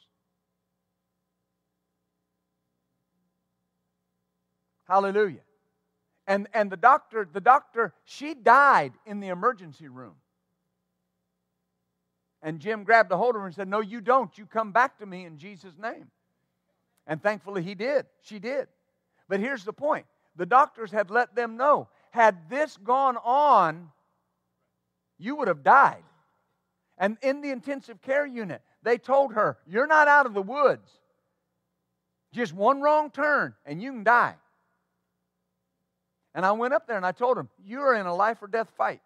Hallelujah. 4.94 5.40
And, 6.28 6.48
and 6.54 6.72
the 6.72 6.78
doctor, 6.78 7.28
the 7.34 7.42
doctor, 7.42 7.96
she 8.06 8.36
died 8.36 8.94
in 9.08 9.22
the 9.22 9.30
emergency 9.30 9.88
room. 9.88 10.14
And 12.44 12.60
Jim 12.60 12.84
grabbed 12.84 13.12
a 13.12 13.18
hold 13.18 13.34
of 13.34 13.42
her 13.42 13.48
and 13.48 13.56
said, 13.56 13.68
No, 13.68 13.80
you 13.80 14.02
don't. 14.02 14.38
You 14.38 14.46
come 14.46 14.72
back 14.72 15.00
to 15.00 15.08
me 15.08 15.26
in 15.26 15.40
Jesus' 15.40 15.74
name. 15.82 16.12
And 17.08 17.24
thankfully 17.24 17.64
he 17.64 17.74
did. 17.74 18.06
She 18.22 18.38
did. 18.38 18.68
But 19.28 19.40
here's 19.40 19.64
the 19.64 19.74
point 19.74 20.06
the 20.36 20.46
doctors 20.46 20.92
had 20.92 21.10
let 21.10 21.34
them 21.34 21.58
know 21.58 21.88
had 22.12 22.48
this 22.48 22.78
gone 22.78 23.18
on, 23.18 23.90
you 25.18 25.38
would 25.38 25.48
have 25.48 25.64
died. 25.64 26.04
And 27.00 27.18
in 27.24 27.42
the 27.42 27.50
intensive 27.50 28.00
care 28.04 28.28
unit, 28.28 28.62
they 28.84 29.00
told 29.00 29.34
her, 29.34 29.58
You're 29.66 29.88
not 29.88 30.08
out 30.08 30.28
of 30.28 30.36
the 30.36 30.44
woods. 30.44 30.88
Just 32.32 32.54
one 32.54 32.80
wrong 32.80 33.10
turn 33.10 33.56
and 33.66 33.82
you 33.82 33.92
can 33.92 34.04
die. 34.04 34.36
And 36.36 36.46
I 36.46 36.52
went 36.54 36.74
up 36.74 36.88
there 36.88 36.98
and 36.98 37.06
I 37.06 37.12
told 37.12 37.38
him, 37.38 37.50
You're 37.64 37.96
in 37.96 38.06
a 38.06 38.16
life 38.16 38.42
or 38.42 38.48
death 38.48 38.72
fight. 38.78 39.02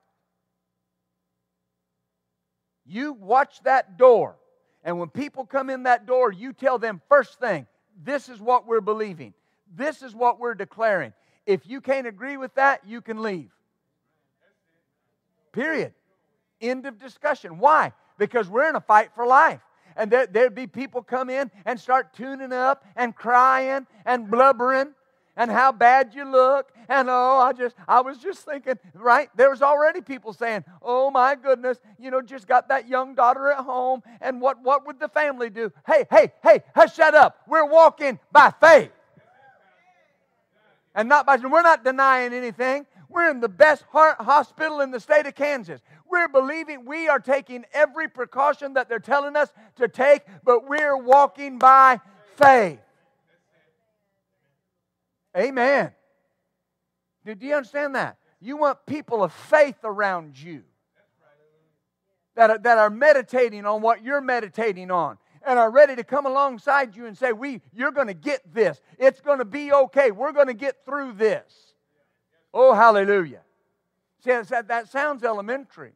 You 2.85 3.13
watch 3.13 3.61
that 3.63 3.97
door. 3.97 4.37
And 4.83 4.99
when 4.99 5.09
people 5.09 5.45
come 5.45 5.69
in 5.69 5.83
that 5.83 6.05
door, 6.05 6.31
you 6.31 6.53
tell 6.53 6.77
them 6.79 7.01
first 7.09 7.39
thing, 7.39 7.67
this 8.01 8.29
is 8.29 8.39
what 8.39 8.65
we're 8.65 8.81
believing. 8.81 9.33
This 9.75 10.01
is 10.01 10.15
what 10.15 10.39
we're 10.39 10.53
declaring. 10.55 11.13
If 11.45 11.67
you 11.67 11.81
can't 11.81 12.07
agree 12.07 12.37
with 12.37 12.53
that, 12.55 12.81
you 12.87 13.01
can 13.01 13.21
leave. 13.21 13.51
Period. 15.51 15.93
End 16.61 16.85
of 16.85 16.99
discussion. 16.99 17.59
Why? 17.59 17.91
Because 18.17 18.47
we're 18.47 18.69
in 18.69 18.75
a 18.75 18.81
fight 18.81 19.09
for 19.15 19.25
life. 19.25 19.59
And 19.95 20.11
there, 20.11 20.27
there'd 20.27 20.55
be 20.55 20.67
people 20.67 21.01
come 21.01 21.29
in 21.29 21.51
and 21.65 21.79
start 21.79 22.13
tuning 22.13 22.53
up 22.53 22.85
and 22.95 23.15
crying 23.15 23.87
and 24.05 24.29
blubbering 24.29 24.93
and 25.37 25.49
how 25.51 25.71
bad 25.71 26.13
you 26.13 26.29
look. 26.29 26.71
And 26.89 27.09
oh 27.09 27.37
i 27.39 27.53
just 27.53 27.75
i 27.87 28.01
was 28.01 28.17
just 28.17 28.39
thinking 28.39 28.75
right? 28.93 29.29
There 29.37 29.49
was 29.49 29.61
already 29.61 30.01
people 30.01 30.33
saying 30.33 30.65
oh 30.81 31.11
my 31.11 31.35
goodness 31.35 31.77
you 31.97 32.11
know 32.11 32.21
just 32.21 32.47
got 32.47 32.67
that 32.69 32.89
young 32.89 33.15
daughter 33.15 33.49
at 33.51 33.63
home. 33.63 34.01
And 34.19 34.41
what 34.41 34.61
what 34.61 34.85
would 34.85 34.99
the 34.99 35.07
family 35.07 35.49
do? 35.49 35.71
Hey 35.85 36.05
hey 36.09 36.33
hey 36.43 36.63
hush 36.75 36.95
shut 36.95 37.15
up. 37.15 37.37
We're 37.47 37.65
walking 37.65 38.19
by 38.31 38.53
faith. 38.59 38.91
And 40.95 41.07
not 41.07 41.25
by 41.25 41.37
we're 41.37 41.61
not 41.61 41.85
denying 41.85 42.33
anything. 42.33 42.85
We're 43.09 43.29
in 43.29 43.39
the 43.39 43.49
best 43.49 43.83
heart 43.91 44.19
hospital 44.19 44.81
in 44.81 44.91
the 44.91 44.99
state 44.99 45.27
of 45.27 45.35
kansas. 45.35 45.81
We're 46.09 46.27
believing 46.27 46.85
we 46.85 47.07
are 47.07 47.19
taking 47.19 47.65
every 47.73 48.07
precaution 48.07 48.73
that 48.73 48.89
they're 48.89 48.99
telling 48.99 49.35
us 49.35 49.49
to 49.75 49.87
take 49.87 50.23
but 50.43 50.67
we're 50.67 50.97
walking 50.97 51.59
by 51.59 51.99
faith 52.37 52.79
Amen. 55.37 55.91
Do 57.25 57.35
you 57.45 57.55
understand 57.55 57.95
that? 57.95 58.17
You 58.39 58.57
want 58.57 58.85
people 58.85 59.23
of 59.23 59.33
faith 59.33 59.77
around 59.83 60.41
you 60.41 60.63
that 62.35 62.49
are, 62.49 62.57
that 62.59 62.77
are 62.77 62.89
meditating 62.89 63.65
on 63.65 63.81
what 63.81 64.03
you're 64.03 64.21
meditating 64.21 64.91
on 64.91 65.17
and 65.45 65.57
are 65.59 65.71
ready 65.71 65.95
to 65.95 66.03
come 66.03 66.25
alongside 66.25 66.95
you 66.95 67.05
and 67.05 67.17
say, 67.17 67.33
we, 67.33 67.61
You're 67.73 67.91
going 67.91 68.07
to 68.07 68.13
get 68.13 68.53
this. 68.53 68.79
It's 68.97 69.21
going 69.21 69.39
to 69.39 69.45
be 69.45 69.71
okay. 69.71 70.11
We're 70.11 70.31
going 70.31 70.47
to 70.47 70.53
get 70.53 70.85
through 70.85 71.13
this. 71.13 71.73
Oh, 72.53 72.73
hallelujah. 72.73 73.41
See, 74.23 74.31
that, 74.31 74.67
that 74.67 74.89
sounds 74.89 75.23
elementary. 75.23 75.93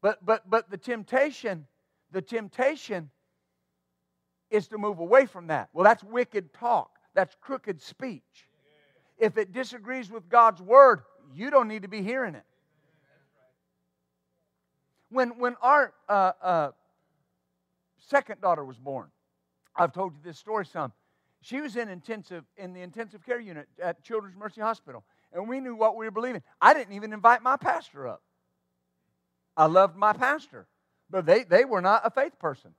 But, 0.00 0.24
but, 0.24 0.48
but 0.48 0.70
the 0.70 0.76
temptation, 0.76 1.66
the 2.10 2.22
temptation 2.22 3.10
is 4.50 4.68
to 4.68 4.78
move 4.78 4.98
away 4.98 5.26
from 5.26 5.48
that. 5.48 5.68
Well, 5.72 5.84
that's 5.84 6.04
wicked 6.04 6.52
talk. 6.52 6.93
That's 7.14 7.34
crooked 7.40 7.80
speech. 7.80 8.22
If 9.18 9.38
it 9.38 9.52
disagrees 9.52 10.10
with 10.10 10.28
God's 10.28 10.60
word, 10.60 11.02
you 11.32 11.50
don't 11.50 11.68
need 11.68 11.82
to 11.82 11.88
be 11.88 12.02
hearing 12.02 12.34
it. 12.34 12.44
When, 15.10 15.38
when 15.38 15.54
our 15.62 15.94
uh, 16.08 16.32
uh, 16.42 16.70
second 18.08 18.40
daughter 18.40 18.64
was 18.64 18.78
born, 18.78 19.08
I've 19.76 19.92
told 19.92 20.14
you 20.14 20.20
this 20.24 20.38
story 20.38 20.66
some. 20.66 20.92
She 21.40 21.60
was 21.60 21.76
in 21.76 21.88
intensive 21.88 22.42
in 22.56 22.72
the 22.72 22.80
intensive 22.80 23.24
care 23.24 23.38
unit 23.38 23.68
at 23.80 24.02
Children's 24.02 24.36
Mercy 24.36 24.60
Hospital, 24.60 25.04
and 25.32 25.48
we 25.48 25.60
knew 25.60 25.76
what 25.76 25.94
we 25.94 26.06
were 26.06 26.10
believing. 26.10 26.42
I 26.60 26.74
didn't 26.74 26.94
even 26.94 27.12
invite 27.12 27.42
my 27.42 27.56
pastor 27.56 28.08
up. 28.08 28.22
I 29.56 29.66
loved 29.66 29.94
my 29.94 30.14
pastor, 30.14 30.66
but 31.10 31.26
they, 31.26 31.44
they 31.44 31.64
were 31.64 31.82
not 31.82 32.02
a 32.04 32.10
faith 32.10 32.38
person. 32.38 32.74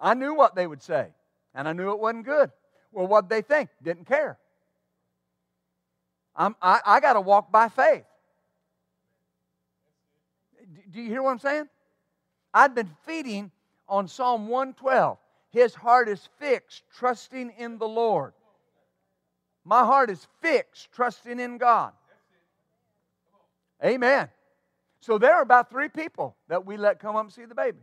I 0.00 0.14
knew 0.14 0.34
what 0.34 0.54
they 0.54 0.66
would 0.66 0.82
say. 0.82 1.08
And 1.54 1.68
I 1.68 1.72
knew 1.72 1.90
it 1.90 1.98
wasn't 1.98 2.24
good. 2.24 2.50
Well, 2.92 3.06
what'd 3.06 3.30
they 3.30 3.42
think? 3.42 3.70
Didn't 3.82 4.06
care. 4.06 4.38
I'm, 6.34 6.56
I, 6.62 6.80
I 6.84 7.00
got 7.00 7.14
to 7.14 7.20
walk 7.20 7.52
by 7.52 7.68
faith. 7.68 8.04
Do 10.90 11.00
you 11.00 11.08
hear 11.08 11.22
what 11.22 11.30
I'm 11.30 11.38
saying? 11.38 11.68
I'd 12.54 12.74
been 12.74 12.90
feeding 13.06 13.50
on 13.88 14.08
Psalm 14.08 14.48
112. 14.48 15.18
His 15.50 15.74
heart 15.74 16.08
is 16.08 16.28
fixed, 16.38 16.84
trusting 16.96 17.52
in 17.58 17.78
the 17.78 17.88
Lord. 17.88 18.32
My 19.64 19.80
heart 19.80 20.10
is 20.10 20.26
fixed, 20.40 20.90
trusting 20.92 21.38
in 21.38 21.58
God. 21.58 21.92
Amen. 23.84 24.28
So 25.00 25.18
there 25.18 25.34
are 25.34 25.42
about 25.42 25.70
three 25.70 25.88
people 25.88 26.36
that 26.48 26.64
we 26.64 26.76
let 26.76 27.00
come 27.00 27.16
up 27.16 27.24
and 27.24 27.32
see 27.32 27.44
the 27.44 27.54
baby. 27.54 27.80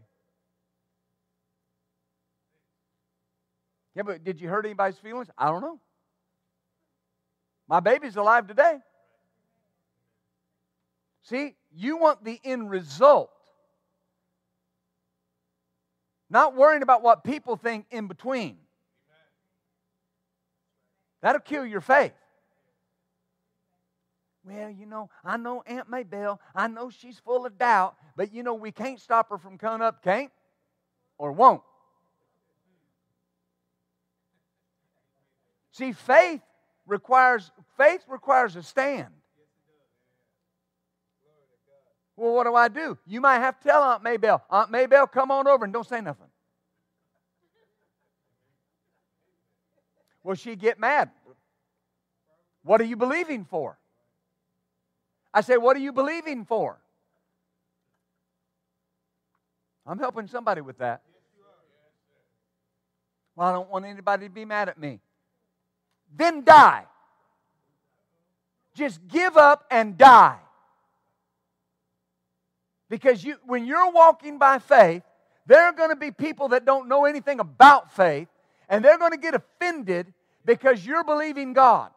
Yeah, 4.00 4.04
but 4.04 4.24
did 4.24 4.40
you 4.40 4.48
hurt 4.48 4.64
anybody's 4.66 4.98
feelings? 4.98 5.28
I 5.38 5.48
don't 5.48 5.60
know. 5.60 5.78
My 7.68 7.82
baby's 7.82 8.16
alive 8.16 8.48
today. 8.48 8.78
See, 11.24 11.58
you 11.76 11.98
want 11.98 12.24
the 12.24 12.40
end 12.46 12.70
result. 12.70 13.30
Not 16.30 16.56
worrying 16.56 16.82
about 16.82 17.04
what 17.04 17.26
people 17.26 17.58
think 17.58 17.88
in 17.92 18.08
between. 18.08 18.60
That'll 21.22 21.42
kill 21.42 21.66
your 21.66 21.82
faith. 21.82 22.14
well, 24.46 24.70
you 24.70 24.86
know, 24.86 25.10
I 25.26 25.36
know 25.36 25.62
Aunt 25.68 25.92
Maybell. 25.92 26.40
I 26.56 26.70
know 26.70 26.90
she's 26.90 27.20
full 27.20 27.46
of 27.46 27.58
doubt, 27.58 27.98
but 28.16 28.32
you 28.32 28.44
know, 28.44 28.54
we 28.54 28.72
can't 28.72 29.02
stop 29.02 29.30
her 29.30 29.38
from 29.38 29.58
coming 29.58 29.86
up, 29.86 30.02
can't? 30.02 30.32
Or 31.18 31.34
won't. 31.34 31.64
See, 35.80 35.94
faith 35.94 36.42
requires 36.86 37.52
faith 37.78 38.04
requires 38.10 38.58
a 38.58 38.64
stand. 38.64 39.08
Well, 42.18 42.34
what 42.34 42.44
do 42.44 42.54
I 42.54 42.68
do? 42.68 42.98
You 43.08 43.22
might 43.22 43.40
have 43.40 43.58
to 43.62 43.64
tell 43.70 43.82
Aunt 43.82 44.04
Maybell, 44.04 44.42
Aunt 44.50 44.70
Maybell, 44.74 45.10
come 45.10 45.32
on 45.32 45.48
over 45.48 45.64
and 45.64 45.72
don't 45.72 45.88
say 45.88 46.02
nothing. 46.02 46.28
Will 50.22 50.36
she 50.36 50.58
get 50.58 50.82
mad? 50.82 51.12
What 52.64 52.82
are 52.82 52.84
you 52.84 52.98
believing 52.98 53.46
for? 53.46 53.80
I 55.34 55.40
say, 55.40 55.56
What 55.56 55.78
are 55.78 55.80
you 55.80 55.94
believing 55.94 56.44
for? 56.44 56.78
I'm 59.88 59.98
helping 59.98 60.28
somebody 60.28 60.60
with 60.60 60.80
that. 60.80 61.04
Well, 63.38 63.48
I 63.48 63.54
don't 63.54 63.70
want 63.70 63.86
anybody 63.86 64.28
to 64.28 64.34
be 64.34 64.44
mad 64.44 64.68
at 64.68 64.78
me. 64.78 65.00
Then 66.16 66.44
die. 66.44 66.86
Just 68.76 69.08
give 69.08 69.38
up 69.38 69.66
and 69.70 69.98
die. 69.98 70.40
Because 72.90 73.24
you, 73.24 73.36
when 73.46 73.66
you're 73.66 73.92
walking 73.92 74.38
by 74.38 74.60
faith, 74.60 75.04
there 75.46 75.66
are 75.66 75.74
going 75.74 75.90
to 75.90 75.96
be 75.96 76.12
people 76.12 76.50
that 76.50 76.66
don't 76.66 76.88
know 76.88 77.06
anything 77.06 77.40
about 77.40 77.96
faith, 77.96 78.28
and 78.68 78.84
they're 78.84 78.98
going 78.98 79.12
to 79.12 79.18
get 79.18 79.36
offended 79.36 80.14
because 80.46 80.86
you're 80.86 81.04
believing 81.04 81.54
God. 81.54 81.92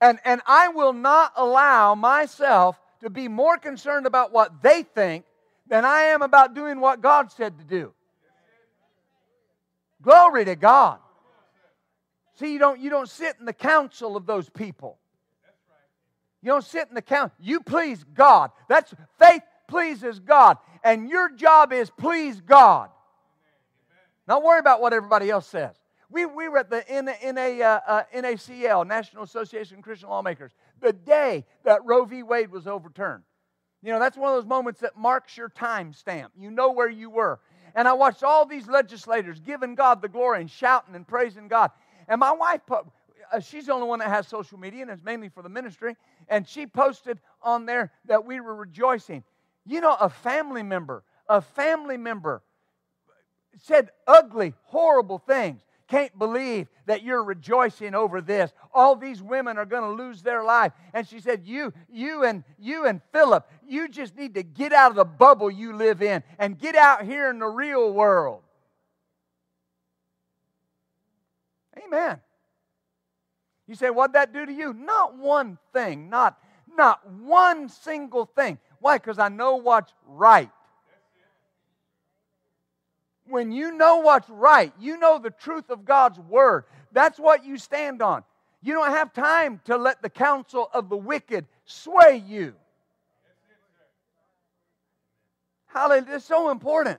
And, 0.00 0.18
and 0.24 0.40
I 0.46 0.68
will 0.68 0.92
not 0.92 1.32
allow 1.36 1.94
myself 1.94 2.80
to 3.02 3.10
be 3.10 3.28
more 3.28 3.58
concerned 3.58 4.06
about 4.06 4.32
what 4.32 4.62
they 4.62 4.82
think 4.82 5.24
than 5.66 5.84
I 5.84 6.02
am 6.04 6.22
about 6.22 6.54
doing 6.54 6.80
what 6.80 7.00
God 7.00 7.30
said 7.30 7.58
to 7.58 7.64
do. 7.64 7.92
Glory 10.02 10.44
to 10.46 10.56
God. 10.56 10.98
See, 12.40 12.54
you 12.54 12.58
don't, 12.58 12.80
you 12.80 12.88
don't 12.88 13.08
sit 13.08 13.36
in 13.38 13.44
the 13.44 13.52
council 13.52 14.16
of 14.16 14.24
those 14.24 14.48
people. 14.48 14.96
You 16.40 16.52
don't 16.52 16.64
sit 16.64 16.88
in 16.88 16.94
the 16.94 17.02
council. 17.02 17.36
You 17.38 17.60
please 17.60 18.02
God. 18.14 18.50
That's 18.66 18.94
faith 19.18 19.42
pleases 19.68 20.20
God. 20.20 20.56
And 20.82 21.10
your 21.10 21.30
job 21.30 21.70
is 21.70 21.90
please 21.90 22.40
God. 22.40 22.88
Not 24.26 24.42
worry 24.42 24.58
about 24.58 24.80
what 24.80 24.94
everybody 24.94 25.28
else 25.28 25.46
says. 25.46 25.76
We, 26.08 26.24
we 26.24 26.48
were 26.48 26.58
at 26.58 26.70
the 26.70 26.82
NA, 26.90 27.62
uh, 27.62 27.80
uh, 27.86 28.02
NACL, 28.14 28.86
National 28.86 29.22
Association 29.22 29.76
of 29.76 29.84
Christian 29.84 30.08
Lawmakers, 30.08 30.52
the 30.80 30.94
day 30.94 31.44
that 31.64 31.84
Roe 31.84 32.06
v. 32.06 32.22
Wade 32.22 32.50
was 32.50 32.66
overturned. 32.66 33.22
You 33.82 33.92
know, 33.92 33.98
that's 33.98 34.16
one 34.16 34.30
of 34.30 34.36
those 34.42 34.48
moments 34.48 34.80
that 34.80 34.96
marks 34.96 35.36
your 35.36 35.50
time 35.50 35.92
stamp. 35.92 36.32
You 36.38 36.50
know 36.50 36.72
where 36.72 36.88
you 36.88 37.10
were. 37.10 37.38
And 37.74 37.86
I 37.86 37.92
watched 37.92 38.24
all 38.24 38.46
these 38.46 38.66
legislators 38.66 39.40
giving 39.40 39.74
God 39.74 40.00
the 40.00 40.08
glory 40.08 40.40
and 40.40 40.50
shouting 40.50 40.94
and 40.94 41.06
praising 41.06 41.46
God. 41.46 41.70
And 42.10 42.18
my 42.18 42.32
wife, 42.32 42.60
uh, 42.70 43.40
she's 43.40 43.66
the 43.66 43.72
only 43.72 43.86
one 43.86 44.00
that 44.00 44.08
has 44.08 44.26
social 44.26 44.58
media, 44.58 44.82
and 44.82 44.90
it's 44.90 45.02
mainly 45.02 45.28
for 45.28 45.42
the 45.42 45.48
ministry. 45.48 45.96
And 46.28 46.46
she 46.46 46.66
posted 46.66 47.20
on 47.40 47.64
there 47.64 47.92
that 48.06 48.26
we 48.26 48.40
were 48.40 48.54
rejoicing. 48.54 49.22
You 49.64 49.80
know, 49.80 49.96
a 49.98 50.10
family 50.10 50.64
member, 50.64 51.04
a 51.28 51.40
family 51.40 51.96
member 51.96 52.42
said 53.62 53.90
ugly, 54.06 54.54
horrible 54.64 55.18
things 55.18 55.62
can't 55.90 56.16
believe 56.18 56.68
that 56.86 57.02
you're 57.02 57.22
rejoicing 57.22 57.94
over 57.94 58.20
this. 58.20 58.52
All 58.72 58.94
these 58.94 59.20
women 59.20 59.58
are 59.58 59.66
going 59.66 59.82
to 59.82 60.02
lose 60.02 60.22
their 60.22 60.44
life. 60.44 60.72
And 60.94 61.06
she 61.06 61.20
said, 61.20 61.42
You, 61.44 61.72
you 61.88 62.24
and 62.24 62.44
you 62.58 62.86
and 62.86 63.00
Philip, 63.12 63.48
you 63.66 63.88
just 63.88 64.16
need 64.16 64.34
to 64.34 64.44
get 64.44 64.72
out 64.72 64.90
of 64.90 64.96
the 64.96 65.04
bubble 65.04 65.50
you 65.50 65.74
live 65.74 66.00
in 66.00 66.22
and 66.38 66.58
get 66.58 66.76
out 66.76 67.04
here 67.04 67.28
in 67.28 67.40
the 67.40 67.48
real 67.48 67.92
world. 67.92 68.42
Amen. 71.84 72.20
You 73.66 73.74
say, 73.74 73.90
what'd 73.90 74.14
that 74.14 74.32
do 74.32 74.46
to 74.46 74.52
you? 74.52 74.72
Not 74.72 75.16
one 75.16 75.58
thing, 75.72 76.10
not, 76.10 76.38
not 76.76 77.08
one 77.08 77.68
single 77.68 78.26
thing. 78.26 78.58
Why? 78.80 78.98
Because 78.98 79.18
I 79.18 79.28
know 79.28 79.56
what's 79.56 79.92
right 80.06 80.50
when 83.30 83.52
you 83.52 83.72
know 83.72 83.98
what's 83.98 84.28
right, 84.28 84.72
you 84.78 84.98
know 84.98 85.18
the 85.18 85.30
truth 85.30 85.70
of 85.70 85.84
God's 85.84 86.18
word. 86.18 86.64
That's 86.92 87.18
what 87.18 87.44
you 87.44 87.56
stand 87.56 88.02
on. 88.02 88.24
You 88.62 88.74
don't 88.74 88.90
have 88.90 89.12
time 89.12 89.60
to 89.64 89.76
let 89.76 90.02
the 90.02 90.10
counsel 90.10 90.68
of 90.74 90.88
the 90.88 90.96
wicked 90.96 91.46
sway 91.64 92.22
you. 92.26 92.54
Hallelujah. 95.66 96.16
It's 96.16 96.24
so 96.24 96.50
important. 96.50 96.98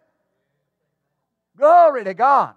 Glory 1.57 2.05
to 2.05 2.13
God. 2.13 2.55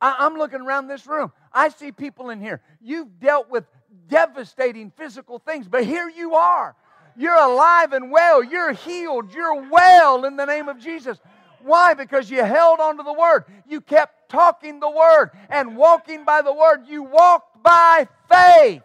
I, 0.00 0.26
am 0.26 0.34
looking 0.34 0.60
around 0.60 0.88
this 0.88 1.06
room. 1.06 1.32
I 1.52 1.70
see 1.70 1.92
people 1.92 2.30
in 2.30 2.40
here. 2.40 2.60
You've 2.80 3.18
dealt 3.18 3.50
with 3.50 3.64
devastating 4.08 4.90
physical 4.90 5.38
things, 5.38 5.68
but 5.68 5.84
here 5.84 6.08
you 6.08 6.34
are. 6.34 6.76
You're 7.16 7.34
alive 7.34 7.92
and 7.92 8.10
well. 8.10 8.44
You're 8.44 8.72
healed. 8.72 9.32
You're 9.32 9.68
well 9.70 10.24
in 10.24 10.36
the 10.36 10.44
name 10.44 10.68
of 10.68 10.78
Jesus. 10.78 11.18
Why? 11.62 11.94
Because 11.94 12.30
you 12.30 12.44
held 12.44 12.78
on 12.78 12.98
to 12.98 13.02
the 13.02 13.12
Word. 13.12 13.44
You 13.66 13.80
kept 13.80 14.28
talking 14.28 14.80
the 14.80 14.90
Word 14.90 15.30
and 15.48 15.76
walking 15.76 16.24
by 16.24 16.42
the 16.42 16.52
Word. 16.52 16.86
You 16.86 17.02
walked 17.02 17.62
by 17.62 18.06
faith, 18.28 18.82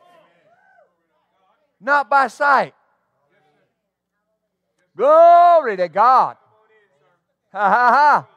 not 1.80 2.10
by 2.10 2.28
sight. 2.28 2.74
Glory 4.96 5.78
to 5.78 5.88
God. 5.90 6.38
Ha 7.52 7.70
ha 7.70 7.92
ha. 7.92 8.28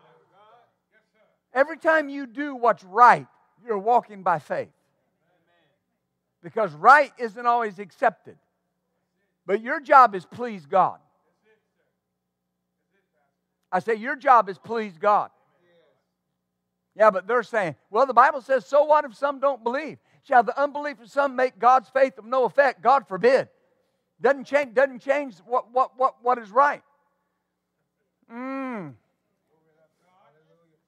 Every 1.55 1.79
time 1.79 2.09
you 2.09 2.27
do 2.27 2.55
what's 2.55 2.85
right, 2.85 3.27
you're 3.65 3.79
walking 3.79 4.23
by 4.23 4.41
faith. 4.41 4.73
Because 6.43 6.73
right 6.73 7.13
isn't 7.17 7.47
always 7.47 7.79
accepted. 7.79 8.37
But 9.47 9.63
your 9.63 9.81
job 9.81 10.15
is 10.15 10.27
please 10.27 10.67
God. 10.67 10.99
I 13.71 13.79
say, 13.79 13.95
Your 13.95 14.17
job 14.17 14.49
is 14.49 14.59
please 14.59 14.99
God. 14.99 15.31
Yeah, 16.97 17.11
but 17.11 17.27
they're 17.27 17.43
saying, 17.43 17.75
well, 17.91 18.07
the 18.07 18.15
Bible 18.15 18.41
says, 18.41 18.67
so 18.67 18.85
what 18.85 19.05
if 19.05 19.15
some 19.15 19.41
don't 19.41 19.65
believe? 19.65 19.99
Shall 20.23 20.43
the 20.43 20.59
unbelief 20.61 21.01
of 21.01 21.11
some 21.11 21.35
make 21.35 21.59
God's 21.59 21.89
faith 21.89 22.17
of 22.19 22.25
no 22.25 22.45
effect? 22.45 22.83
God 22.83 23.09
forbid. 23.09 23.49
Doesn't 24.21 24.45
change, 24.45 24.75
doesn't 24.75 25.01
change 25.01 25.35
what, 25.45 25.73
what, 25.73 25.99
what, 25.99 26.23
what 26.23 26.39
is 26.39 26.51
right. 26.51 26.83
Mm. 28.33 28.95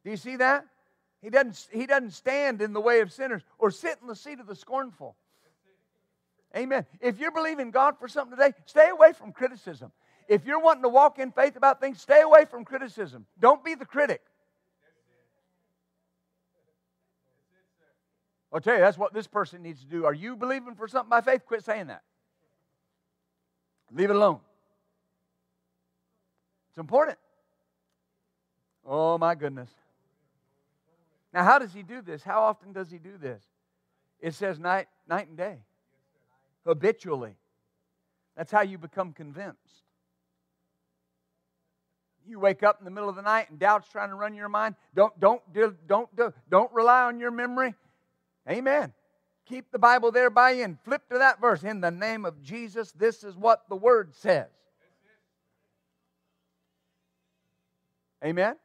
Do 0.07 0.11
you 0.11 0.17
see 0.17 0.37
that? 0.37 0.65
He 1.21 1.29
doesn't, 1.29 1.69
he 1.71 1.85
doesn't 1.85 2.13
stand 2.13 2.63
in 2.63 2.73
the 2.73 2.81
way 2.81 3.01
of 3.01 3.13
sinners 3.13 3.43
or 3.59 3.71
sit 3.71 3.99
in 4.01 4.07
the 4.07 4.17
seat 4.17 4.41
of 4.41 4.47
the 4.47 4.57
scornful. 4.57 5.17
Amen. 6.57 6.87
If 7.03 7.19
you're 7.19 7.33
believing 7.33 7.71
God 7.71 7.99
for 7.99 8.09
something 8.09 8.39
today, 8.39 8.55
stay 8.65 8.89
away 8.89 9.13
from 9.13 9.33
criticism 9.33 9.93
if 10.29 10.45
you're 10.45 10.61
wanting 10.61 10.83
to 10.83 10.89
walk 10.89 11.19
in 11.19 11.31
faith 11.31 11.57
about 11.57 11.81
things, 11.81 12.01
stay 12.01 12.21
away 12.21 12.45
from 12.45 12.65
criticism. 12.65 13.27
Don't 13.39 13.65
be 13.65 13.75
the 13.75 13.85
critic. 13.85 14.23
I'll 18.53 18.61
tell 18.61 18.75
you, 18.75 18.81
that's 18.81 18.97
what 18.97 19.13
this 19.13 19.27
person 19.27 19.63
needs 19.63 19.81
to 19.81 19.87
do. 19.87 20.05
Are 20.05 20.15
you 20.15 20.37
believing 20.37 20.75
for 20.75 20.89
something 20.89 21.11
by 21.11 21.21
faith? 21.21 21.45
Quit 21.47 21.65
saying 21.65 21.89
that. 21.89 22.03
Leave 23.93 24.11
it 24.11 24.17
alone. 24.17 24.41
It's 26.71 26.79
important. 26.79 27.19
Oh, 28.85 29.19
my 29.19 29.35
goodness. 29.35 29.69
Now, 31.37 31.45
how 31.45 31.61
does 31.61 31.72
he 31.72 31.84
do 31.84 32.03
this? 32.03 32.24
How 32.24 32.43
often 32.43 32.72
does 32.72 32.91
he 32.91 32.99
do 32.99 33.16
this? 33.16 33.45
It 34.18 34.34
says 34.34 34.59
night, 34.59 34.89
night 35.09 35.28
and 35.28 35.37
day, 35.37 35.59
habitually. 36.64 37.37
That's 38.37 38.51
how 38.51 38.62
you 38.62 38.76
become 38.76 39.12
convinced 39.12 39.84
you 42.28 42.41
wake 42.41 42.62
up 42.62 42.78
in 42.78 42.84
the 42.84 42.91
middle 42.91 43.09
of 43.09 43.16
the 43.16 43.22
night 43.22 43.51
and 43.51 43.59
doubt's 43.59 43.89
trying 43.89 44.09
to 44.09 44.14
run 44.14 44.34
your 44.34 44.49
mind, 44.49 44.74
don't, 44.95 45.18
don't, 45.20 45.41
don't, 45.53 45.87
don't, 45.87 46.16
do, 46.16 46.32
don't 46.51 46.72
rely 46.72 47.05
on 47.05 47.18
your 47.18 47.30
memory. 47.30 47.74
Amen. 48.49 48.93
Keep 49.47 49.70
the 49.70 49.78
Bible 49.78 50.11
there 50.11 50.30
by 50.30 50.53
you 50.53 50.64
and 50.64 50.78
flip 50.80 51.09
to 51.11 51.18
that 51.18 51.41
verse. 51.41 51.62
In 51.62 51.80
the 51.80 51.91
name 51.91 52.24
of 52.24 52.43
Jesus, 52.43 52.93
this 52.93 53.22
is 53.22 53.37
what 53.37 53.62
the 53.68 53.76
Word 53.76 54.14
says. 54.14 54.49
Amen? 58.24 58.57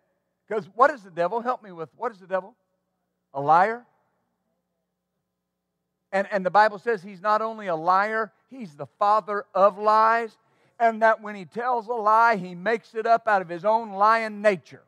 Because 0.47 0.65
what 0.73 0.89
is 0.91 1.03
the 1.03 1.11
devil? 1.11 1.39
Help 1.39 1.61
me 1.61 1.71
with 1.71 1.89
what 1.95 2.11
is 2.11 2.19
the 2.19 2.27
devil? 2.27 2.55
A 3.33 3.41
liar? 3.41 3.85
And, 6.11 6.27
and 6.31 6.45
the 6.45 6.51
Bible 6.51 6.79
says 6.79 7.01
he's 7.01 7.21
not 7.21 7.41
only 7.41 7.67
a 7.67 7.75
liar, 7.75 8.33
he's 8.49 8.75
the 8.75 8.87
father 8.99 9.45
of 9.55 9.77
lies 9.77 10.37
and 10.81 11.03
that 11.03 11.21
when 11.21 11.35
he 11.35 11.45
tells 11.45 11.87
a 11.87 11.93
lie, 11.93 12.37
he 12.37 12.55
makes 12.55 12.95
it 12.95 13.05
up 13.05 13.27
out 13.27 13.43
of 13.43 13.47
his 13.47 13.63
own 13.63 13.91
lying 13.91 14.41
nature. 14.41 14.81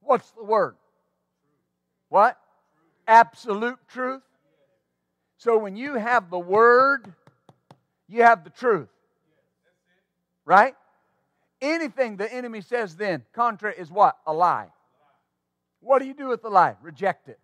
What's 0.00 0.28
the 0.32 0.42
word? 0.42 0.74
What? 2.08 2.36
Absolute 3.06 3.78
truth. 3.88 4.22
So 5.38 5.56
when 5.58 5.76
you 5.76 5.94
have 5.94 6.30
the 6.30 6.38
word, 6.38 7.14
you 8.08 8.24
have 8.24 8.42
the 8.42 8.50
truth. 8.50 8.88
Right? 10.44 10.74
Anything 11.62 12.16
the 12.16 12.32
enemy 12.32 12.62
says 12.62 12.96
then, 12.96 13.22
contra 13.32 13.70
is 13.70 13.88
what? 13.88 14.18
A 14.26 14.32
lie. 14.32 14.72
What 15.86 16.00
do 16.00 16.08
you 16.08 16.14
do 16.14 16.26
with 16.26 16.42
the 16.42 16.50
lie? 16.50 16.74
Reject 16.82 17.28
it. 17.28 17.38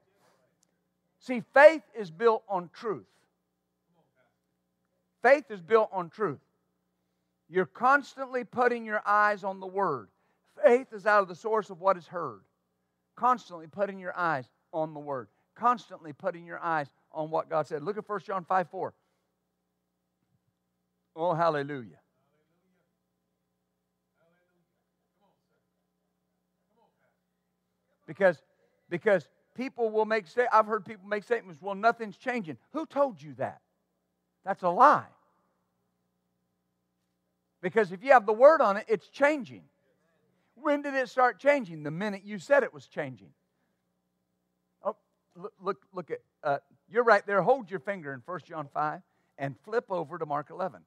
See, 1.21 1.45
faith 1.55 1.83
is 1.97 2.11
built 2.11 2.43
on 2.49 2.71
truth. 2.73 3.07
Faith 5.23 5.45
is 5.51 5.61
built 5.61 5.91
on 5.93 6.11
truth. 6.11 6.41
You're 7.49 7.67
constantly 7.67 8.43
putting 8.43 8.85
your 8.85 9.01
eyes 9.07 9.45
on 9.45 9.61
the 9.61 9.67
Word. 9.69 10.09
Faith 10.65 10.89
is 10.93 11.07
out 11.07 11.23
of 11.23 11.29
the 11.29 11.37
source 11.37 11.71
of 11.71 11.81
what 11.81 11.97
is 11.97 12.09
heard. 12.09 12.41
Constantly 13.15 13.69
putting 13.69 14.01
your 14.01 14.17
eyes 14.19 14.49
on 14.73 14.93
the 14.93 14.99
Word. 14.99 15.29
Constantly 15.55 16.13
putting 16.13 16.45
your 16.45 16.59
eyes 16.59 16.89
on 17.13 17.31
what 17.31 17.49
God 17.49 17.69
said. 17.69 17.85
Look 17.85 17.97
at 17.97 18.09
1 18.09 18.21
John 18.27 18.45
5 18.45 18.71
4. 18.71 18.93
Oh, 21.15 21.35
hallelujah. 21.35 22.02
Because, 28.13 28.43
because 28.91 29.27
people 29.57 29.89
will 29.89 30.05
make, 30.05 30.27
say 30.27 30.47
I've 30.53 30.67
heard 30.67 30.85
people 30.85 31.09
make 31.09 31.25
statements, 31.25 31.63
well, 31.63 31.75
nothing's 31.75 32.19
changing. 32.19 32.59
Who 32.73 32.85
told 32.85 33.23
you 33.23 33.33
that? 33.39 33.63
That's 34.45 34.63
a 34.63 34.69
lie. 34.69 35.07
Because 37.63 37.91
if 37.91 38.05
you 38.05 38.13
have 38.13 38.27
the 38.27 38.35
word 38.35 38.61
on 38.61 38.77
it, 38.77 38.85
it's 38.87 39.09
changing. 39.09 39.63
When 40.57 40.83
did 40.83 40.93
it 40.93 41.09
start 41.09 41.39
changing? 41.39 41.85
The 41.85 41.91
minute 41.91 42.21
you 42.23 42.39
said 42.39 42.65
it 42.65 42.75
was 42.75 42.87
changing. 42.87 43.31
Oh, 44.85 44.97
look, 45.35 45.55
look, 45.63 45.83
look 45.95 46.11
at, 46.11 46.19
uh, 46.45 46.59
you're 46.91 47.05
right 47.05 47.27
there. 47.27 47.41
Hold 47.41 47.71
your 47.71 47.81
finger 47.81 48.13
in 48.13 48.21
1 48.27 48.41
John 48.47 48.69
5 48.75 49.01
and 49.39 49.55
flip 49.65 49.87
over 49.89 50.19
to 50.19 50.27
Mark 50.27 50.51
11. 50.51 50.83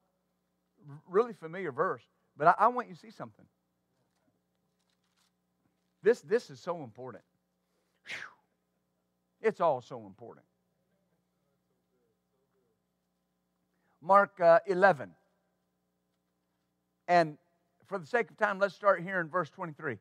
R- 0.88 1.00
really 1.08 1.32
familiar 1.32 1.72
verse, 1.72 2.04
but 2.36 2.46
I, 2.46 2.66
I 2.66 2.68
want 2.68 2.86
you 2.86 2.94
to 2.94 3.00
see 3.00 3.10
something. 3.10 3.46
This, 6.06 6.20
this 6.20 6.50
is 6.50 6.60
so 6.60 6.84
important. 6.84 7.24
Whew. 8.06 8.16
It's 9.40 9.60
all 9.60 9.80
so 9.80 10.06
important. 10.06 10.46
Mark 14.00 14.40
uh, 14.40 14.60
11. 14.68 15.10
And 17.08 17.36
for 17.88 17.98
the 17.98 18.06
sake 18.06 18.30
of 18.30 18.36
time, 18.36 18.60
let's 18.60 18.72
start 18.72 19.02
here 19.02 19.18
in 19.18 19.28
verse 19.28 19.50
23. 19.50 19.98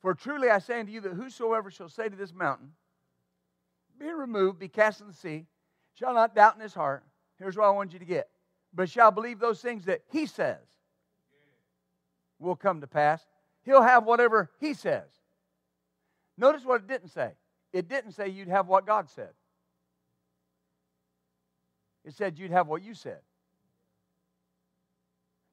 For 0.00 0.14
truly 0.14 0.50
I 0.50 0.60
say 0.60 0.78
unto 0.78 0.92
you 0.92 1.00
that 1.00 1.14
whosoever 1.14 1.68
shall 1.68 1.88
say 1.88 2.08
to 2.08 2.14
this 2.14 2.32
mountain, 2.32 2.70
Be 3.98 4.12
removed, 4.12 4.60
be 4.60 4.68
cast 4.68 5.00
in 5.00 5.08
the 5.08 5.12
sea, 5.12 5.46
shall 5.94 6.14
not 6.14 6.36
doubt 6.36 6.54
in 6.54 6.60
his 6.60 6.74
heart. 6.74 7.02
Here's 7.40 7.56
what 7.56 7.66
I 7.66 7.70
want 7.70 7.92
you 7.92 7.98
to 7.98 8.04
get. 8.04 8.28
But 8.72 8.88
shall 8.88 9.10
believe 9.10 9.40
those 9.40 9.60
things 9.60 9.86
that 9.86 10.02
he 10.12 10.26
says 10.26 10.62
will 12.38 12.54
come 12.54 12.80
to 12.82 12.86
pass. 12.86 13.26
He'll 13.64 13.82
have 13.82 14.04
whatever 14.04 14.52
he 14.60 14.74
says. 14.74 15.08
Notice 16.36 16.64
what 16.64 16.82
it 16.82 16.88
didn't 16.88 17.08
say. 17.08 17.32
It 17.72 17.88
didn't 17.88 18.12
say 18.12 18.28
you'd 18.28 18.48
have 18.48 18.66
what 18.66 18.86
God 18.86 19.10
said. 19.10 19.30
It 22.04 22.14
said 22.14 22.38
you'd 22.38 22.50
have 22.50 22.66
what 22.66 22.82
you 22.82 22.94
said. 22.94 23.20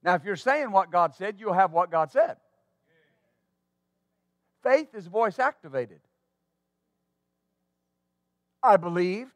Now, 0.02 0.14
if 0.14 0.24
you're 0.24 0.36
saying 0.36 0.70
what 0.70 0.90
God 0.90 1.14
said, 1.14 1.36
you'll 1.38 1.52
have 1.52 1.72
what 1.72 1.90
God 1.90 2.10
said. 2.10 2.36
Faith 4.62 4.94
is 4.94 5.06
voice 5.06 5.38
activated. 5.38 6.00
I 8.62 8.76
believed. 8.76 9.32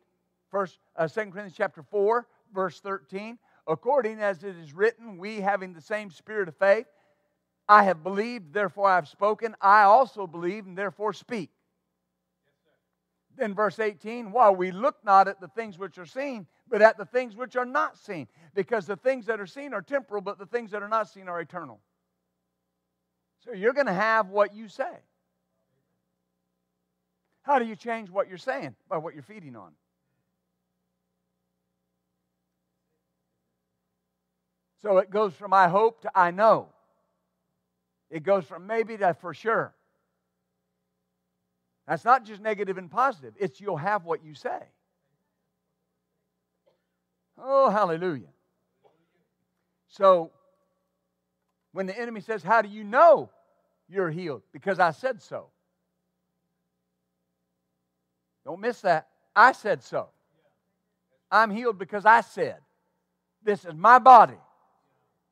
First, 0.51 0.78
uh, 0.97 1.09
2 1.09 1.14
Corinthians 1.14 1.55
chapter 1.57 1.82
4, 1.82 2.26
verse 2.55 2.80
13. 2.80 3.38
According 3.66 4.20
as 4.20 4.44
it 4.44 4.57
is 4.57 4.72
written, 4.72 5.18
we 5.18 5.40
having 5.40 5.72
the 5.72 5.80
same 5.80 6.11
spirit 6.11 6.49
of 6.49 6.57
faith, 6.57 6.86
I 7.69 7.83
have 7.85 8.03
believed, 8.03 8.53
therefore 8.53 8.89
I 8.89 8.95
have 8.95 9.09
spoken. 9.09 9.57
I 9.61 9.83
also 9.83 10.27
believe, 10.27 10.67
and 10.67 10.79
therefore 10.79 11.12
speak. 11.12 11.51
Then 13.37 13.55
verse 13.55 13.79
18, 13.79 14.33
while 14.33 14.55
we 14.55 14.71
look 14.71 14.97
not 15.05 15.29
at 15.29 15.41
the 15.41 15.49
things 15.49 15.79
which 15.79 15.99
are 15.99 16.07
seen, 16.07 16.47
but 16.69 16.81
at 16.81 16.97
the 16.97 17.05
things 17.05 17.37
which 17.37 17.57
are 17.57 17.67
not 17.67 17.99
seen. 17.99 18.29
Because 18.55 18.87
the 18.87 18.97
things 18.97 19.27
that 19.27 19.41
are 19.41 19.47
seen 19.47 19.75
are 19.75 19.83
temporal, 19.83 20.23
but 20.23 20.39
the 20.39 20.47
things 20.47 20.71
that 20.71 20.83
are 20.83 20.89
not 20.89 21.09
seen 21.09 21.29
are 21.29 21.41
eternal. 21.41 21.81
So 23.45 23.53
you're 23.53 23.75
going 23.75 23.87
to 23.87 23.93
have 23.93 24.29
what 24.29 24.55
you 24.55 24.69
say. 24.69 24.99
How 27.43 27.59
do 27.59 27.64
you 27.64 27.77
change 27.77 28.11
what 28.11 28.29
you're 28.29 28.39
saying? 28.39 28.75
By 28.89 28.99
what 28.99 29.14
you're 29.14 29.23
feeding 29.23 29.55
on. 29.55 29.73
So 34.83 34.99
it 34.99 35.11
goes 35.11 35.35
from 35.35 35.53
I 35.53 35.69
hope 35.69 36.03
to 36.03 36.11
I 36.14 36.31
know. 36.31 36.69
It 38.11 38.23
goes 38.23 38.45
from 38.45 38.67
maybe 38.67 38.97
to 38.99 39.15
for 39.15 39.35
sure. 39.35 39.75
That's 41.87 42.05
not 42.05 42.25
just 42.25 42.41
negative 42.41 42.79
and 42.79 42.91
positive, 42.91 43.35
it's 43.39 43.61
you'll 43.61 43.77
have 43.77 44.05
what 44.05 44.25
you 44.25 44.35
say. 44.35 44.61
Oh, 47.39 47.71
hallelujah. 47.71 48.29
So, 49.89 50.31
when 51.73 51.87
the 51.87 51.99
enemy 51.99 52.21
says, 52.21 52.43
How 52.43 52.63
do 52.63 52.69
you 52.69 52.83
know 52.83 53.31
you're 53.89 54.11
healed? 54.11 54.43
Because 54.53 54.81
I 54.81 54.91
said 54.91 55.23
so. 55.23 55.49
Don't 58.45 58.61
miss 58.61 58.81
that. 58.81 59.09
I 59.35 59.53
said 59.53 59.83
so. 59.83 60.09
I'm 61.31 61.51
healed 61.51 61.79
because 61.79 62.07
I 62.07 62.23
said, 62.23 62.57
This 63.43 63.65
is 63.65 63.75
my 63.75 63.99
body. 63.99 64.39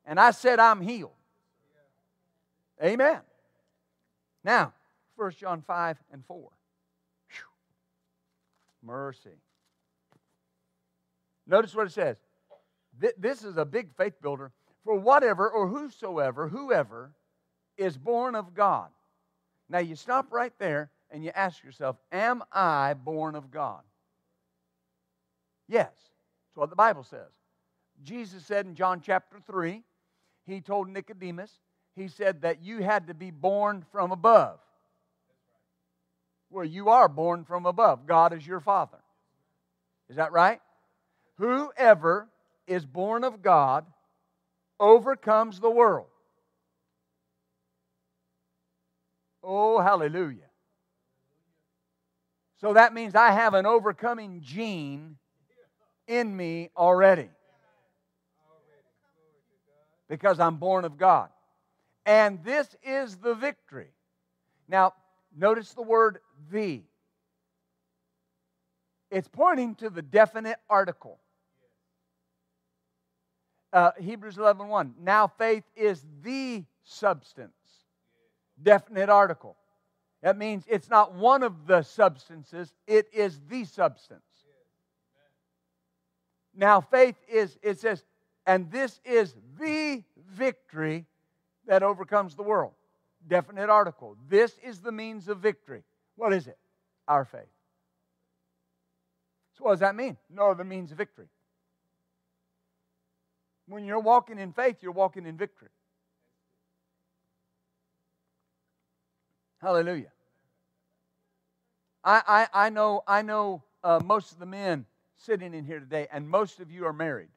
And 0.05 0.19
I 0.19 0.31
said, 0.31 0.59
I'm 0.59 0.81
healed. 0.81 1.11
Amen. 2.83 3.19
Now, 4.43 4.73
1 5.15 5.31
John 5.31 5.61
5 5.61 5.97
and 6.11 6.25
4. 6.25 6.37
Whew. 7.29 7.37
Mercy. 8.83 9.29
Notice 11.47 11.73
what 11.73 11.87
it 11.87 11.93
says. 11.93 12.17
This 13.17 13.43
is 13.43 13.57
a 13.57 13.65
big 13.65 13.93
faith 13.95 14.21
builder. 14.21 14.51
For 14.83 14.95
whatever 14.95 15.49
or 15.49 15.67
whosoever, 15.67 16.47
whoever 16.47 17.11
is 17.77 17.97
born 17.97 18.35
of 18.35 18.53
God. 18.53 18.89
Now 19.67 19.79
you 19.79 19.95
stop 19.95 20.31
right 20.31 20.53
there 20.59 20.91
and 21.09 21.23
you 21.23 21.31
ask 21.33 21.63
yourself, 21.63 21.97
Am 22.11 22.43
I 22.51 22.93
born 22.93 23.35
of 23.35 23.49
God? 23.49 23.81
Yes. 25.67 25.91
That's 25.91 26.57
what 26.57 26.69
the 26.69 26.75
Bible 26.75 27.03
says. 27.03 27.31
Jesus 28.03 28.45
said 28.45 28.65
in 28.65 28.75
John 28.75 29.01
chapter 29.01 29.37
3, 29.45 29.81
He 30.45 30.61
told 30.61 30.89
Nicodemus, 30.89 31.51
He 31.95 32.09
said 32.09 32.41
that 32.41 32.61
you 32.61 32.83
had 32.83 33.07
to 33.07 33.13
be 33.13 33.31
born 33.31 33.85
from 33.91 34.11
above. 34.11 34.59
Well, 36.49 36.65
you 36.65 36.89
are 36.89 37.07
born 37.07 37.45
from 37.45 37.65
above. 37.65 38.05
God 38.05 38.33
is 38.33 38.45
your 38.45 38.59
Father. 38.59 38.97
Is 40.09 40.17
that 40.17 40.31
right? 40.31 40.59
Whoever 41.37 42.27
is 42.67 42.85
born 42.85 43.23
of 43.23 43.41
God 43.41 43.85
overcomes 44.79 45.59
the 45.59 45.69
world. 45.69 46.07
Oh, 49.43 49.79
hallelujah. 49.79 50.49
So 52.61 52.73
that 52.73 52.93
means 52.93 53.15
I 53.15 53.31
have 53.31 53.53
an 53.53 53.65
overcoming 53.65 54.41
gene 54.41 55.17
in 56.07 56.35
me 56.35 56.71
already. 56.75 57.29
Because 60.07 60.39
I'm 60.39 60.57
born 60.57 60.85
of 60.85 60.97
God. 60.97 61.29
And 62.05 62.43
this 62.43 62.75
is 62.83 63.17
the 63.17 63.33
victory. 63.33 63.89
Now, 64.67 64.93
notice 65.35 65.73
the 65.73 65.81
word 65.81 66.19
the. 66.51 66.83
It's 69.11 69.27
pointing 69.27 69.75
to 69.75 69.89
the 69.89 70.01
definite 70.01 70.57
article 70.69 71.19
uh, 73.75 73.91
Hebrews 73.99 74.37
11 74.37 74.69
1. 74.69 74.93
Now 75.01 75.27
faith 75.27 75.65
is 75.75 76.03
the 76.23 76.63
substance. 76.85 77.51
Definite 78.63 79.09
article. 79.09 79.57
That 80.23 80.37
means 80.37 80.63
it's 80.67 80.89
not 80.89 81.13
one 81.13 81.43
of 81.43 81.67
the 81.67 81.83
substances, 81.83 82.73
it 82.87 83.07
is 83.13 83.41
the 83.49 83.65
substance. 83.65 84.21
Now 86.55 86.79
faith 86.79 87.17
is, 87.27 87.59
it 87.61 87.79
says, 87.79 88.05
and 88.47 88.71
this 88.71 89.01
is 89.03 89.35
the 89.59 90.01
victory 90.31 91.05
that 91.67 91.83
overcomes 91.83 92.35
the 92.35 92.43
world. 92.43 92.73
Definite 93.27 93.69
article. 93.69 94.15
This 94.29 94.57
is 94.63 94.79
the 94.79 94.91
means 94.91 95.27
of 95.27 95.39
victory. 95.39 95.83
What 96.15 96.33
is 96.33 96.47
it? 96.47 96.57
Our 97.07 97.25
faith. 97.25 97.41
So, 99.57 99.63
what 99.63 99.71
does 99.71 99.79
that 99.79 99.95
mean? 99.95 100.17
No 100.29 100.51
other 100.51 100.63
means 100.63 100.91
of 100.91 100.97
victory. 100.97 101.27
When 103.67 103.85
you're 103.85 103.99
walking 103.99 104.37
in 104.37 104.51
faith, 104.53 104.77
you're 104.81 104.91
walking 104.91 105.25
in 105.25 105.37
victory. 105.37 105.69
Hallelujah. 109.61 110.11
I, 112.03 112.47
I, 112.53 112.65
I 112.65 112.69
know, 112.69 113.03
I 113.07 113.23
know 113.23 113.63
uh, 113.83 113.99
most 114.03 114.31
of 114.31 114.39
the 114.39 114.45
men 114.45 114.85
sitting 115.17 115.55
in 115.55 115.65
here 115.65 115.79
today, 115.79 116.07
and 116.11 116.29
most 116.29 116.59
of 116.59 116.69
you 116.69 116.85
are 116.85 116.93
married. 116.93 117.29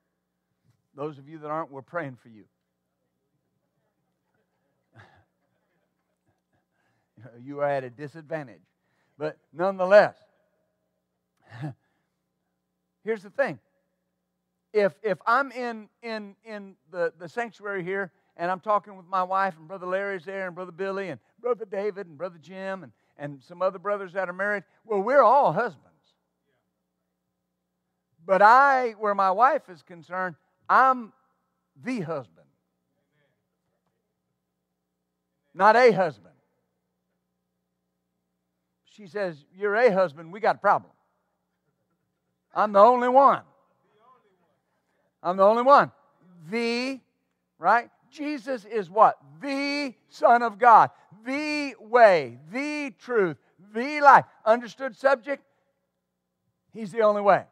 Those 0.94 1.16
of 1.18 1.28
you 1.28 1.38
that 1.38 1.48
aren't, 1.48 1.70
we're 1.70 1.80
praying 1.80 2.18
for 2.20 2.28
you. 2.28 2.44
you 7.44 7.60
are 7.60 7.68
at 7.68 7.84
a 7.84 7.90
disadvantage. 7.90 8.62
But 9.16 9.36
nonetheless, 9.52 10.16
here's 13.04 13.22
the 13.22 13.30
thing. 13.30 13.58
If, 14.72 14.94
if 15.02 15.18
I'm 15.26 15.50
in, 15.52 15.88
in, 16.02 16.36
in 16.44 16.76
the, 16.90 17.12
the 17.18 17.28
sanctuary 17.28 17.82
here 17.82 18.12
and 18.36 18.50
I'm 18.50 18.60
talking 18.60 18.96
with 18.96 19.06
my 19.06 19.22
wife 19.22 19.54
and 19.58 19.66
Brother 19.66 19.86
Larry's 19.86 20.24
there 20.24 20.46
and 20.46 20.54
Brother 20.54 20.72
Billy 20.72 21.08
and 21.08 21.18
Brother 21.40 21.64
David 21.64 22.06
and 22.06 22.16
Brother 22.18 22.38
Jim 22.40 22.84
and, 22.84 22.92
and 23.16 23.42
some 23.42 23.62
other 23.62 23.78
brothers 23.78 24.12
that 24.12 24.28
are 24.28 24.34
married, 24.34 24.64
well, 24.84 25.00
we're 25.00 25.22
all 25.22 25.52
husbands. 25.52 25.86
But 28.24 28.42
I, 28.42 28.90
where 28.98 29.14
my 29.14 29.30
wife 29.30 29.70
is 29.70 29.82
concerned, 29.82 30.36
I'm 30.68 31.12
the 31.82 32.00
husband, 32.00 32.46
not 35.54 35.76
a 35.76 35.90
husband. 35.92 36.34
She 38.98 39.06
says, 39.06 39.44
You're 39.56 39.76
a 39.76 39.92
husband, 39.92 40.32
we 40.32 40.40
got 40.40 40.56
a 40.56 40.58
problem. 40.58 40.90
I'm 42.52 42.72
the 42.72 42.80
only 42.80 43.08
one. 43.08 43.42
I'm 45.22 45.36
the 45.36 45.44
only 45.44 45.62
one. 45.62 45.92
The, 46.50 46.98
right? 47.60 47.90
Jesus 48.10 48.64
is 48.64 48.90
what? 48.90 49.16
The 49.40 49.94
Son 50.08 50.42
of 50.42 50.58
God, 50.58 50.90
the 51.24 51.74
way, 51.78 52.38
the 52.52 52.92
truth, 52.98 53.36
the 53.72 54.00
life. 54.00 54.24
Understood 54.44 54.96
subject? 54.96 55.44
He's 56.72 56.90
the 56.90 57.02
only 57.02 57.22
way. 57.22 57.44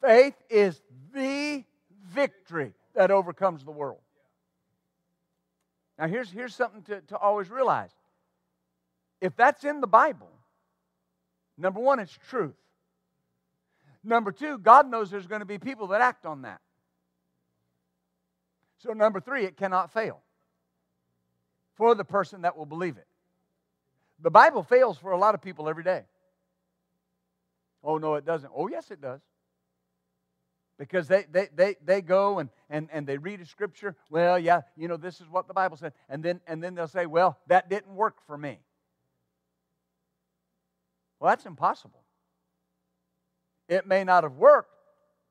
Faith 0.00 0.34
is 0.48 0.82
the 1.14 1.62
victory 2.08 2.72
that 2.94 3.12
overcomes 3.12 3.64
the 3.64 3.70
world. 3.70 4.00
Now, 5.98 6.08
here's, 6.08 6.30
here's 6.30 6.54
something 6.54 6.82
to, 6.84 7.00
to 7.02 7.18
always 7.18 7.48
realize. 7.48 7.90
If 9.20 9.36
that's 9.36 9.64
in 9.64 9.80
the 9.80 9.86
Bible, 9.86 10.30
number 11.58 11.80
one, 11.80 11.98
it's 11.98 12.16
truth. 12.28 12.54
Number 14.02 14.32
two, 14.32 14.58
God 14.58 14.90
knows 14.90 15.10
there's 15.10 15.26
going 15.26 15.40
to 15.40 15.46
be 15.46 15.58
people 15.58 15.88
that 15.88 16.00
act 16.00 16.24
on 16.24 16.42
that. 16.42 16.60
So, 18.78 18.92
number 18.92 19.20
three, 19.20 19.44
it 19.44 19.58
cannot 19.58 19.92
fail 19.92 20.22
for 21.76 21.94
the 21.94 22.04
person 22.04 22.42
that 22.42 22.56
will 22.56 22.66
believe 22.66 22.96
it. 22.96 23.06
The 24.22 24.30
Bible 24.30 24.62
fails 24.62 24.98
for 24.98 25.12
a 25.12 25.18
lot 25.18 25.34
of 25.34 25.42
people 25.42 25.68
every 25.68 25.84
day. 25.84 26.04
Oh, 27.84 27.98
no, 27.98 28.14
it 28.14 28.24
doesn't. 28.24 28.52
Oh, 28.54 28.68
yes, 28.68 28.90
it 28.90 29.00
does. 29.00 29.20
Because 30.78 31.08
they, 31.08 31.26
they, 31.30 31.48
they, 31.54 31.76
they 31.84 32.00
go 32.00 32.38
and, 32.38 32.48
and, 32.70 32.88
and 32.90 33.06
they 33.06 33.18
read 33.18 33.40
a 33.40 33.46
scripture. 33.46 33.96
Well, 34.08 34.38
yeah, 34.38 34.62
you 34.76 34.88
know, 34.88 34.96
this 34.96 35.20
is 35.20 35.28
what 35.28 35.46
the 35.46 35.54
Bible 35.54 35.76
said. 35.76 35.92
And 36.08 36.22
then, 36.22 36.40
and 36.46 36.62
then 36.62 36.74
they'll 36.74 36.88
say, 36.88 37.04
well, 37.04 37.38
that 37.48 37.68
didn't 37.68 37.94
work 37.94 38.16
for 38.26 38.36
me. 38.36 38.60
Well, 41.20 41.30
that's 41.30 41.44
impossible. 41.44 42.02
It 43.68 43.86
may 43.86 44.02
not 44.02 44.24
have 44.24 44.36
worked, 44.36 44.74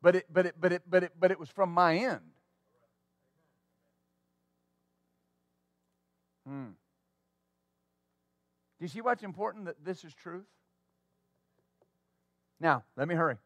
but 0.02 0.16
it, 0.16 0.26
but 0.32 0.46
it, 0.46 0.56
but 0.60 0.72
it, 0.72 0.84
but 0.88 1.04
it, 1.04 1.12
but 1.20 1.32
it 1.32 1.40
was 1.40 1.50
from 1.50 1.74
my 1.74 1.98
end. 1.98 2.22
Hmm. 6.48 6.70
Do 8.80 8.86
you 8.86 8.88
see 8.88 9.02
what's 9.02 9.24
important 9.24 9.66
that 9.66 9.84
this 9.84 10.06
is 10.06 10.14
truth? 10.14 10.46
Now, 12.62 12.84
let 12.96 13.08
me 13.08 13.16
hurry. 13.16 13.38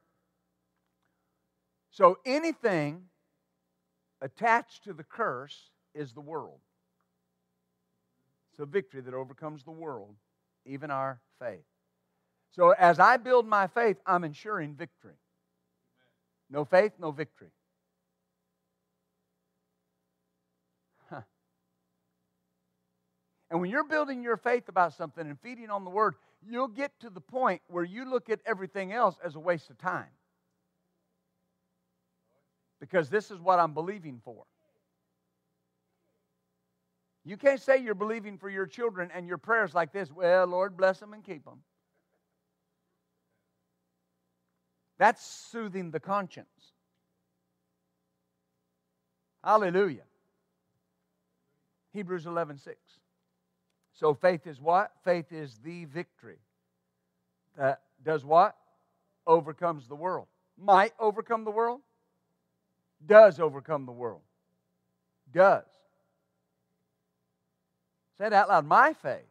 So, 1.92 2.18
anything 2.26 3.04
attached 4.22 4.84
to 4.84 4.94
the 4.94 5.04
curse 5.04 5.70
is 5.96 6.14
the 6.14 6.22
world. 6.22 6.60
It's 8.52 8.70
victory 8.70 9.02
that 9.02 9.14
overcomes 9.14 9.64
the 9.64 9.72
world, 9.72 10.16
even 10.66 10.92
our 10.92 11.20
faith. 11.40 11.66
So, 12.56 12.72
as 12.72 13.00
I 13.00 13.18
build 13.18 13.48
my 13.48 13.68
faith, 13.68 13.98
I'm 14.06 14.24
ensuring 14.24 14.76
victory. 14.76 15.18
No 16.50 16.66
faith, 16.66 16.94
no 17.00 17.12
victory. 17.12 17.50
And 23.54 23.62
when 23.62 23.70
you're 23.70 23.84
building 23.84 24.24
your 24.24 24.36
faith 24.36 24.68
about 24.68 24.96
something 24.96 25.28
and 25.28 25.40
feeding 25.40 25.70
on 25.70 25.84
the 25.84 25.92
word, 25.92 26.16
you'll 26.42 26.68
get 26.68 26.92
to 27.02 27.12
the 27.12 27.22
point 27.22 27.62
where 27.68 27.84
you 27.84 28.04
look 28.04 28.32
at 28.32 28.40
everything 28.48 28.92
else 28.92 29.16
as 29.24 29.36
a 29.36 29.40
waste 29.40 29.70
of 29.70 29.78
time. 29.78 30.10
Because 32.80 33.12
this 33.12 33.30
is 33.30 33.40
what 33.40 33.60
I'm 33.60 33.76
believing 33.76 34.20
for. 34.26 34.44
You 37.24 37.38
can't 37.38 37.62
say 37.62 37.78
you're 37.78 37.94
believing 37.94 38.40
for 38.40 38.50
your 38.50 38.66
children 38.66 39.12
and 39.14 39.28
your 39.28 39.38
prayers 39.38 39.76
like 39.76 39.94
this, 39.94 40.12
well, 40.12 40.48
Lord, 40.48 40.76
bless 40.76 41.00
them 41.00 41.14
and 41.14 41.24
keep 41.24 41.46
them. 41.46 41.60
That's 44.98 45.26
soothing 45.26 45.92
the 45.92 46.00
conscience. 46.00 46.48
Hallelujah. 49.44 50.04
Hebrews 51.94 52.26
11 52.26 52.58
6. 52.58 52.78
So 53.94 54.14
faith 54.14 54.48
is 54.48 54.60
what? 54.60 54.92
Faith 55.04 55.32
is 55.32 55.60
the 55.64 55.86
victory. 55.86 56.40
That 57.58 57.82
does 58.04 58.26
what? 58.26 58.56
Overcomes 59.28 59.88
the 59.88 59.96
world. 59.96 60.28
Might 60.58 60.94
overcome 61.00 61.44
the 61.44 61.52
world? 61.52 61.82
Does 63.06 63.40
overcome 63.40 63.86
the 63.86 63.92
world. 63.92 64.22
Does. 65.32 65.66
Say 68.18 68.28
it 68.28 68.34
out 68.34 68.50
loud. 68.50 68.66
My 68.66 68.94
faith 68.94 69.22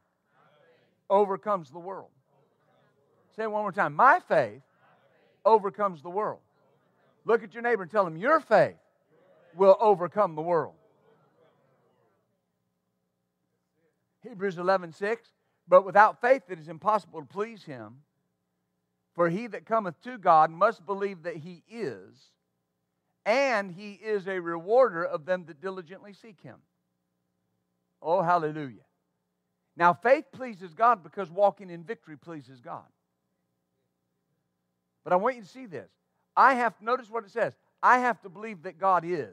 overcomes 1.09 1.71
the 1.71 1.79
world. 1.79 2.11
Say 3.37 3.45
it 3.45 3.51
one 3.51 3.63
more 3.63 3.73
time. 3.73 3.95
My 3.95 4.21
faith 4.21 4.63
overcomes 5.45 6.03
the 6.03 6.11
world. 6.11 6.41
Look 7.25 7.43
at 7.43 7.55
your 7.55 7.63
neighbor 7.63 7.83
and 7.83 7.91
tell 7.91 8.07
him, 8.07 8.17
Your 8.17 8.41
faith 8.41 8.77
will 9.55 9.77
overcome 9.81 10.35
the 10.35 10.43
world. 10.43 10.75
Hebrews 14.23 14.59
11, 14.59 14.93
6. 14.93 15.29
But 15.69 15.85
without 15.85 16.21
faith 16.21 16.43
it 16.49 16.59
is 16.59 16.69
impossible 16.69 17.21
to 17.21 17.27
please 17.27 17.65
him. 17.65 17.99
For 19.15 19.29
he 19.29 19.47
that 19.49 19.67
cometh 19.67 20.01
to 20.03 20.19
God 20.19 20.51
must 20.51 20.87
believe 20.87 21.25
that 21.25 21.37
he 21.37 21.63
is, 21.71 22.31
and 23.27 23.71
he 23.71 23.93
is 23.93 24.27
a 24.27 24.41
rewarder 24.41 25.05
of 25.05 25.27
them 25.27 25.45
that 25.47 25.61
diligently 25.61 26.15
seek 26.15 26.41
him. 26.41 26.57
Oh, 28.01 28.23
hallelujah. 28.23 28.85
Now, 29.77 29.93
faith 29.93 30.25
pleases 30.33 30.73
God 30.75 31.03
because 31.03 31.31
walking 31.31 31.71
in 31.71 31.85
victory 31.85 32.17
pleases 32.17 32.61
God. 32.61 32.85
But 35.05 35.13
I 35.13 35.17
want 35.17 35.37
you 35.37 35.43
to 35.43 35.49
see 35.49 35.67
this. 35.67 35.91
I 36.37 36.55
have, 36.55 36.75
notice 36.81 37.11
what 37.11 37.25
it 37.25 37.31
says. 37.31 37.55
I 37.83 37.99
have 37.99 38.21
to 38.23 38.29
believe 38.29 38.63
that 38.63 38.79
God 38.79 39.05
is. 39.05 39.29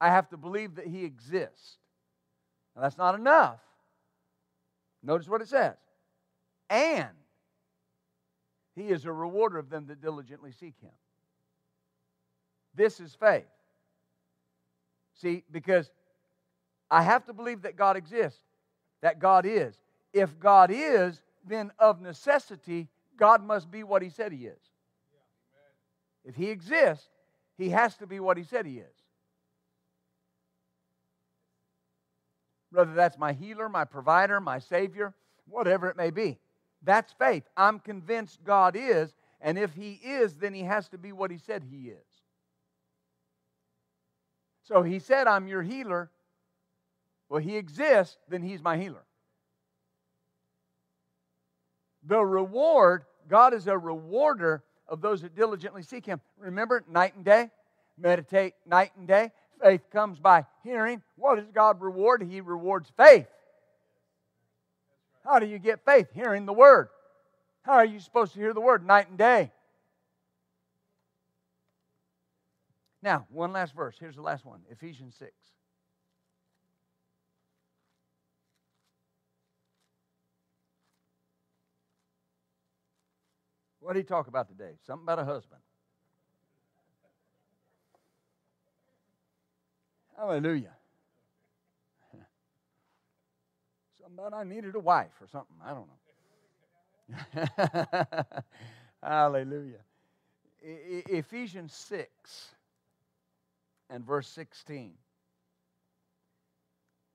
I 0.00 0.08
have 0.08 0.28
to 0.30 0.36
believe 0.36 0.76
that 0.76 0.86
He 0.86 1.04
exists. 1.04 1.78
Now, 2.76 2.82
that's 2.82 2.98
not 2.98 3.14
enough. 3.14 3.60
Notice 5.02 5.28
what 5.28 5.40
it 5.40 5.48
says. 5.48 5.76
And 6.68 7.08
He 8.74 8.88
is 8.88 9.04
a 9.04 9.12
rewarder 9.12 9.58
of 9.58 9.70
them 9.70 9.86
that 9.86 10.00
diligently 10.00 10.52
seek 10.52 10.74
Him. 10.80 10.90
This 12.74 13.00
is 13.00 13.14
faith. 13.14 13.44
See, 15.20 15.44
because 15.50 15.90
I 16.90 17.02
have 17.02 17.24
to 17.26 17.32
believe 17.32 17.62
that 17.62 17.76
God 17.76 17.96
exists, 17.96 18.40
that 19.00 19.18
God 19.18 19.46
is. 19.46 19.74
If 20.12 20.38
God 20.38 20.70
is, 20.72 21.22
then 21.46 21.70
of 21.78 22.00
necessity, 22.00 22.88
God 23.18 23.42
must 23.42 23.70
be 23.70 23.82
what 23.82 24.02
He 24.02 24.10
said 24.10 24.32
He 24.32 24.46
is. 24.46 24.60
If 26.24 26.34
He 26.34 26.50
exists, 26.50 27.08
He 27.56 27.70
has 27.70 27.96
to 27.98 28.06
be 28.06 28.20
what 28.20 28.36
He 28.36 28.44
said 28.44 28.66
He 28.66 28.78
is. 28.78 28.94
Whether 32.70 32.94
that's 32.94 33.18
my 33.18 33.32
healer, 33.32 33.68
my 33.68 33.84
provider, 33.84 34.40
my 34.40 34.58
Savior, 34.58 35.14
whatever 35.48 35.88
it 35.88 35.96
may 35.96 36.10
be. 36.10 36.38
That's 36.82 37.12
faith. 37.12 37.44
I'm 37.56 37.78
convinced 37.78 38.42
God 38.44 38.76
is, 38.76 39.14
and 39.40 39.58
if 39.58 39.74
He 39.74 39.92
is, 40.04 40.34
then 40.34 40.52
He 40.54 40.62
has 40.62 40.88
to 40.88 40.98
be 40.98 41.12
what 41.12 41.30
He 41.30 41.38
said 41.38 41.62
He 41.62 41.88
is. 41.88 42.06
So 44.64 44.82
He 44.82 44.98
said, 44.98 45.26
I'm 45.26 45.46
your 45.46 45.62
healer. 45.62 46.10
Well, 47.28 47.40
He 47.40 47.56
exists, 47.56 48.16
then 48.28 48.42
He's 48.42 48.62
my 48.62 48.76
healer. 48.76 49.04
The 52.06 52.20
reward, 52.20 53.04
God 53.28 53.54
is 53.54 53.66
a 53.66 53.76
rewarder 53.76 54.62
of 54.88 55.00
those 55.00 55.22
that 55.22 55.34
diligently 55.34 55.82
seek 55.82 56.06
Him. 56.06 56.20
Remember, 56.38 56.84
night 56.88 57.14
and 57.16 57.24
day, 57.24 57.50
meditate 57.98 58.54
night 58.66 58.92
and 58.98 59.08
day. 59.08 59.32
Faith 59.62 59.88
comes 59.90 60.18
by 60.18 60.44
hearing. 60.62 61.02
What 61.16 61.36
does 61.36 61.50
God 61.52 61.80
reward? 61.80 62.22
He 62.22 62.40
rewards 62.40 62.92
faith. 62.96 63.26
How 65.24 65.38
do 65.38 65.46
you 65.46 65.58
get 65.58 65.84
faith? 65.84 66.08
Hearing 66.12 66.44
the 66.44 66.52
Word. 66.52 66.88
How 67.64 67.74
are 67.74 67.84
you 67.84 67.98
supposed 67.98 68.34
to 68.34 68.38
hear 68.38 68.52
the 68.52 68.60
word? 68.60 68.86
Night 68.86 69.08
and 69.08 69.16
day. 69.16 69.50
Now, 73.02 73.26
one 73.30 73.52
last 73.52 73.74
verse. 73.74 73.96
Here's 73.98 74.16
the 74.16 74.22
last 74.22 74.44
one 74.44 74.60
Ephesians 74.70 75.14
6. 75.18 75.32
What 83.84 83.92
did 83.92 84.00
he 84.00 84.04
talk 84.04 84.28
about 84.28 84.48
today? 84.48 84.70
Something 84.86 85.04
about 85.04 85.18
a 85.18 85.26
husband. 85.26 85.60
Hallelujah. 90.16 90.72
Something 94.00 94.18
about 94.18 94.32
I 94.32 94.44
needed 94.44 94.74
a 94.74 94.80
wife 94.80 95.12
or 95.20 95.28
something. 95.28 95.56
I 95.62 95.74
don't 95.74 95.86
know. 97.36 98.42
Hallelujah. 99.02 99.80
E- 100.66 101.02
Ephesians 101.10 101.74
6 101.74 102.08
and 103.90 104.02
verse 104.02 104.28
16. 104.28 104.94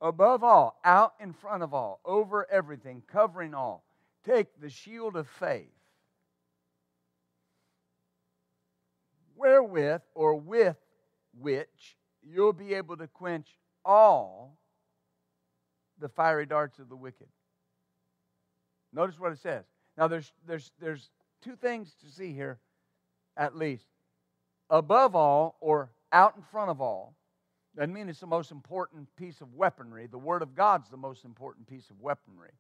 Above 0.02 0.44
all, 0.44 0.80
out 0.86 1.16
in 1.20 1.34
front 1.34 1.64
of 1.64 1.74
all, 1.74 2.00
over 2.06 2.46
everything, 2.52 3.02
covering 3.12 3.56
all, 3.56 3.84
take 4.24 4.62
the 4.62 4.70
shield 4.70 5.16
of 5.16 5.28
faith 5.28 5.79
wherewith 9.40 10.02
or 10.14 10.36
with 10.36 10.78
which 11.40 11.98
you'll 12.22 12.54
be 12.54 12.74
able 12.74 12.98
to 12.98 13.08
quench 13.08 13.48
all 13.86 14.58
the 16.00 16.10
fiery 16.10 16.46
darts 16.46 16.80
of 16.80 16.90
the 16.90 16.96
wicked. 16.96 17.28
Notice 18.94 19.20
what 19.20 19.32
it 19.32 19.40
says. 19.40 19.64
Now 19.98 20.08
there's 20.08 20.32
there's 20.48 20.72
there's 20.80 21.10
two 21.42 21.56
things 21.56 21.96
to 22.04 22.12
see 22.12 22.34
here 22.34 22.60
at 23.38 23.56
least. 23.56 23.86
Above 24.70 25.16
all 25.16 25.58
or 25.62 25.92
out 26.12 26.36
in 26.36 26.44
front 26.44 26.70
of 26.70 26.82
all 26.82 27.16
doesn't 27.76 27.94
mean 27.94 28.10
it's 28.10 28.20
the 28.20 28.28
most 28.28 28.52
important 28.52 29.08
piece 29.16 29.42
of 29.42 29.54
weaponry. 29.54 30.08
The 30.08 30.18
Word 30.18 30.42
of 30.42 30.56
God's 30.56 30.90
the 30.90 30.98
most 30.98 31.24
important 31.24 31.68
piece 31.68 31.90
of 31.90 32.00
weaponry. 32.02 32.52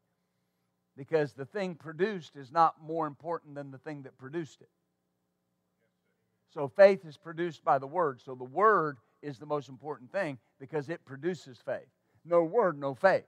Because 0.95 1.33
the 1.33 1.45
thing 1.45 1.75
produced 1.75 2.35
is 2.35 2.51
not 2.51 2.81
more 2.81 3.07
important 3.07 3.55
than 3.55 3.71
the 3.71 3.77
thing 3.77 4.03
that 4.03 4.17
produced 4.17 4.61
it. 4.61 4.69
So 6.53 6.67
faith 6.67 7.05
is 7.05 7.17
produced 7.17 7.63
by 7.63 7.77
the 7.77 7.87
Word. 7.87 8.21
So 8.21 8.35
the 8.35 8.43
Word 8.43 8.97
is 9.21 9.37
the 9.37 9.45
most 9.45 9.69
important 9.69 10.11
thing 10.11 10.37
because 10.59 10.89
it 10.89 11.05
produces 11.05 11.57
faith. 11.63 11.87
No 12.25 12.43
Word, 12.43 12.79
no 12.79 12.93
faith. 12.93 13.25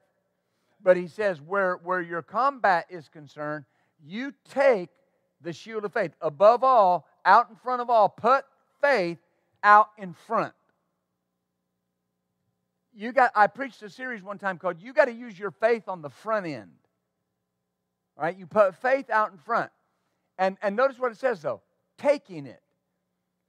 But 0.83 0.97
he 0.97 1.07
says, 1.07 1.39
where, 1.41 1.75
where 1.83 2.01
your 2.01 2.21
combat 2.21 2.87
is 2.89 3.07
concerned, 3.07 3.65
you 4.03 4.33
take 4.49 4.89
the 5.41 5.53
shield 5.53 5.85
of 5.85 5.93
faith. 5.93 6.11
Above 6.21 6.63
all, 6.63 7.07
out 7.25 7.49
in 7.49 7.55
front 7.55 7.81
of 7.81 7.89
all, 7.89 8.09
put 8.09 8.45
faith 8.81 9.19
out 9.63 9.89
in 9.97 10.13
front. 10.13 10.53
You 12.93 13.11
got 13.11 13.31
I 13.35 13.47
preached 13.47 13.81
a 13.83 13.89
series 13.89 14.21
one 14.21 14.37
time 14.37 14.57
called 14.57 14.81
You 14.81 14.93
Got 14.93 15.05
to 15.05 15.13
Use 15.13 15.39
Your 15.39 15.51
Faith 15.51 15.87
on 15.87 16.01
the 16.01 16.09
Front 16.09 16.45
End. 16.45 16.71
All 18.17 18.25
right, 18.25 18.37
you 18.37 18.45
put 18.45 18.75
faith 18.75 19.09
out 19.09 19.31
in 19.31 19.37
front. 19.37 19.71
And 20.37 20.57
and 20.61 20.75
notice 20.75 20.99
what 20.99 21.11
it 21.11 21.17
says 21.17 21.41
though, 21.41 21.61
taking 21.97 22.45
it. 22.45 22.61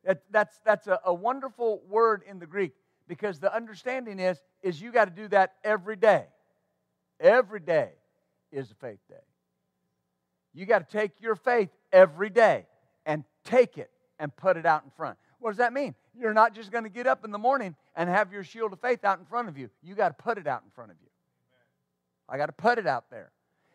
That, 0.04 0.22
that's, 0.30 0.58
that's 0.64 0.86
a, 0.86 1.00
a 1.04 1.14
wonderful 1.14 1.82
word 1.88 2.22
in 2.28 2.38
the 2.38 2.46
Greek 2.46 2.72
because 3.08 3.38
the 3.38 3.54
understanding 3.54 4.18
is, 4.18 4.40
is 4.62 4.80
you 4.80 4.92
got 4.92 5.04
to 5.04 5.10
do 5.10 5.28
that 5.28 5.54
every 5.64 5.96
day. 5.96 6.24
Every 7.20 7.60
day 7.60 7.90
is 8.50 8.70
a 8.70 8.74
faith 8.74 8.98
day. 9.08 9.14
You 10.54 10.66
got 10.66 10.88
to 10.88 10.98
take 10.98 11.12
your 11.20 11.36
faith 11.36 11.70
every 11.92 12.30
day 12.30 12.66
and 13.06 13.24
take 13.44 13.78
it 13.78 13.90
and 14.18 14.34
put 14.34 14.56
it 14.56 14.66
out 14.66 14.84
in 14.84 14.90
front. 14.90 15.18
What 15.38 15.50
does 15.50 15.58
that 15.58 15.72
mean? 15.72 15.94
You're 16.14 16.34
not 16.34 16.54
just 16.54 16.70
going 16.70 16.84
to 16.84 16.90
get 16.90 17.06
up 17.06 17.24
in 17.24 17.30
the 17.30 17.38
morning 17.38 17.74
and 17.96 18.08
have 18.08 18.32
your 18.32 18.44
shield 18.44 18.72
of 18.72 18.80
faith 18.80 19.04
out 19.04 19.18
in 19.18 19.24
front 19.24 19.48
of 19.48 19.56
you. 19.56 19.70
You 19.82 19.94
got 19.94 20.16
to 20.16 20.22
put 20.22 20.38
it 20.38 20.46
out 20.46 20.62
in 20.64 20.70
front 20.70 20.90
of 20.90 20.96
you. 21.00 21.08
I 22.28 22.36
got 22.36 22.46
to 22.46 22.52
put 22.52 22.78
it 22.78 22.86
out 22.86 23.10
there. 23.10 23.30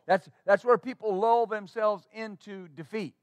That's, 0.05 0.29
that's 0.45 0.63
where 0.63 0.77
people 0.77 1.17
lull 1.17 1.45
themselves 1.45 2.07
into 2.13 2.67
defeat 2.69 3.13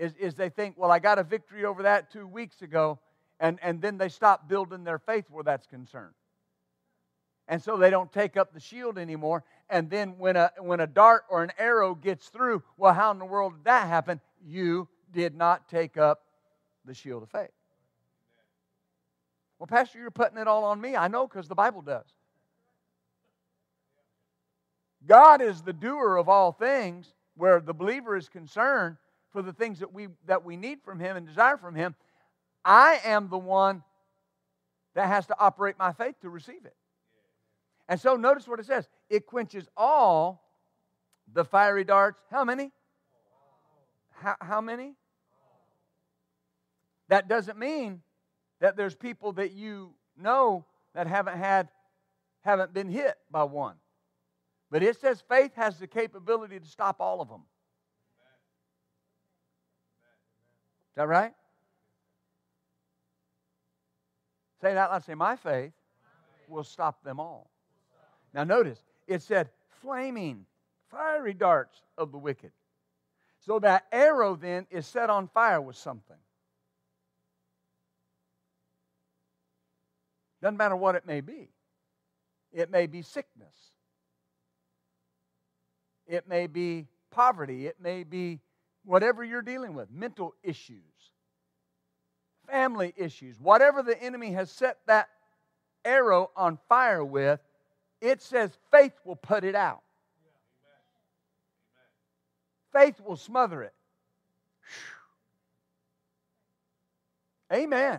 is, 0.00 0.14
is 0.18 0.34
they 0.34 0.48
think, 0.48 0.76
well, 0.78 0.90
I 0.90 0.98
got 0.98 1.18
a 1.18 1.22
victory 1.22 1.66
over 1.66 1.82
that 1.82 2.10
two 2.10 2.26
weeks 2.26 2.62
ago, 2.62 2.98
and, 3.38 3.58
and 3.62 3.82
then 3.82 3.98
they 3.98 4.08
stop 4.08 4.48
building 4.48 4.82
their 4.82 4.98
faith 4.98 5.26
where 5.30 5.44
that's 5.44 5.66
concerned. 5.66 6.14
And 7.46 7.62
so 7.62 7.76
they 7.76 7.90
don't 7.90 8.10
take 8.10 8.36
up 8.36 8.54
the 8.54 8.60
shield 8.60 8.96
anymore. 8.96 9.44
And 9.68 9.90
then 9.90 10.16
when 10.18 10.36
a, 10.36 10.52
when 10.58 10.80
a 10.80 10.86
dart 10.86 11.24
or 11.28 11.42
an 11.42 11.52
arrow 11.58 11.94
gets 11.94 12.28
through, 12.28 12.62
well, 12.78 12.94
how 12.94 13.10
in 13.10 13.18
the 13.18 13.26
world 13.26 13.54
did 13.56 13.64
that 13.64 13.88
happen? 13.88 14.20
You 14.42 14.88
did 15.12 15.34
not 15.34 15.68
take 15.68 15.98
up 15.98 16.22
the 16.86 16.94
shield 16.94 17.22
of 17.22 17.30
faith. 17.30 17.50
Well, 19.58 19.66
Pastor, 19.66 19.98
you're 19.98 20.10
putting 20.10 20.38
it 20.38 20.48
all 20.48 20.64
on 20.64 20.80
me. 20.80 20.96
I 20.96 21.08
know 21.08 21.26
because 21.26 21.46
the 21.46 21.54
Bible 21.54 21.82
does. 21.82 22.06
God 25.06 25.42
is 25.42 25.60
the 25.60 25.72
doer 25.74 26.16
of 26.16 26.28
all 26.30 26.52
things 26.52 27.12
where 27.36 27.60
the 27.60 27.74
believer 27.74 28.16
is 28.16 28.28
concerned 28.28 28.96
for 29.32 29.42
the 29.42 29.52
things 29.52 29.80
that 29.80 29.92
we, 29.92 30.08
that 30.26 30.44
we 30.44 30.56
need 30.56 30.82
from 30.82 30.98
Him 30.98 31.16
and 31.16 31.26
desire 31.26 31.56
from 31.56 31.74
Him. 31.74 31.94
I 32.64 33.00
am 33.04 33.28
the 33.28 33.38
one 33.38 33.82
that 34.94 35.06
has 35.06 35.26
to 35.26 35.38
operate 35.38 35.76
my 35.78 35.92
faith 35.92 36.16
to 36.22 36.30
receive 36.30 36.64
it. 36.64 36.74
And 37.88 38.00
so 38.00 38.16
notice 38.16 38.46
what 38.46 38.60
it 38.60 38.66
says 38.66 38.88
it 39.08 39.26
quenches 39.26 39.68
all 39.76 40.48
the 41.32 41.44
fiery 41.44 41.84
darts. 41.84 42.20
How 42.30 42.44
many? 42.44 42.70
How, 44.12 44.36
how 44.40 44.60
many? 44.60 44.94
That 47.08 47.28
doesn't 47.28 47.58
mean 47.58 48.02
that 48.60 48.76
there's 48.76 48.94
people 48.94 49.32
that 49.32 49.52
you 49.52 49.94
know 50.16 50.64
that 50.94 51.06
haven't 51.06 51.38
had 51.38 51.68
haven't 52.42 52.72
been 52.72 52.88
hit 52.88 53.16
by 53.30 53.44
one. 53.44 53.76
But 54.70 54.82
it 54.82 55.00
says 55.00 55.22
faith 55.28 55.52
has 55.56 55.78
the 55.78 55.86
capability 55.86 56.60
to 56.60 56.66
stop 56.66 57.00
all 57.00 57.20
of 57.20 57.28
them. 57.28 57.42
Is 60.78 60.79
that 60.96 61.08
right? 61.08 61.32
Say 64.60 64.74
that 64.74 64.90
loud. 64.90 65.04
Say, 65.04 65.14
my 65.14 65.36
faith 65.36 65.72
will 66.48 66.64
stop 66.64 67.02
them 67.02 67.18
all. 67.20 67.50
Now, 68.34 68.44
notice, 68.44 68.82
it 69.06 69.22
said 69.22 69.48
flaming, 69.82 70.44
fiery 70.90 71.34
darts 71.34 71.82
of 71.96 72.12
the 72.12 72.18
wicked. 72.18 72.52
So 73.40 73.58
that 73.60 73.86
arrow 73.90 74.36
then 74.36 74.66
is 74.70 74.86
set 74.86 75.08
on 75.08 75.28
fire 75.28 75.60
with 75.60 75.76
something. 75.76 76.16
Doesn't 80.42 80.56
matter 80.56 80.76
what 80.76 80.94
it 80.94 81.06
may 81.06 81.20
be. 81.20 81.48
It 82.52 82.70
may 82.70 82.86
be 82.86 83.02
sickness. 83.02 83.54
It 86.06 86.28
may 86.28 86.46
be 86.46 86.86
poverty. 87.10 87.66
It 87.66 87.76
may 87.80 88.02
be 88.02 88.40
whatever 88.84 89.24
you're 89.24 89.42
dealing 89.42 89.74
with, 89.74 89.90
mental 89.90 90.34
issues, 90.42 90.82
family 92.48 92.92
issues, 92.96 93.38
whatever 93.40 93.82
the 93.82 94.00
enemy 94.02 94.32
has 94.32 94.50
set 94.50 94.78
that 94.86 95.08
arrow 95.84 96.30
on 96.36 96.58
fire 96.68 97.04
with, 97.04 97.40
it 98.00 98.22
says 98.22 98.56
faith 98.70 98.92
will 99.04 99.16
put 99.16 99.44
it 99.44 99.54
out. 99.54 99.82
Faith 102.72 103.00
will 103.00 103.16
smother 103.16 103.62
it. 103.62 103.74
Amen. 107.52 107.98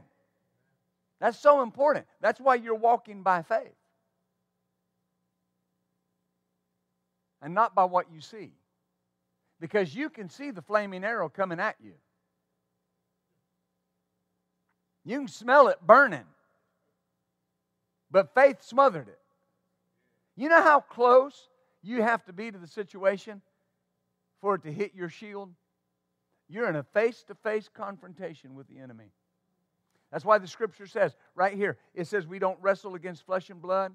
That's 1.19 1.37
so 1.37 1.61
important. 1.61 2.05
That's 2.21 2.39
why 2.39 2.55
you're 2.55 2.73
walking 2.73 3.21
by 3.21 3.41
faith 3.43 3.75
and 7.41 7.53
not 7.53 7.75
by 7.75 7.83
what 7.83 8.11
you 8.11 8.21
see 8.21 8.51
because 9.61 9.95
you 9.95 10.09
can 10.09 10.27
see 10.27 10.49
the 10.49 10.61
flaming 10.61 11.05
arrow 11.05 11.29
coming 11.29 11.59
at 11.59 11.75
you. 11.81 11.93
You 15.05 15.19
can 15.19 15.27
smell 15.27 15.67
it 15.67 15.77
burning, 15.81 16.25
but 18.09 18.33
faith 18.33 18.63
smothered 18.63 19.07
it. 19.07 19.19
You 20.35 20.49
know 20.49 20.61
how 20.61 20.79
close 20.79 21.47
you 21.83 22.01
have 22.01 22.25
to 22.25 22.33
be 22.33 22.51
to 22.51 22.57
the 22.57 22.67
situation 22.67 23.41
for 24.41 24.55
it 24.55 24.63
to 24.63 24.71
hit 24.71 24.95
your 24.95 25.09
shield? 25.09 25.51
You're 26.49 26.67
in 26.67 26.75
a 26.75 26.83
face 26.83 27.23
to 27.27 27.35
face 27.35 27.69
confrontation 27.71 28.55
with 28.55 28.67
the 28.67 28.79
enemy. 28.79 29.11
That's 30.11 30.25
why 30.25 30.39
the 30.39 30.47
scripture 30.47 30.87
says, 30.87 31.15
right 31.35 31.53
here, 31.53 31.77
it 31.93 32.07
says 32.07 32.27
we 32.27 32.39
don't 32.39 32.57
wrestle 32.61 32.95
against 32.95 33.25
flesh 33.25 33.49
and 33.49 33.61
blood, 33.61 33.93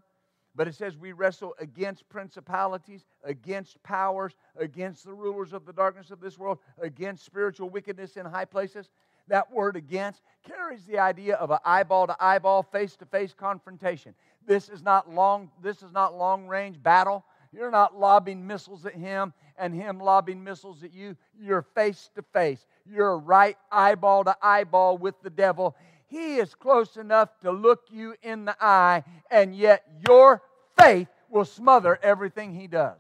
but 0.57 0.66
it 0.66 0.74
says 0.74 0.96
we 0.96 1.12
wrestle 1.12 1.54
against 1.61 2.09
principalities, 2.09 3.04
against 3.22 3.82
powers, 3.82 4.34
against 4.59 5.04
the 5.04 5.12
rulers 5.12 5.52
of 5.52 5.66
the 5.66 5.72
darkness 5.72 6.11
of 6.11 6.20
this 6.20 6.38
world, 6.38 6.59
against 6.80 7.24
spiritual 7.24 7.68
wickedness 7.68 8.16
in 8.16 8.24
high 8.24 8.46
places. 8.46 8.88
That 9.28 9.52
word 9.52 9.76
against 9.76 10.22
carries 10.48 10.84
the 10.84 10.98
idea 10.98 11.36
of 11.36 11.50
an 11.50 11.59
eyeball 11.64 12.07
to 12.07 12.16
eyeball, 12.18 12.62
face 12.62 12.96
to 12.96 13.07
face 13.07 13.34
confrontation. 13.36 14.14
This 14.46 14.68
is 14.68 14.82
not 14.82 15.12
long, 15.12 15.50
this 15.62 15.82
is 15.82 15.92
not 15.92 16.16
long 16.16 16.46
range 16.46 16.82
battle. 16.82 17.24
You're 17.52 17.70
not 17.70 17.98
lobbing 17.98 18.46
missiles 18.46 18.86
at 18.86 18.94
him 18.94 19.32
and 19.59 19.74
him 19.74 19.98
lobbing 19.98 20.42
missiles 20.42 20.82
at 20.84 20.92
you. 20.92 21.16
You're 21.40 21.62
face 21.62 22.11
to 22.14 22.22
face. 22.22 22.66
You're 22.84 23.18
right 23.18 23.57
eyeball 23.70 24.24
to 24.24 24.36
eyeball 24.42 24.98
with 24.98 25.14
the 25.22 25.30
devil. 25.30 25.76
He 26.09 26.36
is 26.36 26.54
close 26.54 26.96
enough 26.96 27.30
to 27.40 27.50
look 27.50 27.84
you 27.90 28.14
in 28.22 28.44
the 28.44 28.57
eye, 28.61 29.02
and 29.30 29.54
yet 29.54 29.84
your 30.09 30.42
faith 30.78 31.09
will 31.28 31.44
smother 31.44 31.98
everything 32.02 32.54
he 32.54 32.66
does. 32.66 32.98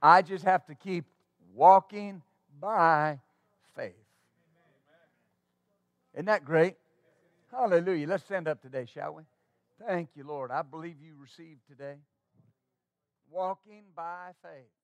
I 0.00 0.22
just 0.22 0.44
have 0.44 0.64
to 0.66 0.74
keep 0.74 1.04
walking 1.54 2.22
by 2.60 3.20
faith. 3.74 3.94
Isn't 6.14 6.26
that 6.26 6.44
great? 6.44 6.76
Hallelujah. 7.50 8.06
Let's 8.06 8.24
stand 8.24 8.48
up 8.48 8.60
today, 8.60 8.86
shall 8.92 9.14
we? 9.14 9.22
Thank 9.86 10.10
you, 10.14 10.24
Lord. 10.24 10.50
I 10.50 10.62
believe 10.62 10.96
you 11.00 11.14
received 11.20 11.60
today. 11.68 11.96
Walking 13.30 13.84
by 13.94 14.30
faith. 14.42 14.77